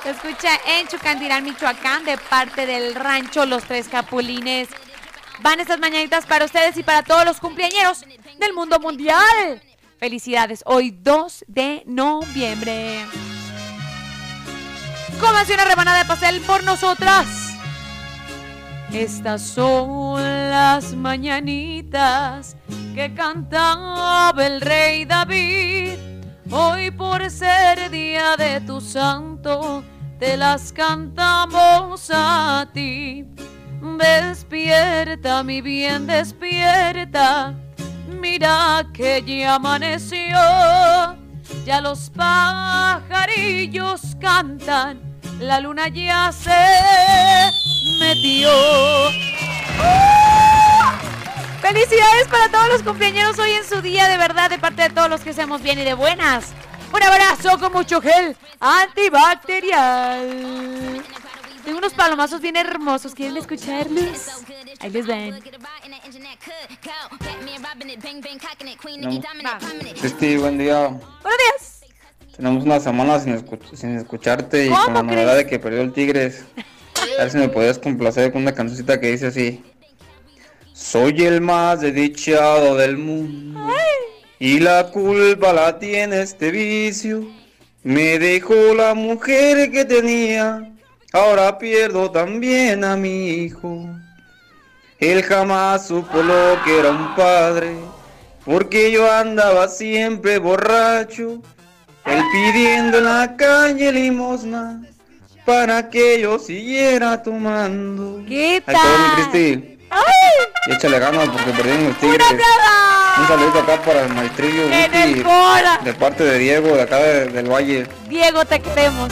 Se 0.04 0.10
escucha 0.10 0.50
en 0.68 0.88
Chucandirán, 0.88 1.44
Michoacán, 1.44 2.04
de 2.04 2.18
parte 2.18 2.66
del 2.66 2.96
rancho 2.96 3.46
Los 3.46 3.64
Tres 3.64 3.88
Capulines. 3.88 4.68
Van 5.40 5.60
estas 5.60 5.80
mañanitas 5.80 6.26
para 6.26 6.46
ustedes 6.46 6.76
y 6.78 6.84
para 6.84 7.04
todos 7.04 7.24
los 7.24 7.40
cumpleañeros 7.40 8.06
del 8.38 8.54
mundo 8.54 8.80
mundial. 8.80 9.62
Felicidades, 10.00 10.62
hoy 10.66 10.92
2 10.92 11.46
de 11.48 11.84
noviembre. 11.86 13.06
cómase 15.20 15.54
una 15.54 15.66
rebanada 15.66 16.00
de 16.00 16.06
pastel 16.06 16.42
por 16.42 16.64
nosotras. 16.64 17.41
Estas 18.94 19.42
son 19.42 20.22
las 20.22 20.94
mañanitas 20.94 22.58
que 22.94 23.14
cantaba 23.14 24.34
el 24.46 24.60
rey 24.60 25.06
David. 25.06 25.94
Hoy 26.52 26.92
por 26.92 27.30
ser 27.30 27.90
día 27.90 28.36
de 28.38 28.60
tu 28.62 28.82
santo, 28.82 29.82
te 30.20 30.36
las 30.36 30.74
cantamos 30.74 32.12
a 32.14 32.68
ti. 32.74 33.26
Despierta, 33.98 35.42
mi 35.42 35.62
bien, 35.62 36.06
despierta. 36.06 37.54
Mira 38.20 38.86
que 38.94 39.24
ya 39.26 39.56
amaneció. 39.56 40.38
Ya 41.66 41.80
los 41.82 42.10
pajarillos 42.10 44.18
cantan. 44.20 45.11
La 45.42 45.60
luna 45.60 45.88
ya 45.88 46.32
se 46.32 46.52
metió. 48.00 48.52
¡Uh! 49.08 49.12
Felicidades 51.60 52.28
para 52.30 52.52
todos 52.52 52.70
los 52.70 52.84
cumpleaños 52.84 53.40
hoy 53.40 53.54
en 53.54 53.68
su 53.68 53.82
día, 53.82 54.08
de 54.08 54.18
verdad, 54.18 54.52
de 54.52 54.60
parte 54.60 54.84
de 54.84 54.92
todos 54.92 55.10
los 55.10 55.22
que 55.22 55.32
hacemos 55.32 55.64
bien 55.64 55.80
y 55.80 55.84
de 55.84 55.96
buenas. 55.96 56.52
Un 56.94 57.02
abrazo 57.02 57.58
con 57.58 57.74
mucho 57.74 58.00
gel 58.00 58.38
antibacterial. 58.60 61.04
Tengo 61.66 61.80
unos 61.80 61.96
palomazos 61.96 62.40
bien 62.40 62.56
hermosos. 62.56 63.16
¿Quieren 63.16 63.38
escucharlos? 63.38 64.44
Ahí 64.80 64.92
les 64.92 65.08
ven. 65.08 65.42
Cristi, 70.00 70.38
buen 70.38 70.60
día. 70.60 70.90
Buenos 70.90 71.02
días. 71.24 71.81
Tenemos 72.36 72.64
una 72.64 72.80
semana 72.80 73.20
sin, 73.20 73.38
escu- 73.38 73.60
sin 73.76 73.98
escucharte 73.98 74.66
y 74.66 74.70
¿Cómo 74.70 74.84
con 74.86 74.94
la 74.94 75.04
novedad 75.04 75.36
de 75.36 75.46
que 75.46 75.60
perdió 75.60 75.82
el 75.82 75.94
Tigres. 75.94 76.44
A 77.18 77.24
ver 77.24 77.32
si 77.32 77.38
me 77.38 77.50
podías 77.50 77.78
complacer 77.78 78.32
con 78.32 78.42
una 78.44 78.54
cancioncita 78.54 79.00
que 79.00 79.12
dice 79.12 79.28
así. 79.28 79.64
Soy 80.74 81.26
el 81.26 81.42
más 81.42 81.82
desdichado 81.82 82.76
del 82.78 82.98
mundo 82.98 83.60
y 84.40 84.60
la 84.60 84.88
culpa 84.88 85.54
la 85.54 85.78
tiene 85.78 86.22
este 86.22 86.50
vicio. 86.52 87.28
Me 87.84 88.18
dejó 88.18 88.74
la 88.76 88.94
mujer 88.94 89.72
que 89.72 89.86
tenía, 89.86 90.72
ahora 91.14 91.58
pierdo 91.58 92.10
también 92.12 92.84
a 92.84 92.96
mi 92.96 93.30
hijo. 93.30 93.88
Él 95.00 95.24
jamás 95.24 95.88
supo 95.88 96.22
lo 96.22 96.62
que 96.64 96.80
era 96.80 96.92
un 96.92 97.16
padre, 97.16 97.72
porque 98.46 98.92
yo 98.92 99.12
andaba 99.12 99.68
siempre 99.68 100.38
borracho, 100.38 101.42
él 102.06 102.24
pidiendo 102.32 102.98
en 103.00 103.06
la 103.06 103.36
calle 103.36 103.92
limosna 103.92 104.82
para 105.46 105.90
que 105.90 106.20
yo 106.22 106.40
siguiera 106.40 107.22
tomando. 107.24 108.24
¿Qué 108.28 108.64
mi 108.68 109.24
Cristi. 109.24 109.78
Y 110.68 110.74
échale 110.74 111.00
ganas 111.00 111.28
porque 111.30 111.52
perdieron 111.52 111.88
los 111.90 111.98
tigres. 111.98 112.26
Un 113.20 113.28
saludo 113.28 113.60
acá 113.60 113.82
para 113.82 114.04
el 114.04 114.14
maestrillo 114.14 114.64
En 114.72 114.94
el 114.96 115.24
de 115.84 115.94
parte 115.94 116.24
de 116.24 116.38
Diego, 116.40 116.70
de 116.76 116.82
acá 116.82 116.98
de- 116.98 117.26
del 117.26 117.50
Valle. 117.52 117.88
Diego, 118.08 118.46
te 118.46 118.60
queremos. 118.60 119.12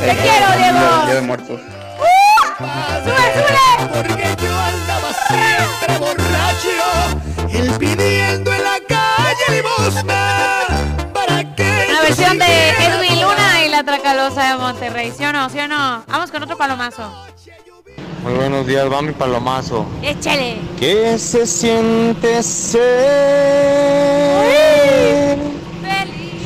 Te 0.00 0.16
quiero, 0.16 0.46
Diego. 0.56 0.78
Día 1.06 1.14
de 1.14 1.20
muertos. 1.22 1.60
Porque 2.58 4.36
yo 4.42 4.58
andaba 4.58 5.12
siempre 5.28 5.98
borracho, 5.98 6.78
él 7.52 7.72
pidiendo 7.78 8.52
en 8.52 8.64
la 8.64 8.78
calle 8.88 9.62
limosna. 9.62 10.29
Tracalosa 14.20 14.52
de 14.52 14.56
Monterrey. 14.58 15.12
¿Sí 15.16 15.24
o 15.24 15.32
no? 15.32 15.48
¿Sí 15.48 15.58
o 15.58 15.66
no? 15.66 16.04
Vamos 16.06 16.30
con 16.30 16.42
otro 16.42 16.54
palomazo. 16.58 17.10
Muy 18.22 18.34
buenos 18.34 18.66
días, 18.66 18.92
va 18.92 19.00
mi 19.00 19.12
palomazo. 19.12 19.86
Échale. 20.02 20.58
¿Qué 20.78 21.18
se 21.18 21.46
siente 21.46 22.42
ser 22.42 22.90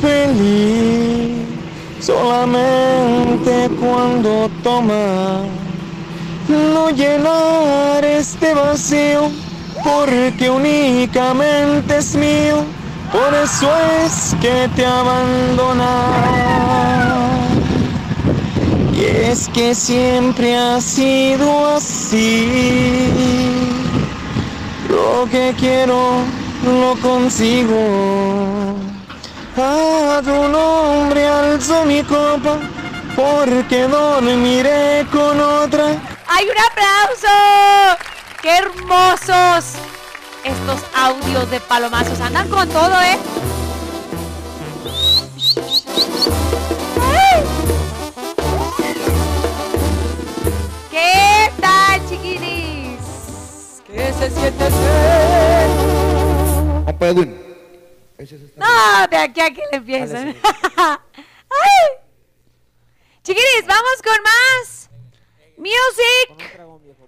feliz 0.01 1.47
solamente 1.99 3.69
cuando 3.77 4.49
toma 4.63 5.41
no 6.47 6.91
llenar 6.91 8.05
este 8.05 8.53
vacío 8.53 9.29
porque 9.83 10.49
únicamente 10.49 11.97
es 11.97 12.15
mío 12.15 12.63
por 13.11 13.33
eso 13.33 13.69
es 14.05 14.33
que 14.39 14.69
te 14.75 14.85
abandona 14.85 15.95
es 19.05 19.47
que 19.49 19.75
siempre 19.75 20.55
ha 20.55 20.81
sido 20.81 21.75
así 21.75 23.09
lo 24.89 25.29
que 25.29 25.53
quiero 25.57 26.19
lo 26.63 26.95
consigo. 27.01 28.75
A 29.57 30.21
tu 30.23 30.47
nombre 30.49 31.27
alzo 31.27 31.85
mi 31.85 32.03
copa, 32.03 32.57
porque 33.15 33.87
dormiré 33.87 35.05
con 35.11 35.39
otra. 35.39 35.85
¡Hay 36.27 36.45
un 36.45 36.57
aplauso! 36.69 37.97
¡Qué 38.41 38.57
hermosos! 38.57 39.75
Estos 40.43 40.81
audios 40.95 41.49
de 41.49 41.59
palomazos 41.61 42.19
andan 42.19 42.49
con 42.49 42.67
todo, 42.69 43.01
¿eh? 43.01 43.17
¿Qué 50.95 51.51
tal, 51.59 52.09
chiquinis? 52.09 53.01
¿Qué 53.85 54.13
se 54.13 54.31
siente 54.31 54.71
ser? 54.71 55.67
Compa 56.85 57.07
Edwin. 57.07 57.37
No, 58.55 59.07
de 59.09 59.17
aquí 59.17 59.41
a 59.41 59.49
que 59.49 59.61
le 59.71 59.77
empiezan. 59.77 60.29
¡Ay! 60.77 60.99
Chiquinis, 63.23 63.65
vamos 63.67 64.01
con 64.05 64.23
más 64.23 64.89
music. 65.57 66.61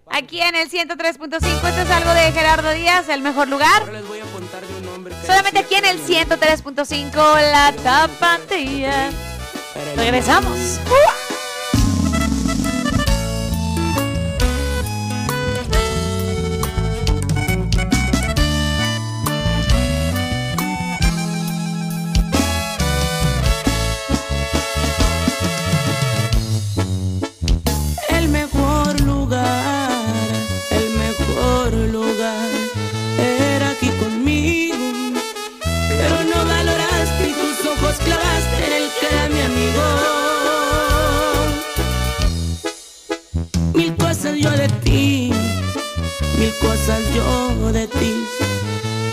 Aquí 0.08 0.42
en 0.42 0.56
el 0.56 0.70
103.5. 0.70 1.46
Esto 1.46 1.82
es 1.82 1.90
algo 1.90 2.12
de 2.12 2.34
Gerardo 2.34 2.72
Díaz, 2.74 3.08
el 3.08 3.22
mejor 3.22 3.48
lugar. 3.48 3.86
Solamente 5.26 5.60
aquí 5.60 5.76
en 5.76 5.86
el 5.86 6.06
103.5, 6.06 7.14
la 7.14 7.72
tapatía. 7.82 9.12
Regresamos. 9.96 10.58
El 10.58 11.27
cosas 46.88 47.04
yo 47.14 47.72
de 47.74 47.86
ti. 47.88 48.14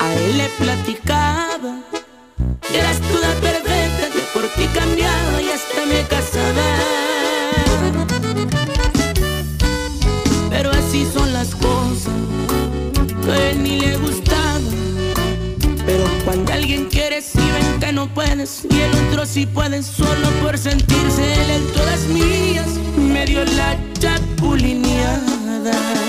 A 0.01 0.15
él 0.15 0.39
le 0.39 0.49
platicaba 0.61 1.83
eras 2.73 3.01
tú 3.01 3.19
la 3.21 3.35
perfecta, 3.41 4.11
que 4.13 4.21
por 4.33 4.45
ti 4.55 4.69
cambiaba 4.73 5.43
y 5.43 5.51
hasta 5.51 5.85
me 5.87 6.07
casaba. 6.07 6.63
Pero 10.51 10.71
así 10.71 11.05
son 11.13 11.33
las 11.33 11.53
cosas, 11.57 12.15
que 13.25 13.51
él 13.51 13.61
ni 13.63 13.81
le 13.81 13.97
gustaba. 13.97 14.61
Pero 15.85 16.05
cuando 16.25 16.53
alguien 16.53 16.85
quiere, 16.87 17.21
si 17.23 17.39
ven 17.39 17.81
que 17.81 17.93
no 17.93 18.07
puedes, 18.15 18.65
y 18.71 18.81
el 18.81 18.95
otro 19.07 19.27
sí 19.27 19.47
puede, 19.47 19.83
solo 19.83 20.29
por 20.43 20.57
sentirse 20.59 21.43
él 21.43 21.51
en 21.51 21.67
todas 21.73 22.07
mías, 22.07 22.69
me 22.97 23.27
dio 23.27 23.45
la 23.45 23.77
chapulineada. 23.99 26.04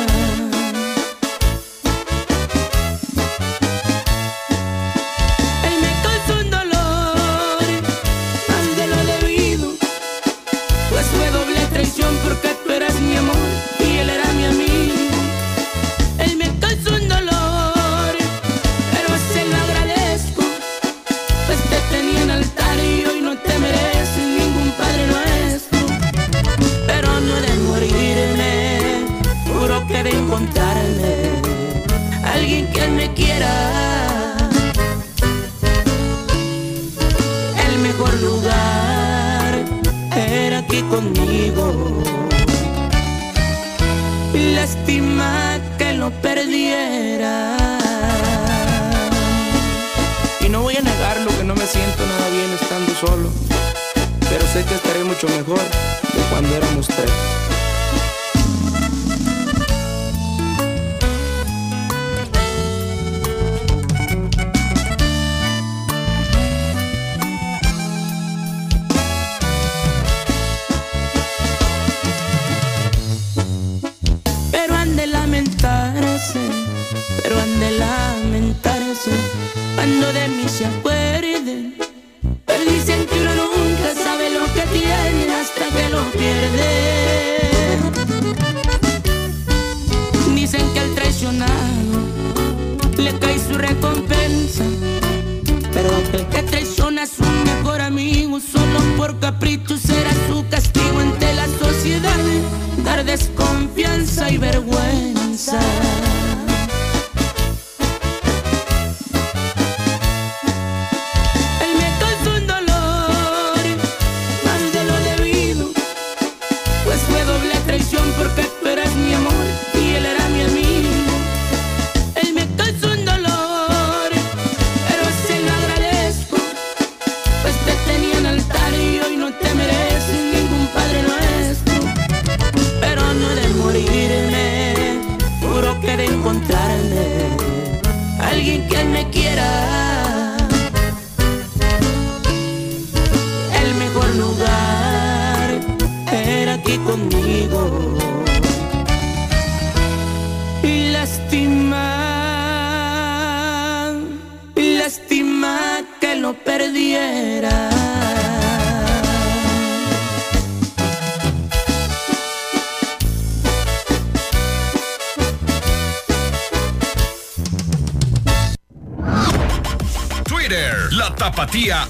Garantía 171.56 171.88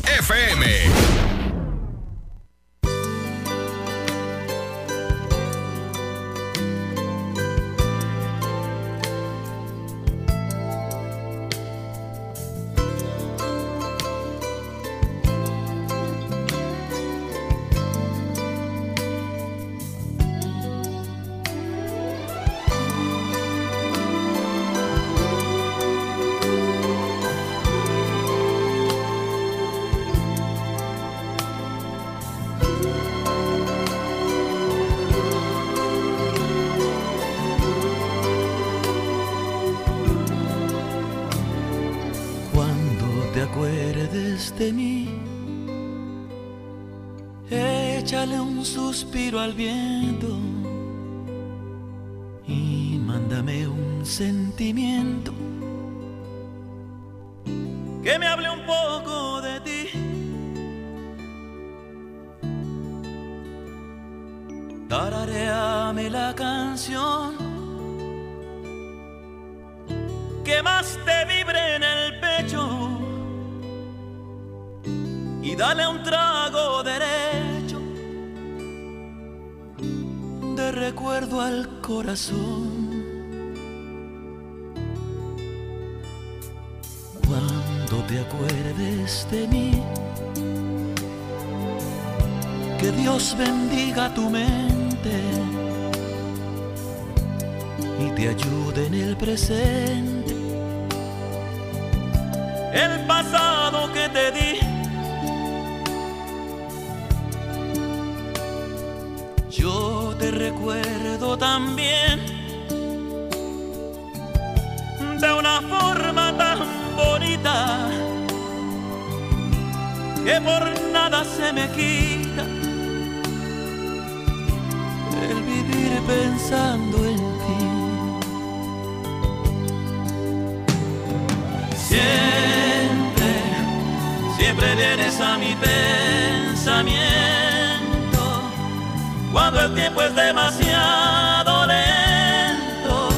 cuando 139.35 139.59
el 139.59 139.73
tiempo 139.73 140.01
es 140.01 140.15
demasiado 140.15 141.65
lento. 141.67 143.09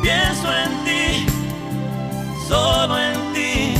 Pienso 0.00 0.48
en 0.50 0.84
ti, 0.86 1.26
solo 2.48 2.98
en 2.98 3.32
ti. 3.34 3.74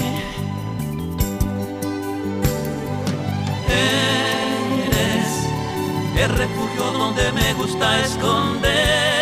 Eres 3.71 5.29
el 6.15 6.29
refugio 6.29 6.93
donde 6.93 7.33
me 7.33 7.55
gusta 7.55 8.01
esconder. 8.01 9.14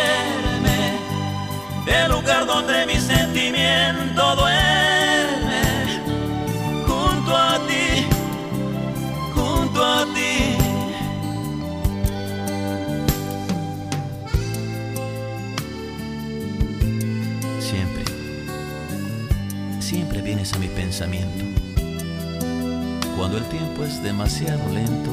Cuando 23.16 23.38
el 23.38 23.44
tiempo 23.48 23.84
es 23.84 24.00
demasiado 24.04 24.72
lento, 24.72 25.10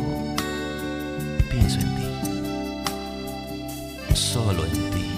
pienso 1.49 1.79
en 1.79 1.95
ti. 1.95 2.03
Solo 4.13 4.65
en 4.65 4.91
ti. 4.91 5.08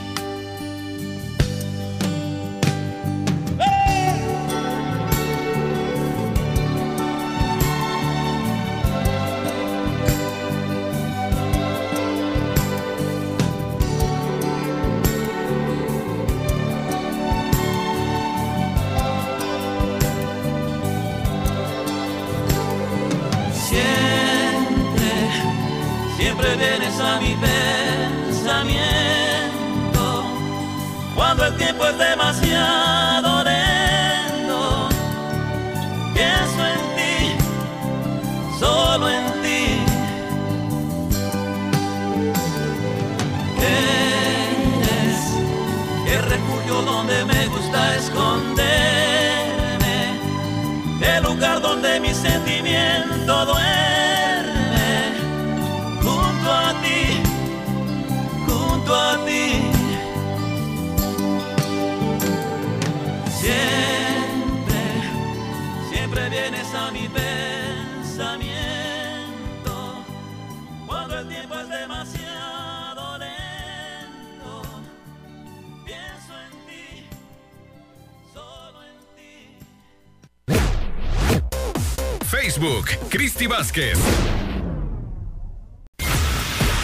Facebook, 82.62 83.10
Cristi 83.10 83.48
Vázquez. 83.48 83.98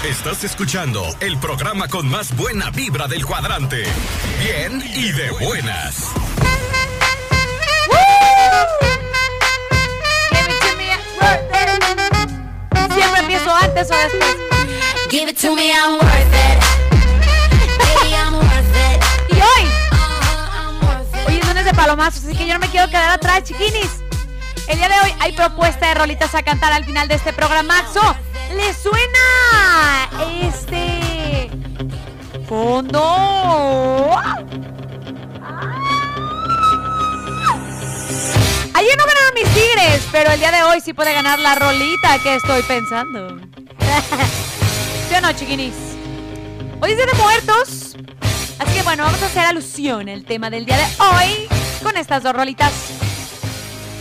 Estás 0.04 0.44
escuchando 0.44 1.06
el 1.20 1.38
programa 1.38 1.88
con 1.88 2.10
más 2.10 2.36
buena 2.36 2.72
vibra 2.72 3.08
del 3.08 3.24
cuadrante. 3.24 3.84
Bien 4.42 4.84
y 4.96 5.12
de 5.12 5.30
buenas. 5.30 6.14
Siempre 12.92 13.20
empiezo 13.20 13.56
antes 13.56 13.92
o 13.92 13.96
después. 13.96 14.36
Give 15.12 15.30
it 15.30 15.38
to 15.38 15.56
me, 15.56 15.72
I'm 15.74 16.00
worth 16.00 16.34
it. 16.34 16.60
Baby, 17.78 18.16
I'm 18.16 18.34
worth 18.34 18.76
it. 18.96 19.04
Y 19.30 19.40
hoy, 19.40 19.68
hoy 21.28 21.38
es 21.38 21.48
lunes 21.48 21.66
de 21.66 21.74
palomazos, 21.76 22.24
así 22.26 22.36
que 22.36 22.48
yo 22.48 22.56
no 22.56 22.60
me 22.62 22.68
quiero 22.68 22.88
quedar 22.88 23.12
atrás, 23.12 23.44
chiquinis. 23.44 24.07
El 24.68 24.78
día 24.78 24.90
de 24.90 25.00
hoy 25.00 25.16
hay 25.20 25.32
propuesta 25.32 25.88
de 25.88 25.94
rolitas 25.94 26.36
a 26.36 26.44
cantar 26.44 26.74
al 26.74 26.84
final 26.84 27.08
de 27.08 27.16
este 27.16 27.32
programazo. 27.32 28.02
¿Le 28.54 28.74
suena 28.74 30.10
este 30.42 31.50
fondo? 32.48 33.00
Ayer 38.74 38.98
no 38.98 39.06
ganaron 39.06 39.34
mis 39.36 39.48
tigres, 39.54 40.06
pero 40.12 40.32
el 40.32 40.40
día 40.40 40.52
de 40.52 40.64
hoy 40.64 40.82
sí 40.82 40.94
puede 40.94 41.14
ganar 41.14 41.40
la 41.40 41.56
rolita 41.56 42.20
que 42.22 42.36
estoy 42.36 42.62
pensando. 42.64 43.38
¿Sí 45.10 45.16
o 45.16 45.22
no, 45.22 45.32
chiquinis? 45.32 45.76
Hoy 46.82 46.92
es 46.92 46.98
Día 46.98 47.06
de 47.06 47.14
Muertos. 47.14 47.96
Así 48.60 48.74
que 48.74 48.84
bueno, 48.84 49.04
vamos 49.06 49.22
a 49.22 49.28
hacer 49.28 49.46
alusión 49.46 50.10
al 50.10 50.26
tema 50.26 50.50
del 50.50 50.66
día 50.66 50.76
de 50.76 50.86
hoy 51.02 51.48
con 51.82 51.96
estas 51.96 52.22
dos 52.22 52.34
rolitas. 52.34 52.74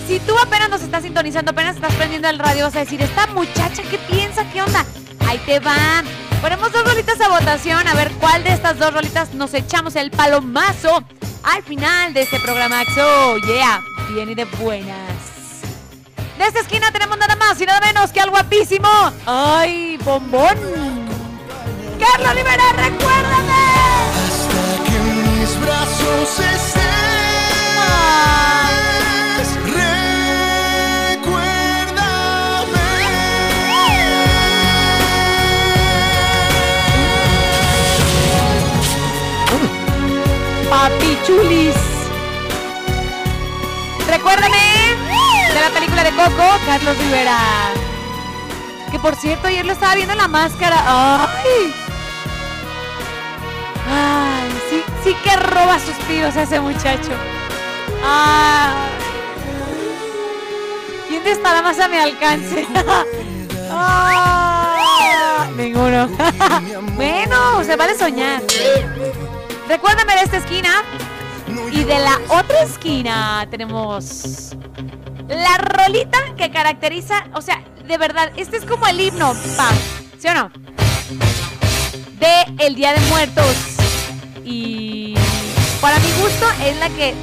Si 0.06 0.20
tú 0.20 0.38
apenas 0.38 0.68
nos 0.70 0.82
estás 0.82 1.02
sintonizando, 1.02 1.50
apenas 1.50 1.74
estás 1.74 1.92
prendiendo 1.94 2.28
el 2.28 2.38
radio, 2.38 2.64
vas 2.64 2.76
a 2.76 2.80
decir, 2.80 3.02
esta 3.02 3.26
muchacha, 3.28 3.82
¿qué 3.90 3.98
piensa? 3.98 4.44
¿Qué 4.52 4.62
onda? 4.62 4.84
Ahí 5.26 5.38
te 5.38 5.58
van. 5.58 6.04
Ponemos 6.40 6.70
dos 6.70 6.84
rolitas 6.84 7.20
a 7.20 7.28
votación, 7.28 7.88
a 7.88 7.94
ver 7.94 8.12
cuál 8.12 8.44
de 8.44 8.52
estas 8.52 8.78
dos 8.78 8.94
rolitas 8.94 9.34
nos 9.34 9.52
echamos 9.52 9.96
el 9.96 10.12
palomazo 10.12 11.02
al 11.42 11.62
final 11.64 12.14
de 12.14 12.22
este 12.22 12.38
programa. 12.38 12.84
Yeah, 12.84 13.82
bien 14.10 14.30
y 14.30 14.36
de 14.36 14.44
buenas. 14.44 14.96
De 16.38 16.44
esta 16.44 16.60
esquina 16.60 16.92
tenemos 16.92 17.18
nada 17.18 17.34
más 17.34 17.60
y 17.60 17.66
nada 17.66 17.80
menos 17.80 18.12
que 18.12 18.20
al 18.20 18.30
guapísimo. 18.30 18.88
¡Ay, 19.26 19.98
bombón! 20.04 20.56
¡Carlos 21.98 22.34
Rivera, 22.34 22.72
recuérdame! 22.76 23.64
Hasta 24.28 24.84
que 24.84 24.98
mis 25.00 25.60
brazos 25.60 26.38
estés. 26.38 26.85
Chulis. 41.26 41.74
Recuérdame 44.08 44.96
de 45.52 45.60
la 45.60 45.70
película 45.70 46.04
de 46.04 46.10
Coco, 46.10 46.44
Carlos 46.64 46.96
Rivera. 46.98 47.38
Que 48.90 48.98
por 48.98 49.16
cierto, 49.16 49.48
ayer 49.48 49.66
lo 49.66 49.72
estaba 49.72 49.94
viendo 49.94 50.12
en 50.12 50.18
la 50.18 50.28
máscara. 50.28 50.76
¡Ay! 50.86 51.74
¡Ay! 53.90 54.62
Sí, 54.70 54.84
sí 55.02 55.14
que 55.24 55.36
roba 55.36 55.78
suspiros 55.80 56.36
ese 56.36 56.60
muchacho. 56.60 57.10
¡Ay! 58.04 58.74
¿Quién 61.08 61.24
te 61.24 61.32
estará 61.32 61.62
más 61.62 61.78
a 61.80 61.88
mi 61.88 61.96
alcance? 61.96 62.66
¡Ah! 63.70 65.46
Ninguno. 65.56 66.08
bueno, 66.94 67.64
se 67.64 67.74
vale 67.74 67.98
soñar. 67.98 68.42
Recuérdame 69.68 70.14
de 70.14 70.20
esta 70.20 70.36
esquina. 70.36 70.84
Y 71.72 71.84
de 71.84 71.98
la 71.98 72.18
otra 72.28 72.62
esquina 72.62 73.46
tenemos 73.50 74.54
la 75.28 75.58
rolita 75.58 76.18
que 76.36 76.50
caracteriza, 76.50 77.24
o 77.34 77.42
sea, 77.42 77.62
de 77.86 77.98
verdad, 77.98 78.30
este 78.36 78.56
es 78.56 78.64
como 78.64 78.86
el 78.86 79.00
himno, 79.00 79.34
pa, 79.56 79.70
¿sí 80.18 80.28
o 80.28 80.34
no? 80.34 80.50
De 82.18 82.64
el 82.66 82.74
Día 82.74 82.92
de 82.92 83.00
Muertos. 83.08 83.56
Y 84.44 85.14
para 85.80 85.98
mi 85.98 86.10
gusto 86.20 86.46
es 86.64 86.76
la 86.78 86.88
que 86.90 87.14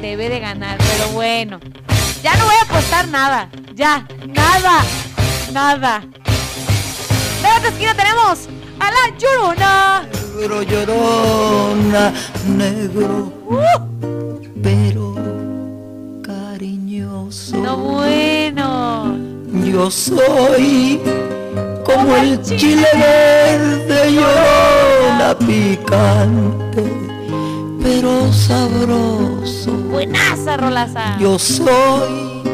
debe 0.00 0.28
de 0.28 0.40
ganar, 0.40 0.78
pero 0.78 1.08
bueno. 1.08 1.60
Ya 2.22 2.34
no 2.36 2.46
voy 2.46 2.54
a 2.56 2.64
apostar 2.64 3.08
nada, 3.08 3.48
ya, 3.74 4.06
nada, 4.26 4.84
nada. 5.52 6.00
De 6.00 7.42
la 7.42 7.56
otra 7.56 7.68
esquina 7.68 7.94
tenemos 7.94 8.48
a 8.80 8.90
la 8.90 9.16
Llorona. 9.16 10.27
Negro 10.38 10.62
llorona, 10.62 12.12
negro, 12.46 13.32
pero 14.62 15.16
cariñoso. 16.22 17.56
No 17.56 17.76
bueno. 17.76 19.16
Yo 19.64 19.90
soy 19.90 21.00
como 21.84 22.14
el 22.14 22.40
chile 22.40 22.86
verde, 22.94 24.12
llorona 24.12 25.36
picante, 25.40 26.84
pero 27.82 28.32
sabroso. 28.32 29.72
Buenaza, 29.90 30.56
Rolaza. 30.56 31.18
Yo 31.18 31.36
soy 31.36 32.44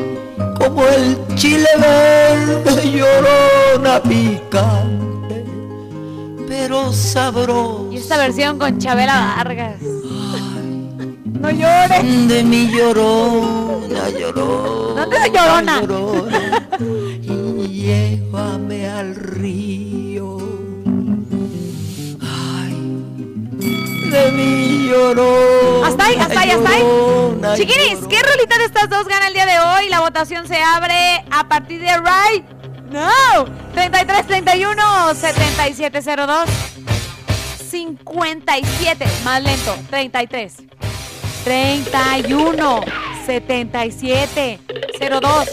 como 0.58 0.86
el 0.86 1.18
chile 1.34 1.68
verde, 1.76 2.90
llorona 2.90 4.02
picante, 4.02 5.04
pero 6.56 6.92
sabroso. 6.92 7.90
Y 7.92 7.96
esta 7.96 8.16
versión 8.16 8.60
con 8.60 8.78
Chabela 8.78 9.34
Vargas. 9.36 9.80
No 9.80 11.50
llores. 11.50 12.28
De 12.28 12.44
mi 12.44 12.70
llorona, 12.70 14.08
llorona. 14.10 15.00
¿Dónde 15.00 15.16
es 15.16 15.32
llorona? 15.32 15.82
Y 17.22 17.82
llévame 17.82 18.88
al 18.88 19.16
río. 19.16 20.38
Ay, 22.22 22.74
de 24.12 24.32
mi 24.32 24.88
llorona. 24.88 25.88
Hasta 25.88 26.06
ahí, 26.06 26.14
hasta 26.20 26.40
ahí, 26.40 26.50
hasta 26.50 26.70
ahí. 26.70 26.82
llorona, 26.82 27.56
Chiquinis, 27.56 27.98
¿qué 28.08 28.22
rolita 28.22 28.58
de 28.58 28.64
estas 28.66 28.88
dos 28.88 29.08
gana 29.08 29.26
el 29.26 29.34
día 29.34 29.46
de 29.46 29.58
hoy? 29.58 29.88
La 29.88 30.00
votación 30.00 30.46
se 30.46 30.62
abre 30.62 31.24
a 31.32 31.48
partir 31.48 31.80
de 31.80 31.96
right 31.96 32.63
now. 32.94 33.44
33 33.74 34.26
31 34.26 35.14
7702 35.14 36.48
57. 37.70 39.06
Más 39.24 39.42
lento. 39.42 39.76
33 39.90 40.54
31 41.44 42.80
77 43.26 44.60
02 44.98 45.48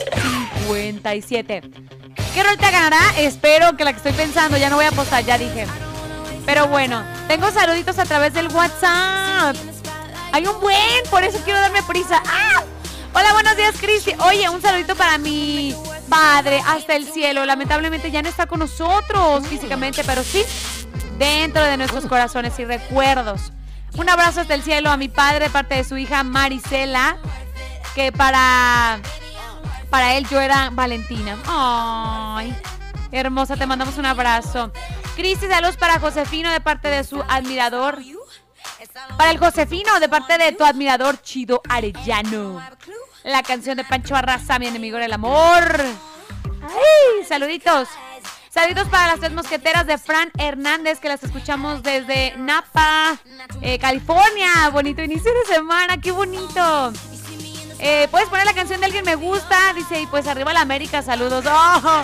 57. 0.67 1.61
¿Qué 2.33 2.43
rolita 2.43 2.71
ganará? 2.71 2.99
Espero 3.17 3.75
que 3.75 3.83
la 3.83 3.91
que 3.91 3.97
estoy 3.97 4.13
pensando, 4.13 4.55
ya 4.57 4.69
no 4.69 4.77
voy 4.77 4.85
a 4.85 4.89
apostar, 4.89 5.25
ya 5.25 5.37
dije. 5.37 5.65
Pero 6.45 6.67
bueno, 6.67 7.03
tengo 7.27 7.51
saluditos 7.51 7.99
a 7.99 8.05
través 8.05 8.33
del 8.33 8.47
WhatsApp. 8.47 9.55
Hay 10.31 10.45
un 10.45 10.59
buen, 10.61 11.03
por 11.09 11.23
eso 11.23 11.39
quiero 11.43 11.59
darme 11.59 11.83
prisa. 11.83 12.21
¡Ah! 12.25 12.63
Hola, 13.13 13.33
buenos 13.33 13.57
días, 13.57 13.75
Cristi. 13.79 14.13
Oye, 14.25 14.47
un 14.49 14.61
saludito 14.61 14.95
para 14.95 15.17
mi 15.17 15.75
padre 16.07 16.61
hasta 16.65 16.95
el 16.95 17.05
cielo. 17.05 17.45
Lamentablemente 17.45 18.09
ya 18.09 18.21
no 18.21 18.29
está 18.29 18.45
con 18.45 18.59
nosotros 18.59 19.45
físicamente, 19.47 20.03
pero 20.05 20.23
sí 20.23 20.43
dentro 21.17 21.61
de 21.63 21.75
nuestros 21.77 22.05
corazones 22.05 22.57
y 22.59 22.65
recuerdos. 22.65 23.51
Un 23.97 24.09
abrazo 24.09 24.41
hasta 24.41 24.53
el 24.53 24.63
cielo 24.63 24.89
a 24.89 24.97
mi 24.97 25.09
padre 25.09 25.45
de 25.45 25.49
parte 25.49 25.75
de 25.75 25.83
su 25.83 25.97
hija 25.97 26.23
Marisela, 26.23 27.17
que 27.95 28.13
para 28.13 28.99
para 29.89 30.15
él 30.15 30.25
yo 30.29 30.39
era 30.39 30.69
Valentina. 30.71 31.37
Ay, 31.45 32.55
hermosa, 33.11 33.57
te 33.57 33.67
mandamos 33.67 33.97
un 33.97 34.05
abrazo. 34.05 34.71
Cristi, 35.17 35.47
saludos 35.47 35.75
para 35.75 35.99
Josefino 35.99 36.49
de 36.49 36.61
parte 36.61 36.87
de 36.87 37.03
su 37.03 37.21
admirador. 37.27 37.99
Para 39.17 39.31
el 39.31 39.37
Josefino 39.37 39.99
de 39.99 40.09
parte 40.09 40.37
de 40.37 40.51
tu 40.53 40.63
admirador 40.63 41.21
Chido 41.21 41.61
Arellano. 41.69 42.61
La 43.23 43.43
canción 43.43 43.77
de 43.77 43.83
Pancho 43.83 44.15
Arrasa, 44.15 44.57
mi 44.59 44.67
enemigo 44.67 44.97
del 44.97 45.13
amor. 45.13 45.79
Ay, 46.63 47.25
saluditos. 47.27 47.87
Saluditos 48.49 48.87
para 48.89 49.07
las 49.07 49.19
tres 49.19 49.31
mosqueteras 49.31 49.85
de 49.87 49.97
Fran 49.97 50.31
Hernández, 50.37 50.99
que 50.99 51.07
las 51.07 51.23
escuchamos 51.23 51.83
desde 51.83 52.35
Napa, 52.37 53.17
eh, 53.61 53.79
California. 53.79 54.69
Bonito 54.71 55.01
inicio 55.01 55.31
de 55.33 55.53
semana, 55.53 56.01
qué 56.01 56.11
bonito. 56.11 56.91
Eh, 57.79 58.07
Puedes 58.11 58.27
poner 58.29 58.45
la 58.45 58.53
canción 58.53 58.79
de 58.79 58.87
alguien 58.87 59.05
me 59.05 59.15
gusta, 59.15 59.73
dice, 59.73 60.01
y 60.01 60.07
pues 60.07 60.27
arriba 60.27 60.53
la 60.53 60.61
América, 60.61 61.01
saludos. 61.01 61.45
¡Oh! 61.47 62.03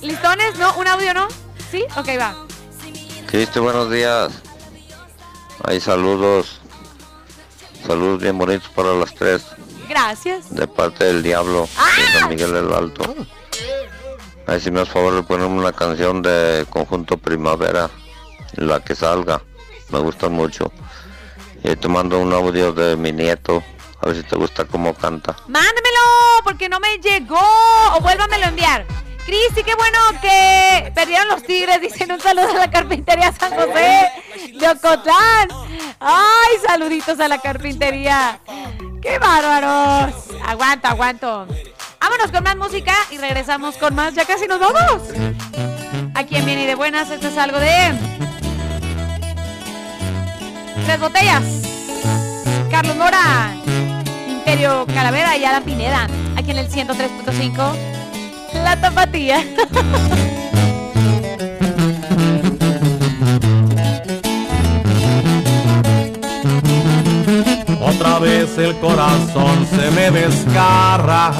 ¿Listones? 0.00 0.56
¿No? 0.58 0.74
¿Un 0.76 0.86
audio 0.86 1.12
no? 1.12 1.26
¿Sí? 1.70 1.84
Ok, 1.96 2.08
va. 2.20 2.46
Cristi, 3.26 3.58
buenos 3.58 3.90
días. 3.90 4.30
Hay 5.64 5.80
saludos. 5.80 6.60
Saludos 7.86 8.20
bien 8.20 8.38
bonitos 8.38 8.68
para 8.70 8.92
las 8.94 9.14
tres. 9.14 9.46
Gracias. 9.88 10.54
De 10.54 10.66
parte 10.66 11.04
del 11.04 11.22
diablo. 11.22 11.68
De 11.96 12.18
San 12.18 12.28
Miguel 12.28 12.52
del 12.52 12.72
Alto. 12.72 13.14
Ahí 14.46 14.60
si 14.60 14.70
me 14.70 14.84
favor 14.84 15.14
de 15.14 15.22
ponerme 15.22 15.58
una 15.58 15.72
canción 15.72 16.22
de 16.22 16.66
Conjunto 16.70 17.16
Primavera. 17.16 17.90
La 18.54 18.80
que 18.80 18.94
salga. 18.94 19.42
Me 19.90 19.98
gusta 20.00 20.28
mucho. 20.28 20.72
Y 21.62 21.68
ahí 21.68 21.76
te 21.76 21.88
mando 21.88 22.18
un 22.18 22.32
audio 22.32 22.72
de 22.72 22.96
mi 22.96 23.12
nieto. 23.12 23.62
A 24.00 24.06
ver 24.06 24.16
si 24.16 24.22
te 24.22 24.36
gusta 24.36 24.64
cómo 24.64 24.94
canta. 24.94 25.36
Mándemelo, 25.48 26.00
porque 26.44 26.68
no 26.68 26.78
me 26.80 26.98
llegó. 26.98 27.40
O 27.94 28.00
vuélvamelo 28.00 28.46
a 28.46 28.48
enviar. 28.48 28.86
Cristi, 29.26 29.64
qué 29.64 29.74
bueno 29.74 29.98
que 30.22 30.92
perdieron 30.94 31.28
los 31.28 31.42
tigres. 31.42 31.80
Dicen 31.80 32.12
un 32.12 32.20
saludo 32.20 32.50
a 32.50 32.58
la 32.58 32.70
carpintería 32.70 33.32
San 33.32 33.52
José 33.54 34.12
de. 34.54 34.66
Ay, 36.00 36.56
saluditos 36.66 37.18
a 37.20 37.28
la 37.28 37.38
carpintería. 37.38 38.38
¡Qué 39.02 39.18
bárbaros! 39.18 40.14
Aguanto, 40.44 40.88
aguanto. 40.88 41.46
Vámonos 42.00 42.30
con 42.30 42.44
más 42.44 42.56
música 42.56 42.94
y 43.10 43.18
regresamos 43.18 43.76
con 43.76 43.94
más. 43.94 44.14
Ya 44.14 44.24
casi 44.24 44.46
nos 44.46 44.60
vamos. 44.60 45.02
Aquí 46.14 46.36
en 46.36 46.46
Bien 46.46 46.60
y 46.60 46.66
de 46.66 46.74
Buenas, 46.74 47.10
esto 47.10 47.28
es 47.28 47.36
algo 47.36 47.58
de. 47.58 47.92
Tres 50.86 51.00
botellas. 51.00 51.42
Carlos 52.70 52.96
Mora. 52.96 53.54
Imperio 54.28 54.86
Calavera 54.86 55.36
y 55.36 55.44
Alan 55.44 55.64
Pineda. 55.64 56.06
Aquí 56.36 56.52
en 56.52 56.58
el 56.58 56.70
103.5. 56.70 58.05
La 58.64 58.76
tapatía. 58.80 59.44
Otra 67.80 68.18
vez 68.18 68.58
el 68.58 68.74
corazón 68.76 69.66
se 69.70 69.90
me 69.92 70.10
desgarra. 70.10 71.32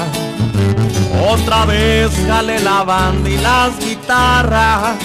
Otra 1.29 1.65
vez 1.65 2.11
jale 2.27 2.59
la 2.59 2.83
banda 2.83 3.29
y 3.29 3.37
las 3.37 3.77
guitarras 3.79 4.95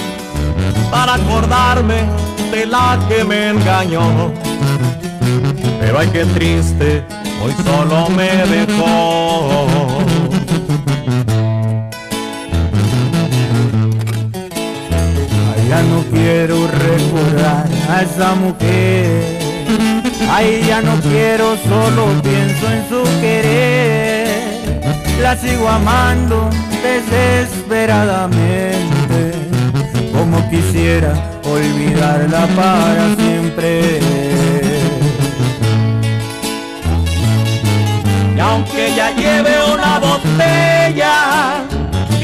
para 0.90 1.14
acordarme 1.14 2.04
de 2.50 2.66
la 2.66 2.98
que 3.08 3.24
me 3.24 3.48
engañó. 3.50 4.32
Pero 5.80 5.98
ay 5.98 6.08
qué 6.12 6.24
triste, 6.26 7.04
hoy 7.42 7.54
solo 7.64 8.08
me 8.10 8.30
dejó. 8.46 9.81
Ya 15.72 15.80
no 15.84 16.00
quiero 16.12 16.56
recordar 16.66 17.66
a 17.88 18.02
esa 18.02 18.34
mujer. 18.34 19.38
Ay, 20.30 20.62
ya 20.68 20.82
no 20.82 21.00
quiero, 21.00 21.56
solo 21.68 22.08
pienso 22.22 22.70
en 22.76 22.82
su 22.90 23.02
querer. 23.22 24.28
La 25.22 25.34
sigo 25.34 25.66
amando 25.68 26.50
desesperadamente. 26.88 29.20
Como 30.12 30.36
quisiera 30.50 31.14
olvidarla 31.42 32.46
para 32.48 33.16
siempre. 33.16 34.00
Y 38.36 38.40
aunque 38.40 38.94
ya 38.94 39.10
lleve 39.12 39.54
una 39.72 39.98
botella 39.98 41.64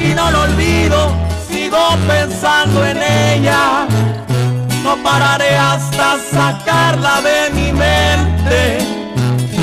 y 0.04 0.12
no 0.14 0.30
lo 0.30 0.42
olvido, 0.42 1.27
sigo 1.68 1.96
pensando 2.06 2.84
en 2.84 2.96
ella. 2.96 3.86
No 4.82 4.96
pararé 5.02 5.56
hasta 5.56 6.16
sacarla 6.30 7.20
de 7.20 7.50
mi 7.52 7.72
mente, 7.72 8.78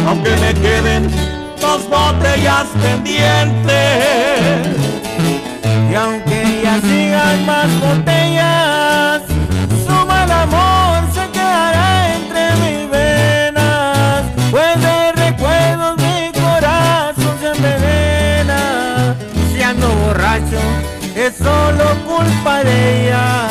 aunque 0.07 0.32
me 0.38 0.53
queden 0.53 1.10
dos 1.60 1.90
botellas 1.90 2.68
pendientes. 2.82 4.68
Y 5.91 5.95
aunque 5.95 6.61
ya 6.64 6.80
sigan 6.82 7.45
más 7.45 7.69
botellas, 7.80 8.84
solo 21.37 21.85
culpa 22.05 22.63
de 22.63 23.05
ella. 23.07 23.49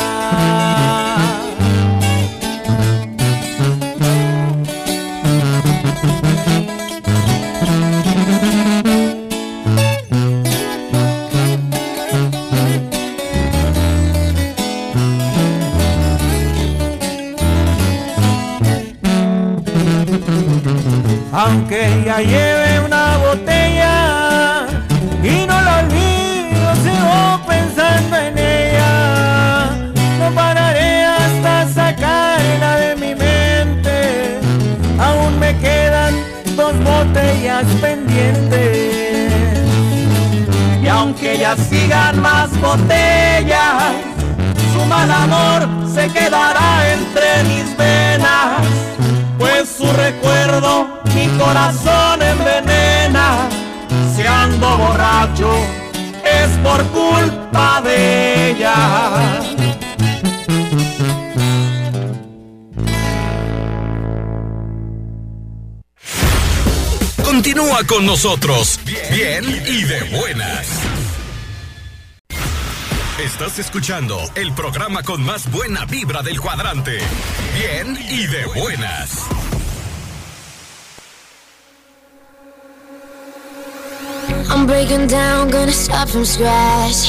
Aunque 21.37 22.03
ya 22.05 22.19
lleve 22.21 22.64
botellas, 41.35 41.59
sigan 41.69 42.21
más 42.21 42.49
botellas. 42.61 43.93
Su 44.73 44.85
mal 44.85 45.11
amor 45.11 45.67
se 45.93 46.07
quedará 46.07 46.93
entre 46.93 47.43
mis 47.43 47.77
venas, 47.77 48.61
pues 49.37 49.69
su 49.77 49.91
recuerdo 49.93 51.01
mi 51.13 51.27
corazón 51.37 52.21
envenena. 52.21 53.49
Seando 54.15 54.77
borracho, 54.77 55.51
es 56.23 56.49
por 56.63 56.83
culpa 56.87 57.81
de 57.81 58.51
ella. 58.51 58.75
Continúa 67.23 67.83
con 67.85 68.05
nosotros, 68.05 68.79
bien 69.11 69.43
y 69.67 69.83
de 69.83 70.03
buenas. 70.17 70.84
Estás 73.19 73.59
escuchando 73.59 74.19
el 74.35 74.51
programa 74.51 75.01
con 75.01 75.23
más 75.23 75.49
buena 75.49 75.85
vibra 75.85 76.21
del 76.21 76.41
cuadrante, 76.41 76.99
bien 77.53 77.97
y 78.09 78.27
de 78.27 78.45
buenas. 78.47 79.29
I'm 84.49 84.67
breaking 84.67 85.07
down, 85.07 85.49
gonna 85.49 85.71
start 85.71 86.09
from 86.09 86.25
scratch. 86.25 87.07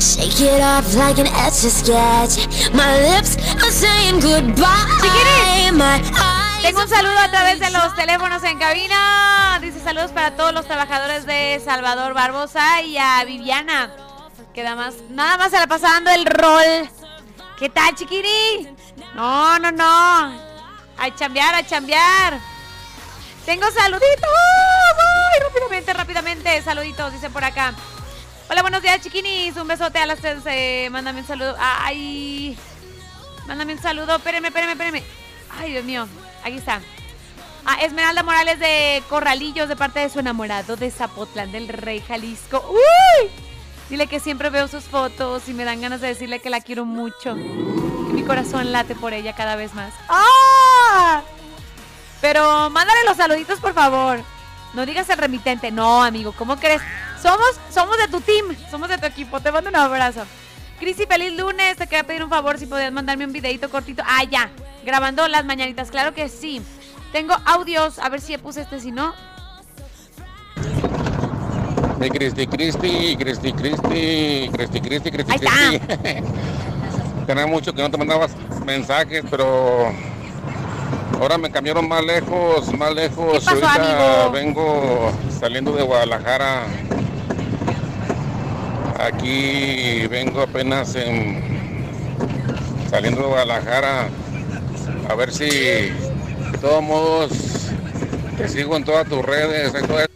Shake 0.00 0.40
it 0.40 0.62
off 0.62 0.94
like 0.94 1.20
an 1.20 1.26
etch 1.26 1.62
a 1.64 1.70
sketch. 1.70 2.48
My 2.72 2.96
lips 3.02 3.36
are 3.62 3.70
saying 3.70 4.20
goodbye. 4.20 5.70
My 5.74 6.00
eyes 6.00 6.62
Tengo 6.62 6.80
un 6.80 6.88
saludo 6.88 7.18
a 7.18 7.30
través 7.30 7.60
de 7.60 7.70
los 7.70 7.94
teléfonos 7.94 8.42
en 8.44 8.58
cabina. 8.58 9.58
Dice 9.60 9.78
saludos 9.80 10.10
para 10.10 10.34
todos 10.36 10.54
los 10.54 10.64
trabajadores 10.64 11.26
de 11.26 11.60
Salvador 11.62 12.14
Barbosa 12.14 12.80
y 12.80 12.96
a 12.96 13.22
Viviana. 13.26 14.03
Que 14.54 14.62
más, 14.62 14.94
nada 15.10 15.36
más 15.36 15.50
se 15.50 15.58
la 15.58 15.66
pasa 15.66 15.88
dando 15.88 16.10
el 16.12 16.24
rol. 16.26 16.88
¿Qué 17.58 17.68
tal, 17.68 17.92
chiquiri? 17.96 18.68
No, 19.14 19.58
no, 19.58 19.72
no. 19.72 19.84
A 20.96 21.14
chambear, 21.16 21.56
a 21.56 21.66
chambear. 21.66 22.38
Tengo 23.44 23.68
saluditos. 23.72 24.30
Ay, 25.32 25.40
rápidamente, 25.40 25.92
rápidamente. 25.92 26.62
Saluditos, 26.62 27.12
dice 27.12 27.30
por 27.30 27.42
acá. 27.42 27.74
Hola, 28.48 28.62
buenos 28.62 28.80
días, 28.80 29.00
chiquinis. 29.00 29.56
Un 29.56 29.66
besote 29.66 29.98
a 29.98 30.06
las 30.06 30.20
tres. 30.20 30.38
eh, 30.46 30.88
mándame 30.92 31.22
un 31.22 31.26
saludo. 31.26 31.56
Ay. 31.58 32.56
Mándame 33.48 33.72
un 33.72 33.82
saludo. 33.82 34.16
Espérenme, 34.16 34.48
espérenme, 34.48 34.72
espérenme. 34.74 35.02
Ay, 35.58 35.72
Dios 35.72 35.84
mío. 35.84 36.06
Aquí 36.44 36.58
está. 36.58 36.80
A 37.66 37.82
Esmeralda 37.82 38.22
Morales 38.22 38.60
de 38.60 39.02
Corralillos, 39.08 39.68
de 39.68 39.74
parte 39.74 39.98
de 39.98 40.10
su 40.10 40.20
enamorado 40.20 40.76
de 40.76 40.92
Zapotlán 40.92 41.50
del 41.50 41.66
Rey, 41.66 42.00
Jalisco. 42.06 42.64
¡Uy! 42.70 43.30
Dile 43.90 44.06
que 44.06 44.18
siempre 44.18 44.50
veo 44.50 44.66
sus 44.66 44.84
fotos 44.84 45.48
y 45.48 45.54
me 45.54 45.64
dan 45.64 45.80
ganas 45.80 46.00
de 46.00 46.08
decirle 46.08 46.40
que 46.40 46.50
la 46.50 46.60
quiero 46.60 46.84
mucho. 46.84 47.34
Que 47.34 48.12
mi 48.12 48.22
corazón 48.22 48.72
late 48.72 48.94
por 48.94 49.12
ella 49.12 49.34
cada 49.34 49.56
vez 49.56 49.74
más. 49.74 49.92
¡Ah! 50.08 51.22
Pero 52.20 52.70
mándale 52.70 53.04
los 53.04 53.18
saluditos, 53.18 53.60
por 53.60 53.74
favor. 53.74 54.20
No 54.72 54.86
digas 54.86 55.08
el 55.10 55.18
remitente. 55.18 55.70
No, 55.70 56.02
amigo, 56.02 56.32
¿cómo 56.32 56.56
crees? 56.56 56.80
Somos, 57.20 57.60
somos 57.70 57.96
de 57.98 58.08
tu 58.08 58.20
team, 58.20 58.56
somos 58.70 58.88
de 58.88 58.98
tu 58.98 59.06
equipo. 59.06 59.40
Te 59.40 59.52
mando 59.52 59.68
un 59.70 59.76
abrazo. 59.76 60.24
Crisi, 60.78 61.06
feliz 61.06 61.32
lunes. 61.38 61.76
Te 61.76 61.86
quería 61.86 62.04
pedir 62.04 62.24
un 62.24 62.30
favor 62.30 62.58
si 62.58 62.66
podías 62.66 62.92
mandarme 62.92 63.26
un 63.26 63.32
videito 63.32 63.70
cortito. 63.70 64.02
Ah, 64.06 64.24
ya. 64.24 64.50
Grabando 64.84 65.28
las 65.28 65.44
mañanitas. 65.44 65.90
Claro 65.90 66.14
que 66.14 66.28
sí. 66.28 66.62
Tengo 67.12 67.34
audios. 67.44 67.98
A 67.98 68.08
ver 68.08 68.20
si 68.20 68.36
puse 68.38 68.62
este, 68.62 68.80
si 68.80 68.90
no. 68.90 69.14
Cristi, 72.10 72.46
Cristi, 72.46 73.16
Cristi, 73.16 73.52
Cristi, 73.52 74.48
Cristi, 74.52 74.80
Cristi, 74.80 75.10
Cristi, 75.10 75.34
está. 75.34 75.50
Cristi. 75.68 76.24
Tenía 77.26 77.46
mucho 77.46 77.72
que 77.72 77.80
no 77.82 77.90
te 77.90 77.96
mandabas 77.96 78.32
mensajes, 78.66 79.24
pero 79.30 79.90
ahora 81.20 81.38
me 81.38 81.50
cambiaron 81.50 81.88
más 81.88 82.04
lejos, 82.04 82.72
más 82.76 82.92
lejos. 82.94 83.38
¿Qué 83.38 83.44
pasó, 83.44 83.66
Ahorita 83.66 84.24
amigo? 84.24 84.30
vengo 84.32 85.12
saliendo 85.40 85.72
de 85.72 85.82
Guadalajara. 85.82 86.64
Aquí 88.98 90.06
vengo 90.08 90.42
apenas 90.42 90.94
en, 90.94 91.42
saliendo 92.90 93.22
de 93.22 93.26
Guadalajara. 93.28 94.08
A 95.08 95.14
ver 95.14 95.32
si, 95.32 95.46
de 95.46 96.58
todos 96.60 96.82
modos, 96.82 97.30
te 98.36 98.48
sigo 98.48 98.76
en 98.76 98.84
todas 98.84 99.06
tus 99.08 99.22
redes. 99.24 99.74
en 99.74 99.86
todas- 99.86 100.08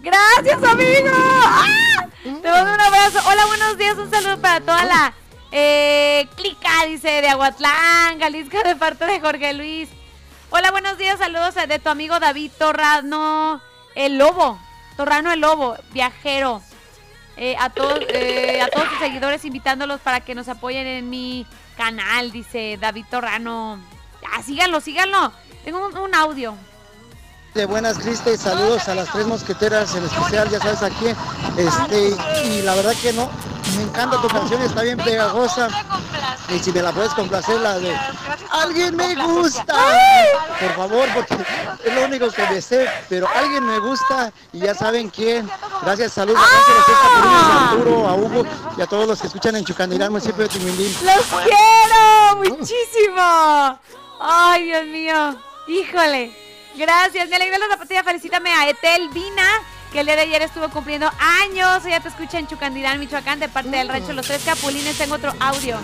Gracias, 0.00 0.62
amigo. 0.62 1.10
¡Ah! 1.12 2.06
Te 2.22 2.50
mando 2.50 2.74
un 2.74 2.80
abrazo. 2.80 3.18
Hola, 3.26 3.46
buenos 3.46 3.78
días. 3.78 3.96
Un 3.98 4.10
saludo 4.10 4.40
para 4.40 4.60
toda 4.60 4.84
la 4.84 5.14
eh, 5.50 6.28
clica, 6.36 6.84
dice, 6.86 7.08
de 7.20 7.28
Aguatlán, 7.28 8.20
Jalisco, 8.20 8.58
de 8.62 8.76
parte 8.76 9.06
de 9.06 9.20
Jorge 9.20 9.54
Luis. 9.54 9.88
Hola, 10.50 10.70
buenos 10.70 10.98
días. 10.98 11.18
Saludos 11.18 11.54
de 11.54 11.78
tu 11.80 11.88
amigo 11.88 12.20
David 12.20 12.52
Torrano, 12.58 13.60
el 13.96 14.18
lobo. 14.18 14.58
Torrano 14.96 15.32
el 15.32 15.40
lobo, 15.40 15.76
viajero. 15.90 16.62
Eh, 17.36 17.56
a, 17.58 17.70
todos, 17.70 18.00
eh, 18.08 18.60
a 18.62 18.68
todos 18.68 18.88
sus 18.88 18.98
seguidores 18.98 19.44
invitándolos 19.44 20.00
para 20.00 20.20
que 20.20 20.34
nos 20.34 20.48
apoyen 20.48 20.86
en 20.86 21.10
mi 21.10 21.46
canal, 21.76 22.30
dice 22.30 22.78
David 22.80 23.06
Torrano. 23.10 23.80
Ah, 24.32 24.42
síganlo, 24.42 24.80
síganlo. 24.80 25.32
Tengo 25.64 25.86
un, 25.86 25.96
un 25.96 26.14
audio. 26.14 26.56
De 27.58 27.66
buenas, 27.66 27.98
Cristi, 27.98 28.36
saludos 28.36 28.88
a 28.88 28.94
las 28.94 29.10
tres 29.10 29.26
mosqueteras 29.26 29.92
en 29.96 30.04
especial, 30.04 30.48
ya 30.48 30.60
sabes 30.60 30.80
a 30.80 30.90
quién. 30.90 31.16
Este, 31.56 32.14
y 32.44 32.62
la 32.62 32.76
verdad 32.76 32.92
que 33.02 33.12
no, 33.12 33.28
me 33.76 33.82
encanta 33.82 34.22
tu 34.22 34.28
canción, 34.28 34.62
está 34.62 34.82
bien 34.82 34.96
pegajosa. 34.96 35.68
Y 36.54 36.60
si 36.60 36.70
me 36.70 36.82
la 36.82 36.92
puedes 36.92 37.12
complacer, 37.14 37.60
la 37.60 37.80
de 37.80 37.98
Alguien 38.52 38.94
me 38.94 39.12
gusta. 39.16 39.74
Por 40.60 40.72
favor, 40.76 41.08
porque 41.12 41.36
es 41.84 41.94
lo 41.96 42.04
único 42.04 42.28
que 42.30 42.62
sé, 42.62 42.88
pero 43.08 43.26
alguien 43.34 43.66
me 43.66 43.80
gusta 43.80 44.32
y 44.52 44.60
ya 44.60 44.72
saben 44.72 45.10
quién. 45.10 45.50
Gracias, 45.82 46.12
saludos 46.12 46.40
a 46.40 47.70
Arturo, 47.72 48.06
a 48.06 48.14
Hugo 48.14 48.44
y 48.76 48.82
a 48.82 48.86
todos 48.86 49.08
los 49.08 49.20
que 49.20 49.26
escuchan 49.26 49.56
en 49.56 49.64
Chucandirán, 49.64 50.12
municipio 50.12 50.44
de 50.44 50.48
Timindín. 50.48 50.94
¡Los 51.02 51.26
quiero 51.42 52.56
muchísimo! 52.56 53.80
¡Ay, 54.20 54.62
Dios 54.62 54.86
mío! 54.86 55.36
¡Híjole! 55.66 56.47
Gracias, 56.78 57.28
me 57.28 57.34
alegra 57.34 57.58
la 57.58 57.66
zapatilla. 57.66 58.04
Felicítame 58.04 58.50
a 58.50 58.70
Etel 58.70 59.08
Vina, 59.08 59.48
que 59.92 59.98
el 59.98 60.06
día 60.06 60.14
de 60.14 60.22
ayer 60.22 60.42
estuvo 60.42 60.68
cumpliendo 60.70 61.10
años. 61.18 61.84
Ella 61.84 61.98
te 61.98 62.06
escucha 62.06 62.38
en 62.38 62.46
Chucandilán, 62.46 63.00
Michoacán, 63.00 63.40
de 63.40 63.48
parte 63.48 63.70
del 63.70 63.88
rancho 63.88 64.12
Los 64.12 64.28
Tres 64.28 64.42
Capulines. 64.44 64.96
Tengo 64.96 65.16
otro 65.16 65.34
audio. 65.40 65.76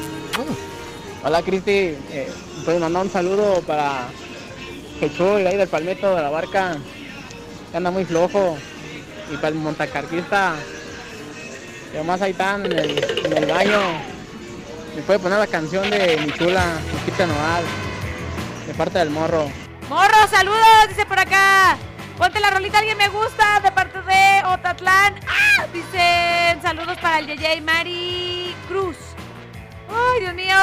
Hola 1.24 1.42
Cristi, 1.42 1.72
eh, 1.72 2.32
pues 2.64 2.78
mandar 2.78 3.02
un 3.02 3.10
saludo 3.10 3.60
para 3.62 4.06
Quechul, 5.00 5.44
ahí 5.44 5.56
del 5.56 5.66
Palmetto 5.66 6.14
de 6.14 6.22
la 6.22 6.30
Barca, 6.30 6.76
que 7.72 7.76
anda 7.76 7.90
muy 7.90 8.04
flojo, 8.04 8.56
y 9.32 9.36
para 9.36 9.48
el 9.48 9.54
montacarguista, 9.54 10.54
que 11.90 12.02
más 12.04 12.22
ahí 12.22 12.30
están 12.30 12.66
en 12.66 12.78
el, 12.78 13.04
en 13.24 13.36
el 13.36 13.46
baño, 13.46 13.80
me 14.94 15.02
puede 15.02 15.18
poner 15.18 15.40
la 15.40 15.46
canción 15.48 15.90
de 15.90 16.18
mi 16.18 16.30
chula, 16.34 16.62
Chiquita 17.04 17.26
Noval, 17.26 17.64
de 18.68 18.74
parte 18.74 18.98
del 19.00 19.10
morro. 19.10 19.63
Morro, 19.89 20.27
saludos, 20.31 20.89
dice 20.89 21.05
por 21.05 21.19
acá. 21.19 21.77
Ponte 22.16 22.40
la 22.40 22.51
rolita, 22.51 22.78
alguien 22.78 22.97
me 22.97 23.09
gusta, 23.09 23.61
de 23.61 23.70
parte 23.70 24.01
de 24.01 24.43
Otatlán. 24.47 25.20
¡Ah! 25.28 25.66
Dicen 25.73 26.62
saludos 26.62 26.97
para 26.98 27.19
el 27.19 27.27
Yeye 27.27 27.61
Mari 27.61 28.55
Cruz. 28.66 28.97
¡Ay, 29.89 30.20
Dios 30.20 30.35
mío! 30.35 30.56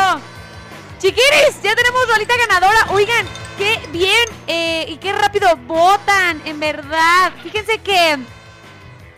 Chiquiris, 0.98 1.62
ya 1.62 1.76
tenemos 1.76 2.08
rolita 2.08 2.34
ganadora. 2.36 2.88
Oigan, 2.90 3.26
qué 3.58 3.80
bien 3.92 4.26
eh, 4.48 4.86
y 4.88 4.98
qué 4.98 5.14
rápido 5.14 5.56
votan, 5.68 6.42
en 6.46 6.60
verdad. 6.60 7.32
Fíjense 7.44 7.78
que... 7.80 8.18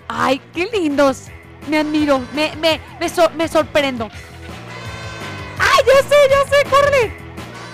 ¡Ay, 0.10 0.42
qué 0.54 0.66
lindos! 0.66 1.28
Me 1.68 1.80
admiro, 1.80 2.20
me, 2.34 2.56
me, 2.58 2.82
me, 3.00 3.10
me 3.36 3.48
sorprendo. 3.48 4.10
¡Ay, 5.60 5.84
ya 5.88 6.10
sé, 6.10 6.16
ya 6.30 6.50
sé, 6.50 6.70
corre! 6.70 7.23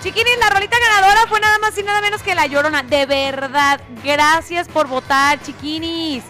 Chiquinis, 0.02 0.38
la 0.38 0.48
rolita 0.48 0.78
ganadora 0.78 1.26
fue 1.28 1.40
nada 1.40 1.58
más 1.58 1.76
y 1.76 1.82
nada 1.82 2.00
menos 2.00 2.22
que 2.22 2.34
la 2.34 2.46
llorona. 2.46 2.82
De 2.82 3.04
verdad, 3.04 3.80
gracias 4.02 4.66
por 4.66 4.88
votar, 4.88 5.40
chiquinis. 5.42 6.24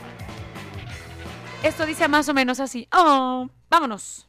Esto 1.63 1.87
dice 1.87 2.09
más 2.09 2.29
o 2.29 2.35
menos 2.35 2.59
así. 2.59 2.89
Oh, 2.93 3.49
vámonos. 3.69 4.27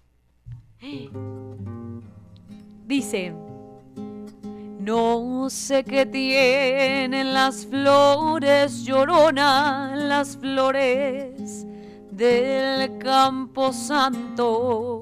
Dice. 2.85 3.34
No 4.80 5.49
sé 5.49 5.84
qué 5.84 6.05
tienen 6.05 7.34
las 7.34 7.65
flores, 7.65 8.84
llorona, 8.84 9.95
las 9.95 10.38
flores 10.38 11.65
del 12.11 12.97
campo 12.99 13.73
santo. 13.73 15.01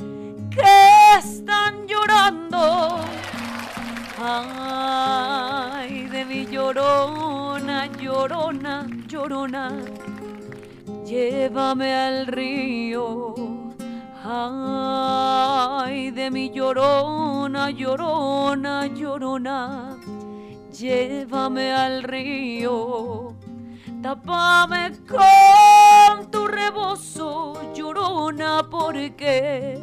que 0.51 1.17
están 1.17 1.87
llorando. 1.87 2.99
Ay, 4.23 6.07
de 6.07 6.25
mi 6.25 6.45
llorona, 6.45 7.87
llorona, 7.87 8.87
llorona. 9.07 9.71
llévame 11.05 11.93
al 11.93 12.27
río. 12.27 13.33
Ay, 14.23 16.11
de 16.11 16.29
mi 16.29 16.51
llorona, 16.51 17.71
llorona, 17.71 18.85
llorona, 18.87 19.97
llévame 20.71 21.73
al 21.73 22.03
río. 22.03 23.33
Tápame 24.01 24.91
con 25.07 26.31
tu 26.31 26.47
rebozo, 26.47 27.73
llorona, 27.73 28.67
porque 28.69 29.79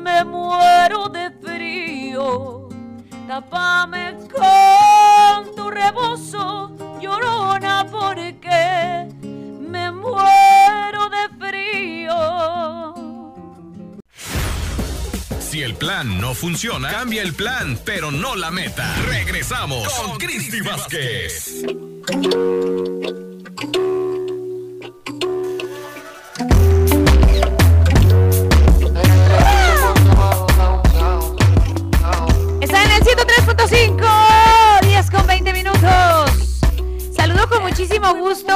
me 0.00 0.24
muero 0.24 1.08
de 1.08 1.30
frío. 1.42 2.68
Tapame 3.28 4.16
con 4.32 5.54
tu 5.54 5.70
rebozo, 5.70 6.72
llorona, 7.00 7.86
¿por 7.90 8.10
porque 8.10 9.08
me 9.60 9.90
muero 9.92 11.08
de 11.10 11.28
frío. 11.38 12.94
Si 15.38 15.62
el 15.62 15.74
plan 15.74 16.20
no 16.20 16.34
funciona, 16.34 16.90
cambia 16.90 17.22
el 17.22 17.34
plan, 17.34 17.78
pero 17.84 18.10
no 18.10 18.34
la 18.36 18.50
meta. 18.50 18.94
Regresamos 19.06 19.88
con, 19.88 20.10
con 20.10 20.18
Cristi 20.18 20.60
Vázquez. 20.60 21.64
106.5, 33.50 34.80
10 34.82 35.10
con 35.10 35.26
20 35.26 35.52
minutos. 35.52 36.60
Saludo 37.16 37.48
con 37.48 37.64
muchísimo 37.64 38.14
gusto 38.14 38.54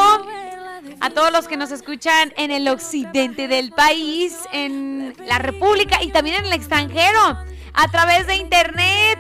a 1.01 1.11
todos 1.11 1.33
los 1.33 1.49
que 1.49 1.57
nos 1.57 1.73
escuchan 1.73 2.33
en 2.37 2.53
el 2.53 2.69
occidente 2.69 3.49
del 3.49 3.73
país, 3.73 4.39
en 4.53 5.17
la 5.27 5.39
República 5.39 6.01
y 6.01 6.13
también 6.13 6.37
en 6.37 6.45
el 6.45 6.53
extranjero, 6.53 7.37
a 7.73 7.89
través 7.91 8.29
de 8.29 8.37
internet, 8.37 9.19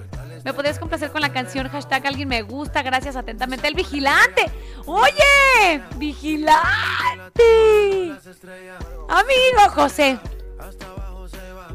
¿Me 0.46 0.54
podrías 0.54 0.78
complacer 0.78 1.12
con 1.12 1.22
la 1.22 1.34
canción 1.34 1.68
hashtag 1.70 2.06
alguien 2.06 2.28
me 2.28 2.44
gusta? 2.44 2.84
Gracias 2.84 3.16
atentamente. 3.16 3.68
El 3.68 3.74
vigilante. 3.74 4.46
Oye, 4.86 5.82
vigilante. 5.96 6.62
Amigo 9.10 9.70
José. 9.74 10.20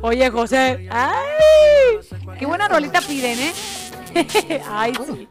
Oye, 0.03 0.31
José. 0.31 0.89
Ay, 0.89 1.99
qué 2.39 2.47
buena 2.47 2.69
rolita 2.69 3.01
piden, 3.01 3.41
¿eh? 3.41 4.63
Ay, 4.71 4.93
sí. 5.05 5.29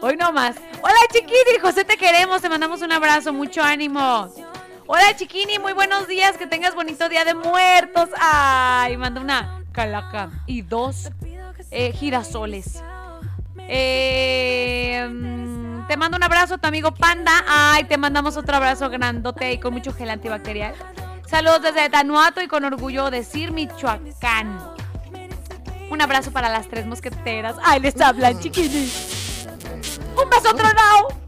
Hoy 0.00 0.16
no 0.16 0.30
más. 0.30 0.54
Hola, 0.82 0.94
Chiquini. 1.12 1.58
José, 1.60 1.84
te 1.84 1.96
queremos. 1.96 2.42
Te 2.42 2.48
mandamos 2.48 2.80
un 2.80 2.92
abrazo. 2.92 3.32
Mucho 3.32 3.60
ánimo. 3.60 4.32
Hola, 4.86 5.16
Chiquini. 5.16 5.58
Muy 5.58 5.72
buenos 5.72 6.06
días. 6.06 6.36
Que 6.36 6.46
tengas 6.46 6.76
bonito 6.76 7.08
día 7.08 7.24
de 7.24 7.34
muertos. 7.34 8.08
Ay, 8.20 8.96
manda 8.96 9.20
una 9.20 9.64
calaca 9.72 10.30
y 10.46 10.62
dos 10.62 11.10
eh, 11.70 11.92
girasoles. 11.92 12.82
Eh, 13.58 15.08
te 15.88 15.96
mando 15.96 16.16
un 16.16 16.22
abrazo, 16.22 16.58
tu 16.58 16.66
amigo 16.66 16.92
Panda. 16.92 17.32
Ay, 17.48 17.84
te 17.84 17.96
mandamos 17.96 18.36
otro 18.36 18.56
abrazo 18.56 18.88
grandote 18.90 19.52
y 19.52 19.58
con 19.58 19.72
mucho 19.72 19.92
gel 19.92 20.10
antibacterial. 20.10 20.74
Saludos 21.26 21.62
desde 21.62 21.88
Tanuato 21.88 22.42
y 22.42 22.48
con 22.48 22.64
orgullo 22.64 23.10
decir 23.10 23.52
Michoacán. 23.52 24.58
Un 25.90 26.00
abrazo 26.00 26.30
para 26.30 26.48
las 26.48 26.68
tres 26.68 26.86
mosqueteras. 26.86 27.56
Ay, 27.62 27.80
les 27.80 28.00
hablan, 28.00 28.38
chiquinis. 28.40 29.46
Un 30.16 30.30
beso 30.30 30.54
tronado. 30.54 31.21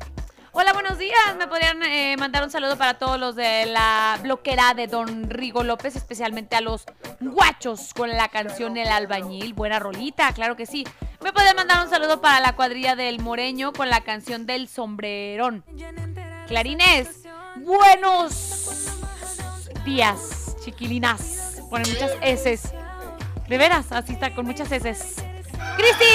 Hola, 0.57 0.73
buenos 0.73 0.99
días. 0.99 1.19
Me 1.37 1.49
podrían 1.49 1.83
eh, 1.83 2.17
mandar 2.17 2.45
un 2.45 2.51
saludo 2.51 2.79
para 2.79 2.95
todos 2.95 3.19
los 3.19 3.35
de 3.35 3.67
la 3.67 4.17
bloquera 4.23 4.73
de 4.73 4.87
Don 4.87 5.29
Rigo 5.29 5.65
López, 5.65 5.97
especialmente 5.97 6.55
a 6.55 6.61
los 6.61 6.87
guachos 7.19 7.93
con 7.93 8.11
la 8.11 8.29
canción 8.29 8.77
El 8.77 8.87
Albañil. 8.87 9.53
Buena 9.53 9.81
rolita, 9.81 10.33
claro 10.33 10.55
que 10.55 10.65
sí. 10.65 10.87
Me 11.25 11.33
pueden 11.33 11.57
mandar 11.57 11.85
un 11.85 11.91
saludo 11.91 12.21
para 12.21 12.39
la 12.39 12.55
cuadrilla 12.55 12.95
del 12.95 13.19
Moreño 13.19 13.73
con 13.73 13.91
la 13.91 14.03
canción 14.03 14.47
del 14.47 14.69
Sombrerón. 14.69 15.65
Clarines, 16.47 17.25
buenos 17.57 18.87
días, 19.85 20.55
chiquilinas. 20.65 21.63
Ponen 21.69 21.91
muchas 21.91 22.13
S. 22.23 22.61
De 23.49 23.59
veras, 23.59 23.91
así 23.91 24.13
está, 24.13 24.33
con 24.33 24.47
muchas 24.47 24.71
S. 24.71 24.89
Cristi, 25.77 26.15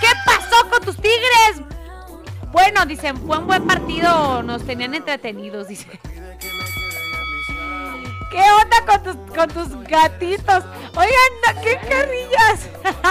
¿qué 0.00 0.08
pasó 0.24 0.70
con 0.70 0.84
tus 0.84 0.94
tigres? 0.94 1.62
Bueno, 2.52 2.84
dicen, 2.84 3.16
fue 3.16 3.38
un 3.38 3.46
buen 3.46 3.66
partido, 3.66 4.42
nos 4.42 4.64
tenían 4.64 4.94
entretenidos, 4.94 5.68
dice. 5.68 5.88
¿Qué 8.30 8.40
onda 8.40 8.84
con 8.86 9.02
tus, 9.02 9.16
con 9.34 9.48
tus 9.48 9.88
gatitos? 9.88 10.64
Oigan, 10.94 11.62
qué 11.62 11.76
carrillas. 11.88 12.68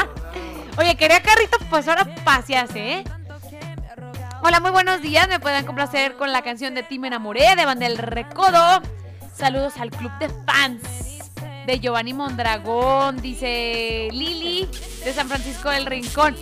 Oye, 0.77 0.95
quería 0.95 1.21
carritos, 1.21 1.59
pues 1.69 1.87
ahora 1.87 2.07
paseas, 2.23 2.69
¿eh? 2.75 3.03
Hola, 4.43 4.59
muy 4.59 4.71
buenos 4.71 5.01
días. 5.01 5.27
Me 5.27 5.39
pueden 5.39 5.65
complacer 5.65 6.15
con 6.15 6.31
la 6.31 6.41
canción 6.41 6.73
de 6.73 6.83
Ti 6.83 6.99
me 6.99 7.07
enamoré 7.07 7.55
de 7.55 7.65
Banda 7.65 7.87
del 7.87 7.97
Recodo. 7.97 8.81
Saludos 9.35 9.77
al 9.77 9.89
club 9.91 10.11
de 10.19 10.29
fans 10.45 10.81
de 11.65 11.79
Giovanni 11.79 12.13
Mondragón, 12.13 13.21
dice 13.21 14.07
Lili 14.11 14.67
de 15.03 15.13
San 15.13 15.27
Francisco 15.27 15.69
del 15.69 15.85
Rincón. 15.85 16.35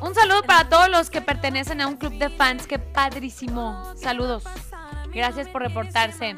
Un 0.00 0.14
saludo 0.14 0.42
para 0.42 0.68
todos 0.68 0.88
los 0.88 1.10
que 1.10 1.20
pertenecen 1.20 1.80
a 1.80 1.86
un 1.86 1.96
club 1.96 2.14
de 2.14 2.28
fans. 2.30 2.66
Qué 2.66 2.78
padrísimo. 2.78 3.92
Saludos. 3.96 4.44
Gracias 5.12 5.48
por 5.48 5.62
reportarse. 5.62 6.34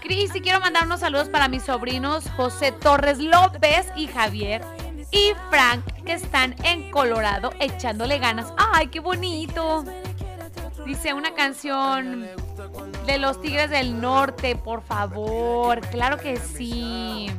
Cris, 0.00 0.34
y 0.34 0.40
quiero 0.40 0.60
mandar 0.60 0.86
unos 0.86 1.00
saludos 1.00 1.28
para 1.28 1.48
mis 1.48 1.64
sobrinos 1.64 2.24
José 2.36 2.72
Torres 2.72 3.18
López 3.18 3.86
y 3.96 4.06
Javier 4.06 4.62
y 5.10 5.32
Frank, 5.50 5.84
que 6.04 6.12
están 6.12 6.54
en 6.64 6.90
Colorado 6.90 7.50
echándole 7.58 8.18
ganas. 8.18 8.52
¡Ay, 8.56 8.88
qué 8.88 9.00
bonito! 9.00 9.84
Dice 10.86 11.14
una 11.14 11.34
canción 11.34 12.28
de 13.06 13.18
los 13.18 13.40
Tigres 13.40 13.70
del 13.70 14.00
Norte, 14.00 14.54
por 14.56 14.82
favor. 14.82 15.80
Claro 15.88 16.18
que 16.18 16.36
sí. 16.36 17.30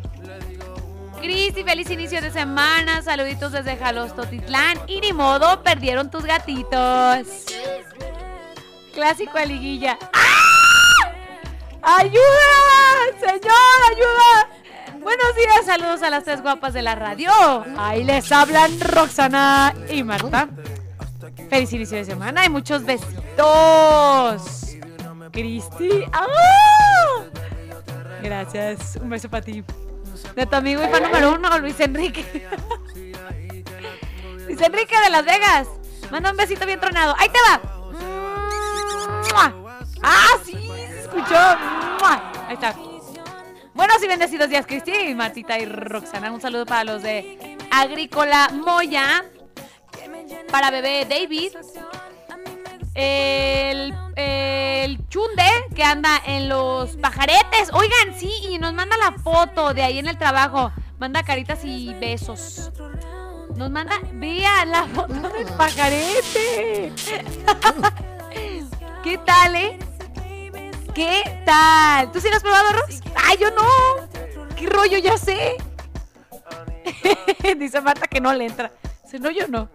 Cris, 1.21 1.57
y 1.57 1.63
feliz 1.63 1.89
inicio 1.89 2.21
de 2.21 2.31
semana. 2.31 3.01
Saluditos 3.01 3.51
desde 3.51 3.75
Jalostotitlán. 3.75 4.77
Y 4.87 5.01
ni 5.01 5.13
modo, 5.13 5.61
perdieron 5.63 6.09
tus 6.09 6.23
gatitos. 6.23 7.27
Clásico 8.93 9.37
de 9.37 9.45
liguilla. 9.45 9.97
¡Ah! 10.13 11.97
¡Ayuda! 11.99 12.19
¡Señor, 13.19 13.79
ayuda! 13.91 14.49
Buenos 15.01 15.35
días, 15.35 15.65
saludos 15.65 16.01
a 16.03 16.09
las 16.09 16.23
tres 16.23 16.41
guapas 16.41 16.73
de 16.73 16.81
la 16.81 16.95
radio. 16.95 17.31
Ahí 17.77 18.03
les 18.03 18.31
hablan 18.31 18.79
Roxana 18.79 19.73
y 19.89 20.03
Marta. 20.03 20.49
Feliz 21.49 21.71
inicio 21.73 21.97
de 21.97 22.05
semana 22.05 22.45
y 22.45 22.49
muchos 22.49 22.83
besitos. 22.83 23.17
Cristi. 25.31 26.03
¡Ah! 26.11 27.23
Gracias. 28.21 28.97
Un 29.01 29.09
beso 29.09 29.29
para 29.29 29.43
ti. 29.43 29.63
De 30.35 30.45
tu 30.45 30.55
amigo 30.55 30.83
y 30.83 30.87
fan 30.87 31.03
número 31.03 31.33
uno, 31.33 31.59
Luis 31.59 31.79
Enrique. 31.79 32.25
Luis 34.47 34.61
Enrique 34.61 34.95
de 35.03 35.09
Las 35.09 35.25
Vegas. 35.25 35.67
Manda 36.11 36.31
un 36.31 36.37
besito 36.37 36.65
bien 36.65 36.79
tronado. 36.79 37.15
¡Ahí 37.17 37.29
te 37.29 37.39
va! 37.39 37.61
¡Ah, 40.01 40.37
sí! 40.43 40.53
Se 40.53 40.99
escuchó. 41.01 41.37
Ahí 42.47 42.53
está. 42.53 42.75
Buenos 43.73 44.03
y 44.03 44.07
bendecidos 44.07 44.49
días, 44.49 44.65
Cristi, 44.65 45.13
Martita 45.15 45.57
y 45.59 45.65
Roxana. 45.65 46.31
Un 46.31 46.41
saludo 46.41 46.65
para 46.65 46.83
los 46.83 47.03
de 47.03 47.57
Agrícola 47.71 48.49
Moya. 48.53 49.23
Para 50.51 50.71
bebé 50.71 51.05
David. 51.05 51.53
El, 52.95 53.93
el 54.19 55.07
chunde 55.09 55.43
que 55.75 55.83
anda 55.83 56.21
en 56.25 56.49
los 56.49 56.97
pajaretes. 56.97 57.71
Oigan, 57.73 58.17
sí, 58.17 58.31
y 58.49 58.59
nos 58.59 58.73
manda 58.73 58.97
la 58.97 59.13
foto 59.13 59.73
de 59.73 59.83
ahí 59.83 59.99
en 59.99 60.07
el 60.07 60.17
trabajo. 60.17 60.71
Manda 60.99 61.23
caritas 61.23 61.59
y 61.63 61.93
besos. 61.95 62.71
Nos 63.55 63.69
manda, 63.69 63.99
vea 64.13 64.65
la 64.65 64.85
foto 64.85 65.29
del 65.29 65.47
pajarete. 65.57 66.93
¿Qué 69.03 69.17
tal, 69.19 69.55
eh? 69.55 69.79
¿Qué 70.93 71.41
tal? 71.45 72.11
¿Tú 72.11 72.19
sí 72.19 72.29
lo 72.29 72.35
has 72.35 72.43
probado, 72.43 72.73
Rox? 72.73 73.01
¡Ay, 73.15 73.37
yo 73.39 73.49
no! 73.51 73.63
¿Qué 74.55 74.67
rollo? 74.67 74.97
Ya 74.97 75.17
sé. 75.17 75.55
Dice 77.57 77.81
Marta 77.81 78.07
que 78.07 78.19
no 78.19 78.33
le 78.33 78.45
entra. 78.45 78.71
Dice, 79.03 79.19
no, 79.19 79.31
yo 79.31 79.47
no. 79.47 79.69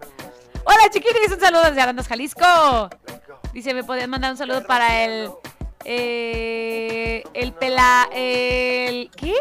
Hola, 0.65 0.89
chiquinis, 0.91 1.31
un 1.31 1.39
saludo 1.39 1.63
desde 1.63 1.81
Arandas, 1.81 2.07
Jalisco. 2.07 2.89
Dice, 3.53 3.73
¿me 3.73 3.83
podían 3.83 4.09
mandar 4.09 4.31
un 4.31 4.37
saludo 4.37 4.65
para 4.65 5.03
el... 5.05 5.29
eh, 5.85 7.23
el 7.33 7.53
pela... 7.53 8.09
El, 8.11 9.09
¿Qué? 9.15 9.33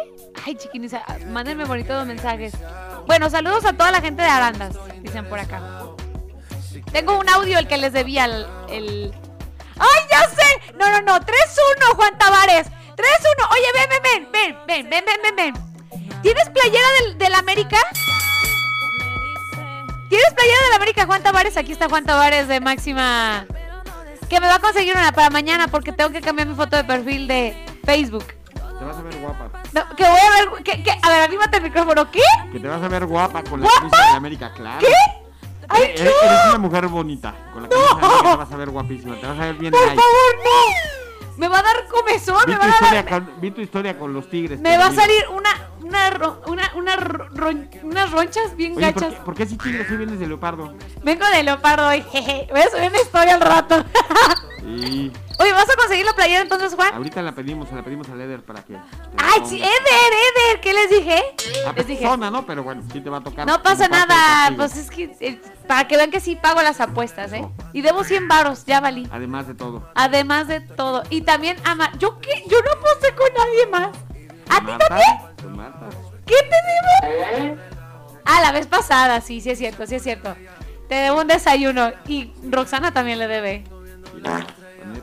Ay, 0.47 0.55
chiquinis, 0.57 0.95
ah, 0.95 1.05
mándenme 1.29 1.65
bonitos 1.65 2.07
mensajes. 2.07 2.53
Bueno, 3.07 3.31
saludos 3.31 3.65
a 3.65 3.73
toda 3.73 3.91
la 3.91 4.01
gente 4.01 4.23
de 4.23 4.29
Arandas, 4.29 4.75
dicen 5.01 5.27
por 5.29 5.39
acá. 5.39 5.61
Tengo 6.93 7.19
un 7.19 7.29
audio 7.29 7.59
el 7.59 7.67
que 7.67 7.79
les 7.79 7.93
debía 7.93 8.27
el... 8.27 8.47
el- 8.69 9.15
¡Ay, 9.79 10.01
ya 10.11 10.29
sé! 10.29 10.73
No, 10.79 10.89
no, 10.93 11.01
no. 11.01 11.19
3-1, 11.19 11.97
Juan 11.97 12.17
Tavares. 12.19 12.69
3-1. 12.69 12.73
Oye, 13.51 13.67
ven, 13.75 13.89
ven, 13.91 14.03
ven, 14.03 14.29
ven, 14.33 14.59
ven, 14.67 14.91
ven, 14.91 15.05
ven, 15.05 15.21
ven, 15.23 15.37
ven. 15.37 16.23
¿Tienes 16.23 16.49
playera 16.51 16.87
del, 17.01 17.19
del 17.19 17.35
América? 17.35 17.79
¿Tienes 20.15 20.33
playera 20.35 20.63
del 20.67 20.73
América, 20.77 21.07
Juan 21.07 21.23
Tavares? 21.25 21.57
Aquí 21.57 21.73
está 21.73 21.89
Juan 21.89 22.05
Tavares 22.05 22.47
de 22.47 22.61
Máxima. 22.61 23.47
Que 24.29 24.39
me 24.41 24.47
va 24.47 24.55
a 24.55 24.59
conseguir 24.61 24.95
una 24.95 25.11
para 25.13 25.29
mañana 25.31 25.67
porque 25.69 25.91
tengo 25.93 26.11
que 26.11 26.21
cambiar 26.21 26.47
mi 26.47 26.55
foto 26.55 26.77
de 26.77 26.85
perfil 26.85 27.27
de 27.27 27.67
Facebook. 27.85 28.25
Te 28.79 28.85
vas 28.85 28.97
a 28.97 29.03
ver 29.03 29.17
guapa. 29.17 29.51
No, 29.73 29.97
que 29.97 30.05
voy 30.05 30.19
a 30.21 30.31
ver. 30.53 30.63
Que, 30.63 30.83
que- 30.85 30.91
a 31.03 31.09
ver, 31.09 31.21
arrímate 31.23 31.57
el 31.57 31.63
micrófono. 31.65 32.09
¿Qué? 32.13 32.21
Que 32.53 32.61
te 32.61 32.69
vas 32.69 32.81
a 32.83 32.87
ver 32.89 33.07
guapa 33.07 33.43
con 33.43 33.61
la 33.61 33.67
¿Guapa? 33.67 33.81
camisa 33.81 34.11
de 34.13 34.17
América, 34.17 34.53
claro. 34.55 34.79
¿Qué? 34.79 34.95
¡Ay, 35.69 35.83
Eres, 35.97 36.01
eres 36.01 36.15
una 36.51 36.59
mujer 36.59 36.87
bonita. 36.87 37.35
Con 37.53 37.63
la 37.65 37.69
camisa 37.69 37.89
de 37.89 38.01
América 38.07 38.31
te 38.31 38.37
vas 38.37 38.53
a 38.53 38.57
ver 38.57 38.71
guapísima. 38.71 39.15
Te 39.21 39.27
vas 39.27 39.39
a 39.39 39.43
ver 39.43 39.55
bien 39.55 39.73
Por 39.73 39.81
favor, 39.81 39.99
no. 40.45 41.37
Me 41.39 41.49
va 41.49 41.59
a 41.59 41.63
dar 41.63 41.87
comezón, 41.89 42.39
Vi 42.47 42.53
me 42.53 42.59
tu, 42.61 42.67
va 42.69 42.91
a 42.91 42.95
dar. 42.95 43.09
con, 43.09 43.33
vi 43.41 43.51
tu 43.51 43.61
historia 43.61 43.99
con 43.99 44.13
los 44.15 44.31
tigres. 44.31 44.61
Me 44.61 44.79
va 44.79 44.87
a 44.87 44.93
salir 44.93 45.25
una. 45.31 45.51
Una, 45.85 46.11
ro- 46.11 46.41
una, 46.47 46.73
una 46.77 46.97
ro- 46.97 47.29
unas 47.83 48.11
ronchas 48.11 48.57
bien 48.57 48.75
Oye, 48.77 48.93
¿por 48.93 49.03
gachas. 49.03 49.15
qué, 49.19 49.25
por 49.25 49.35
qué 49.35 49.47
si 49.47 49.57
tigres 49.59 49.87
si 49.87 49.97
vienes 49.97 50.19
de 50.19 50.27
leopardo? 50.27 50.75
Vengo 51.03 51.27
de 51.27 51.43
leopardo 51.43 51.89
hoy, 51.89 52.03
jeje. 52.11 52.47
Voy 52.51 52.61
a 52.61 52.71
subir 52.71 52.89
una 52.91 53.01
historia 53.01 53.35
al 53.35 53.41
rato. 53.43 53.85
Oye, 55.39 55.53
¿vas 55.53 55.69
a 55.69 55.77
conseguir 55.77 56.07
la 56.07 56.15
playera 56.15 56.41
entonces, 56.41 56.75
Juan? 56.75 56.95
ahorita 56.95 57.21
la 57.21 57.33
pedimos, 57.33 57.71
la 57.73 57.83
pedimos 57.83 58.09
al 58.09 58.21
Eder 58.21 58.43
para 58.43 58.63
que. 58.65 58.77
Ay, 59.19 59.43
sí, 59.45 59.57
Eder, 59.57 59.69
Eder, 59.69 60.61
¿qué 60.63 60.73
les 60.73 60.89
dije? 60.91 61.23
A 61.67 61.73
Les 61.73 61.87
dije. 61.87 62.01
persona, 62.03 62.31
¿no? 62.31 62.47
Pero 62.47 62.63
bueno, 62.63 62.83
sí 62.91 63.01
te 63.01 63.11
va 63.11 63.19
a 63.19 63.21
tocar. 63.21 63.47
No 63.47 63.63
pasa 63.63 63.89
nada, 63.89 64.53
pues 64.57 64.77
es 64.77 64.91
que 64.91 65.15
eh, 65.21 65.41
para 65.69 65.87
que 65.87 65.97
vean 65.99 66.11
que 66.11 66.21
sí 66.21 66.37
pago 66.37 66.63
las 66.63 66.81
apuestas, 66.81 67.33
¿eh? 67.35 67.47
Y 67.75 67.83
debo 67.83 68.05
100 68.05 68.27
varos, 68.29 68.65
ya 68.65 68.81
valí. 68.81 69.07
Además 69.13 69.47
de 69.49 69.55
todo. 69.55 69.87
Además 69.95 70.49
de 70.49 70.61
todo. 70.61 71.03
Y 71.11 71.21
también, 71.23 71.57
ama, 71.65 71.91
¿yo 71.99 72.19
qué? 72.21 72.45
Yo 72.49 72.57
no 72.63 72.71
aposté 72.73 73.15
con 73.15 73.29
nadie 73.37 73.67
más. 73.67 73.89
¿A 74.49 74.61
ti 74.61 74.73
también? 74.89 75.73
¿Qué 76.27 76.35
te 76.35 77.37
debo? 77.41 77.57
Ah, 78.25 78.41
la 78.41 78.53
vez 78.53 78.67
pasada, 78.67 79.21
sí, 79.21 79.41
sí 79.41 79.51
es 79.51 79.59
cierto, 79.59 79.87
sí 79.87 79.97
es 79.97 80.03
cierto. 80.03 80.35
Te 80.89 80.95
debo 80.95 81.21
un 81.21 81.29
desayuno 81.29 81.93
y 82.07 82.33
Roxana 82.51 82.93
también 82.93 83.19
le 83.19 83.29
debe. 83.29 83.65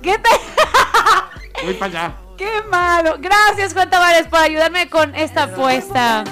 ¿Qué 0.01 0.17
te? 0.17 0.29
Voy 1.65 1.73
para 1.75 1.85
allá. 1.85 2.15
¡Qué 2.37 2.49
malo! 2.69 3.17
Gracias, 3.19 3.73
Juan 3.73 3.89
Tavares, 3.89 4.27
por 4.27 4.39
ayudarme 4.39 4.89
con 4.89 5.13
esta 5.15 5.43
apuesta. 5.43 6.23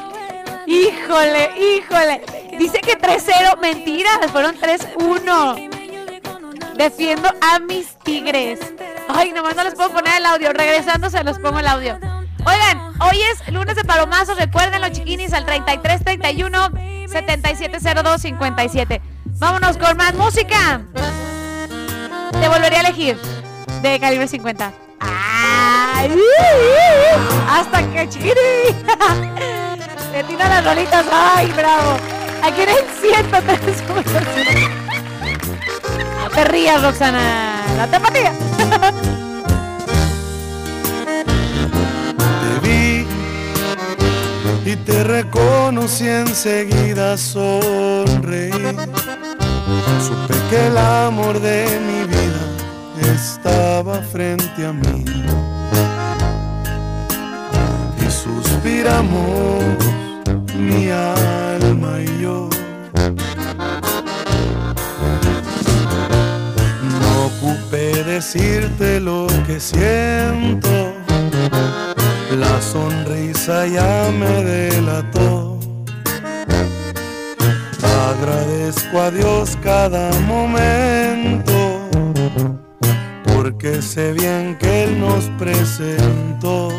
Híjole, 0.65 1.52
híjole. 1.57 2.22
Dice 2.57 2.80
que 2.81 2.98
3-0. 2.98 3.60
Mentiras, 3.60 4.19
fueron 4.31 4.56
3-1. 4.56 5.69
Defiendo 6.76 7.30
a 7.41 7.60
mis 7.60 7.98
tigres. 7.99 8.60
Ay, 9.07 9.31
nomás 9.34 9.56
no 9.56 9.64
les 9.64 9.76
puedo 9.76 9.91
poner 9.91 10.18
el 10.18 10.26
audio. 10.26 10.52
Regresando 10.53 11.10
se 11.10 11.23
los 11.23 11.38
pongo 11.40 11.60
el 11.60 11.68
audio. 11.68 11.99
Oigan, 12.45 12.89
hoy 13.10 13.22
es 13.22 13.53
lunes 13.53 13.76
de 13.76 13.84
palomazos. 13.84 14.38
Recuerden 14.38 14.81
los 14.81 14.91
chiquinis 14.91 15.34
al 15.34 15.45
33 15.45 16.03
31 16.03 16.72
7702 17.07 18.22
57. 18.22 19.02
Vámonos 19.38 19.77
con 19.77 19.98
más 19.98 20.14
música. 20.14 20.81
Te 22.40 22.48
volvería 22.48 22.80
a 22.80 22.81
elegir 22.81 23.18
de 23.81 23.99
calibre 23.99 24.27
50. 24.27 24.72
¡Ay! 24.99 26.19
Hasta 27.49 27.84
que 27.91 28.10
chiquiri. 28.10 28.36
Le 30.11 30.23
tira 30.27 30.49
las 30.49 30.65
rolitas. 30.65 31.06
¡Ay, 31.11 31.52
bravo! 31.56 31.98
Aquí 32.44 32.61
en 32.61 32.69
el 32.69 32.86
103. 33.02 33.84
No 36.23 36.30
te 36.30 36.44
rías, 36.45 36.81
Roxana. 36.81 37.64
La 37.77 37.88
tapatía. 37.88 38.34
y 44.72 44.76
te 44.76 45.04
reconocí 45.04 46.08
enseguida 46.08 47.18
sonreí. 47.18 48.52
Supe 50.06 50.36
que 50.50 50.68
el 50.68 50.78
amor 50.78 51.40
de 51.40 51.66
mi 51.88 52.02
vida 52.06 52.44
estaba 53.14 53.96
frente 54.02 54.68
a 54.68 54.72
mí. 54.72 55.06
Y 58.00 58.12
suspiramos 58.12 59.64
mi 60.56 60.90
alma 60.90 62.02
y 62.02 62.22
yo. 62.22 62.50
No 67.02 67.26
ocupé 67.26 68.04
decirte 68.04 69.00
lo 69.00 69.26
que 69.48 69.60
siento. 69.60 70.94
La 72.38 72.62
sonrisa 72.62 73.66
ya 73.66 74.12
me 74.12 74.44
delató. 74.44 75.60
Agradezco 78.12 79.02
a 79.02 79.10
Dios 79.10 79.58
cada 79.64 80.12
momento, 80.22 81.90
porque 83.34 83.82
sé 83.82 84.14
bien 84.14 84.58
que 84.60 84.84
Él 84.84 85.00
nos 85.00 85.26
presentó. 85.40 86.70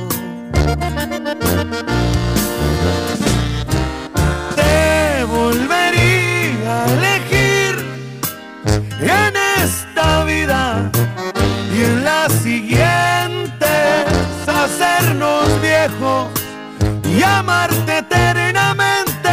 Y 17.16 17.22
amarte 17.22 17.98
eternamente. 17.98 19.30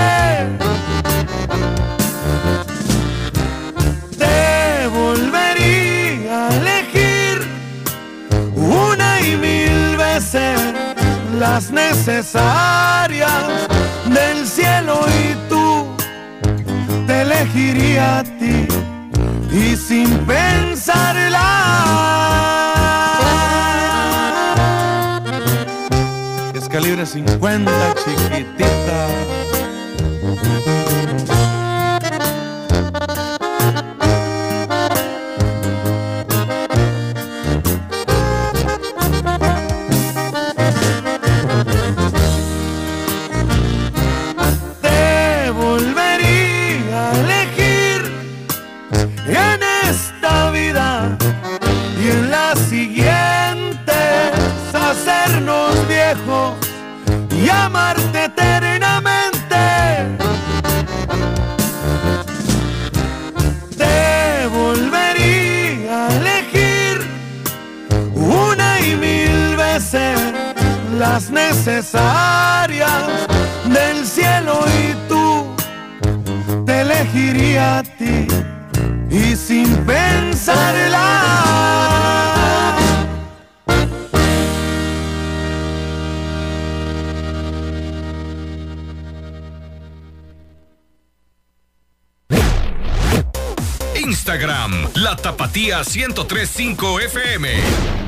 Te 4.17 4.87
volvería 4.87 6.47
a 6.47 6.55
elegir 6.55 7.47
una 8.55 9.21
y 9.21 9.35
mil 9.35 9.97
veces 9.97 10.59
las 11.39 11.71
necesarias 11.71 13.43
del 14.05 14.47
cielo 14.47 15.05
y 15.07 15.35
tú 15.49 15.87
te 17.05 17.21
elegiría 17.21 18.19
a 18.19 18.23
ti 18.23 18.67
y 19.51 19.75
sin 19.75 20.09
pensarla 20.25 22.26
calibre 26.77 27.07
50, 27.07 27.71
chiquitita. 28.05 29.36
necesarias 71.31 73.03
del 73.65 74.05
cielo 74.05 74.63
y 74.67 74.93
tú 75.09 75.55
te 76.63 76.81
elegiría 76.81 77.79
a 77.79 77.83
ti 77.83 78.27
y 79.09 79.35
sin 79.35 79.75
pensarla. 79.77 81.07
Instagram, 93.95 94.89
la 94.93 95.15
tapatía 95.15 95.81
1035 95.83 96.99
FM. 96.99 98.06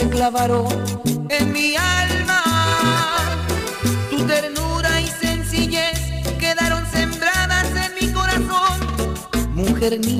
se 0.00 0.08
clavaron 0.08 0.66
en 1.28 1.52
mi 1.52 1.76
alma. 1.76 2.42
Tu 4.10 4.18
ternura 4.24 5.00
y 5.00 5.06
sencillez 5.06 5.98
quedaron 6.38 6.84
sembradas 6.90 7.66
en 7.84 7.90
mi 8.00 8.12
corazón. 8.12 8.76
Mujer 9.54 9.98
mía 10.00 10.19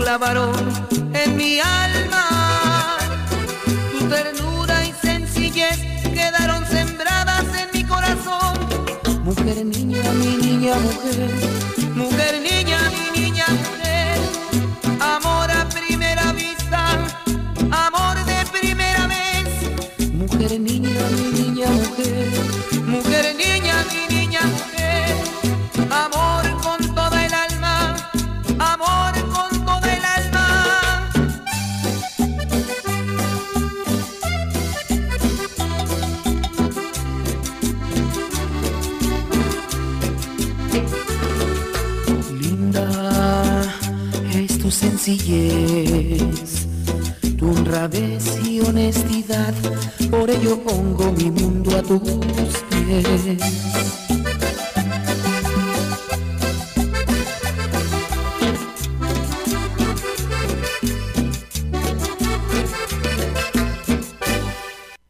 clavaron 0.00 0.69